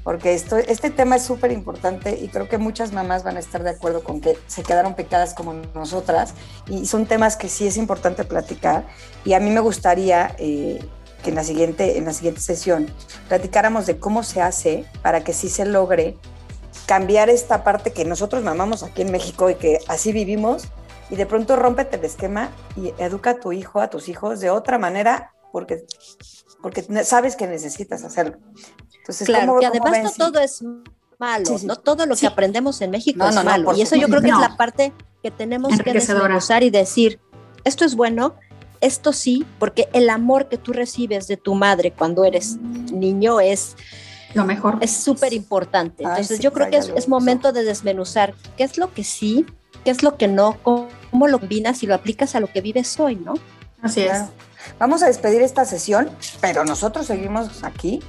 Porque 0.03 0.33
esto, 0.33 0.57
este 0.57 0.89
tema 0.89 1.17
es 1.17 1.23
súper 1.23 1.51
importante 1.51 2.17
y 2.19 2.29
creo 2.29 2.47
que 2.47 2.57
muchas 2.57 2.93
mamás 2.93 3.23
van 3.23 3.37
a 3.37 3.39
estar 3.39 3.63
de 3.63 3.71
acuerdo 3.71 4.03
con 4.03 4.21
que 4.21 4.37
se 4.47 4.63
quedaron 4.63 4.95
picadas 4.95 5.33
como 5.33 5.53
nosotras 5.73 6.33
y 6.67 6.85
son 6.85 7.05
temas 7.05 7.35
que 7.35 7.49
sí 7.49 7.67
es 7.67 7.77
importante 7.77 8.23
platicar 8.23 8.87
y 9.25 9.33
a 9.33 9.39
mí 9.39 9.49
me 9.49 9.59
gustaría 9.59 10.35
eh, 10.39 10.79
que 11.23 11.29
en 11.29 11.35
la, 11.35 11.43
siguiente, 11.43 11.97
en 11.97 12.05
la 12.05 12.13
siguiente 12.13 12.41
sesión 12.41 12.87
platicáramos 13.27 13.85
de 13.85 13.99
cómo 13.99 14.23
se 14.23 14.41
hace 14.41 14.85
para 15.01 15.23
que 15.23 15.33
sí 15.33 15.49
se 15.49 15.65
logre 15.65 16.17
cambiar 16.85 17.29
esta 17.29 17.63
parte 17.63 17.91
que 17.91 18.05
nosotros 18.05 18.43
mamamos 18.43 18.83
aquí 18.83 19.01
en 19.01 19.11
México 19.11 19.49
y 19.49 19.55
que 19.55 19.79
así 19.87 20.13
vivimos 20.13 20.69
y 21.09 21.15
de 21.15 21.25
pronto 21.25 21.55
rómpete 21.55 21.97
el 21.97 22.05
esquema 22.05 22.49
y 22.75 22.93
educa 22.97 23.31
a 23.31 23.39
tu 23.39 23.51
hijo, 23.51 23.81
a 23.81 23.89
tus 23.89 24.09
hijos 24.09 24.39
de 24.39 24.49
otra 24.49 24.77
manera 24.77 25.33
porque, 25.51 25.85
porque 26.61 26.83
sabes 27.03 27.35
que 27.35 27.47
necesitas 27.47 28.03
hacerlo. 28.03 28.37
Entonces, 29.09 29.27
Claro, 29.27 29.47
¿cómo- 29.47 29.59
que 29.59 29.67
cómo 29.79 29.87
además 29.89 30.17
no 30.19 30.25
todo 30.31 30.39
es 30.39 30.63
malo, 31.17 31.45
Sí, 31.45 31.57
sí. 31.59 31.65
no 31.65 31.75
todo 31.75 32.05
lo 32.05 32.15
Sí. 32.15 32.21
que 32.21 32.27
aprendemos 32.27 32.79
en 32.81 32.91
México 32.91 33.17
No, 33.19 33.29
es 33.29 33.35
no, 33.35 33.43
no, 33.43 33.49
malo. 33.49 33.65
por 33.65 33.77
y 33.77 33.81
eso 33.81 33.95
yo 33.95 34.07
creo 34.07 34.21
que 34.21 34.29
es 34.29 34.37
la 34.37 34.55
parte 34.55 34.93
que 35.23 35.31
tenemos 35.31 35.77
que 35.81 35.93
desmenuzar 35.93 36.63
y 36.63 36.69
decir, 36.69 37.19
esto 37.63 37.83
es 37.85 37.95
bueno, 37.95 38.35
esto 38.81 39.11
sí, 39.11 39.45
porque 39.57 39.89
el 39.93 40.09
amor 40.09 40.47
que 40.47 40.57
tú 40.57 40.71
recibes 40.73 41.27
de 41.27 41.35
tu 41.37 41.55
madre 41.55 41.91
cuando 41.91 42.23
eres 42.23 42.57
niño 42.57 43.39
es 43.41 43.75
Lo 44.35 44.45
mejor. 44.45 44.77
es 44.79 44.91
súper 44.91 45.33
importante. 45.33 46.03
Entonces 46.03 46.37
sí, 46.37 46.43
yo 46.43 46.53
creo 46.53 46.69
que 46.69 46.77
es, 46.77 47.07
momento 47.09 47.51
de 47.51 47.63
desmenuzar 47.63 48.35
qué 48.55 48.63
es 48.63 48.77
lo 48.77 48.93
que 48.93 49.03
sí, 49.03 49.45
qué 49.83 49.91
es 49.91 50.03
lo 50.03 50.15
que 50.17 50.27
no, 50.27 50.57
cómo, 50.61 50.87
cómo 51.11 51.27
lo 51.27 51.39
combinas 51.39 51.81
y 51.83 51.87
lo 51.87 51.95
aplicas 51.95 52.35
a 52.35 52.39
lo 52.39 52.47
que 52.47 52.61
vives 52.61 52.97
hoy, 52.99 53.15
¿no? 53.15 53.33
Así 53.81 54.01
es. 54.01 54.19
Vamos 54.77 55.01
a 55.03 55.07
despedir 55.07 55.41
esta 55.41 55.65
sesión, 55.65 56.09
pero 56.41 56.63
nosotros 56.63 57.07
seguimos 57.07 57.63
aquí. 57.63 58.01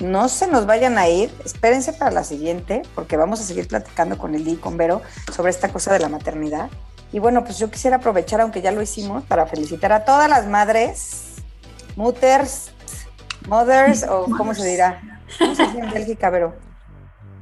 No 0.00 0.28
se 0.28 0.46
nos 0.46 0.66
vayan 0.66 0.96
a 0.98 1.08
ir, 1.08 1.30
espérense 1.44 1.92
para 1.92 2.10
la 2.10 2.24
siguiente, 2.24 2.82
porque 2.94 3.16
vamos 3.16 3.40
a 3.40 3.44
seguir 3.44 3.68
platicando 3.68 4.16
con 4.16 4.34
Eli 4.34 4.52
y 4.52 4.56
con 4.56 4.76
Vero 4.76 5.02
sobre 5.32 5.50
esta 5.50 5.68
cosa 5.68 5.92
de 5.92 6.00
la 6.00 6.08
maternidad. 6.08 6.70
Y 7.12 7.18
bueno, 7.18 7.44
pues 7.44 7.58
yo 7.58 7.70
quisiera 7.70 7.96
aprovechar, 7.96 8.40
aunque 8.40 8.62
ya 8.62 8.72
lo 8.72 8.80
hicimos, 8.80 9.24
para 9.24 9.46
felicitar 9.46 9.92
a 9.92 10.04
todas 10.04 10.28
las 10.28 10.46
madres, 10.46 11.34
mutters, 11.96 12.70
mothers, 13.46 14.04
o 14.04 14.26
cómo 14.36 14.54
se 14.54 14.66
dirá. 14.66 15.20
¿Cómo 15.38 15.54
se 15.54 15.64
dice 15.64 15.78
en 15.78 15.90
Bélgica, 15.90 16.30
Vero? 16.30 16.54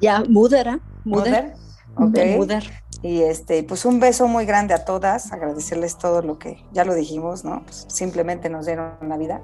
Ya, 0.00 0.22
mudera, 0.28 0.80
mudera, 1.04 1.54
Mother. 1.96 2.34
Ok. 2.34 2.38
muder. 2.38 2.64
Y 3.02 3.22
este, 3.22 3.62
pues 3.62 3.84
un 3.84 4.00
beso 4.00 4.26
muy 4.26 4.44
grande 4.44 4.74
a 4.74 4.84
todas, 4.84 5.32
agradecerles 5.32 5.98
todo 5.98 6.22
lo 6.22 6.38
que 6.38 6.64
ya 6.72 6.84
lo 6.84 6.94
dijimos, 6.94 7.44
¿no? 7.44 7.62
Pues 7.62 7.86
simplemente 7.88 8.48
nos 8.48 8.66
dieron 8.66 8.94
la 9.02 9.16
vida. 9.16 9.40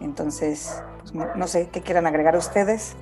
Entonces, 0.00 0.82
pues, 1.00 1.14
no, 1.14 1.26
no 1.34 1.46
sé 1.46 1.68
qué 1.72 1.80
quieran 1.82 2.06
agregar 2.06 2.36
ustedes. 2.36 2.94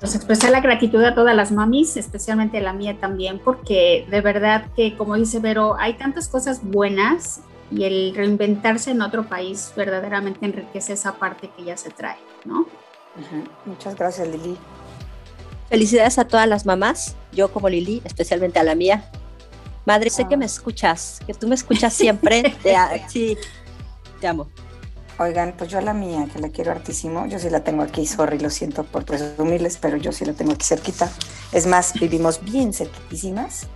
Pues 0.00 0.16
expresar 0.16 0.50
la 0.50 0.60
gratitud 0.60 1.02
a 1.04 1.14
todas 1.14 1.36
las 1.36 1.52
mamis, 1.52 1.96
especialmente 1.96 2.58
a 2.58 2.60
la 2.60 2.72
mía 2.72 2.96
también, 3.00 3.38
porque 3.38 4.04
de 4.10 4.20
verdad 4.20 4.66
que, 4.74 4.96
como 4.96 5.14
dice 5.14 5.38
Vero, 5.38 5.76
hay 5.78 5.94
tantas 5.94 6.26
cosas 6.28 6.60
buenas 6.64 7.40
y 7.70 7.84
el 7.84 8.12
reinventarse 8.14 8.90
en 8.90 9.00
otro 9.00 9.28
país 9.28 9.72
verdaderamente 9.76 10.44
enriquece 10.44 10.94
esa 10.94 11.12
parte 11.14 11.50
que 11.56 11.62
ya 11.64 11.76
se 11.76 11.90
trae, 11.90 12.16
¿no? 12.44 12.66
Muchas 13.64 13.94
gracias, 13.94 14.26
Lili. 14.26 14.56
Felicidades 15.68 16.18
a 16.18 16.26
todas 16.26 16.48
las 16.48 16.66
mamás, 16.66 17.14
yo 17.32 17.52
como 17.52 17.68
Lili, 17.68 18.02
especialmente 18.04 18.58
a 18.58 18.64
la 18.64 18.74
mía. 18.74 19.08
Madre, 19.86 20.10
sé 20.10 20.26
que 20.26 20.34
Ah. 20.34 20.38
me 20.38 20.46
escuchas, 20.46 21.20
que 21.26 21.32
tú 21.32 21.46
me 21.46 21.54
escuchas 21.54 21.92
siempre. 21.92 22.42
Te, 22.62 22.74
sí, 23.08 23.38
te 24.20 24.26
amo. 24.26 24.48
Oigan, 25.22 25.54
pues 25.56 25.70
yo 25.70 25.78
a 25.78 25.82
la 25.82 25.94
mía, 25.94 26.26
que 26.32 26.40
la 26.40 26.48
quiero 26.48 26.72
hartísimo, 26.72 27.26
yo 27.26 27.38
sí 27.38 27.48
la 27.48 27.62
tengo 27.62 27.82
aquí, 27.82 28.06
sorry, 28.06 28.38
lo 28.38 28.50
siento 28.50 28.84
por 28.84 29.04
presumirles, 29.04 29.78
pero 29.78 29.96
yo 29.96 30.12
sí 30.12 30.24
la 30.24 30.32
tengo 30.32 30.52
aquí 30.52 30.64
cerquita. 30.64 31.08
Es 31.52 31.66
más, 31.66 31.92
vivimos 31.94 32.42
bien 32.42 32.72
cerquitísimas. 32.72 33.66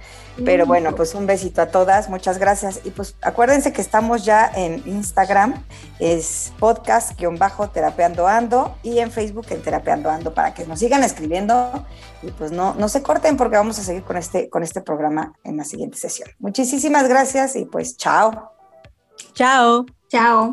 Pero 0.45 0.67
bueno, 0.67 0.95
pues 0.95 1.15
un 1.15 1.27
besito 1.27 1.63
a 1.63 1.69
todas, 1.69 2.11
muchas 2.11 2.39
gracias. 2.39 2.81
Y 2.85 2.91
pues 2.91 3.17
acuérdense 3.23 3.73
que 3.73 3.81
estamos 3.81 4.25
ya 4.25 4.51
en 4.55 4.83
Instagram, 4.87 5.65
es 5.99 6.53
podcast-terapeando 6.59 8.27
ando 8.27 8.75
y 8.83 8.99
en 8.99 9.11
Facebook 9.11 9.47
en 9.51 9.63
Terapeando 9.63 10.11
Ando 10.11 10.35
para 10.35 10.53
que 10.53 10.67
nos 10.67 10.79
sigan 10.81 11.03
escribiendo 11.03 11.87
y 12.23 12.31
pues 12.33 12.53
no, 12.53 12.75
no 12.75 12.89
se 12.89 13.03
corten 13.03 13.37
porque 13.37 13.57
vamos 13.57 13.79
a 13.79 13.83
seguir 13.83 14.03
con 14.03 14.17
este, 14.19 14.51
con 14.51 14.63
este 14.63 14.83
programa 14.83 15.33
en 15.43 15.57
la 15.57 15.65
siguiente 15.65 15.97
sesión. 15.97 16.29
Muchísimas 16.39 17.09
gracias 17.09 17.57
y 17.57 17.65
pues 17.65 17.97
chao. 17.97 18.53
Chao. 19.33 19.87
Chao. 20.09 20.53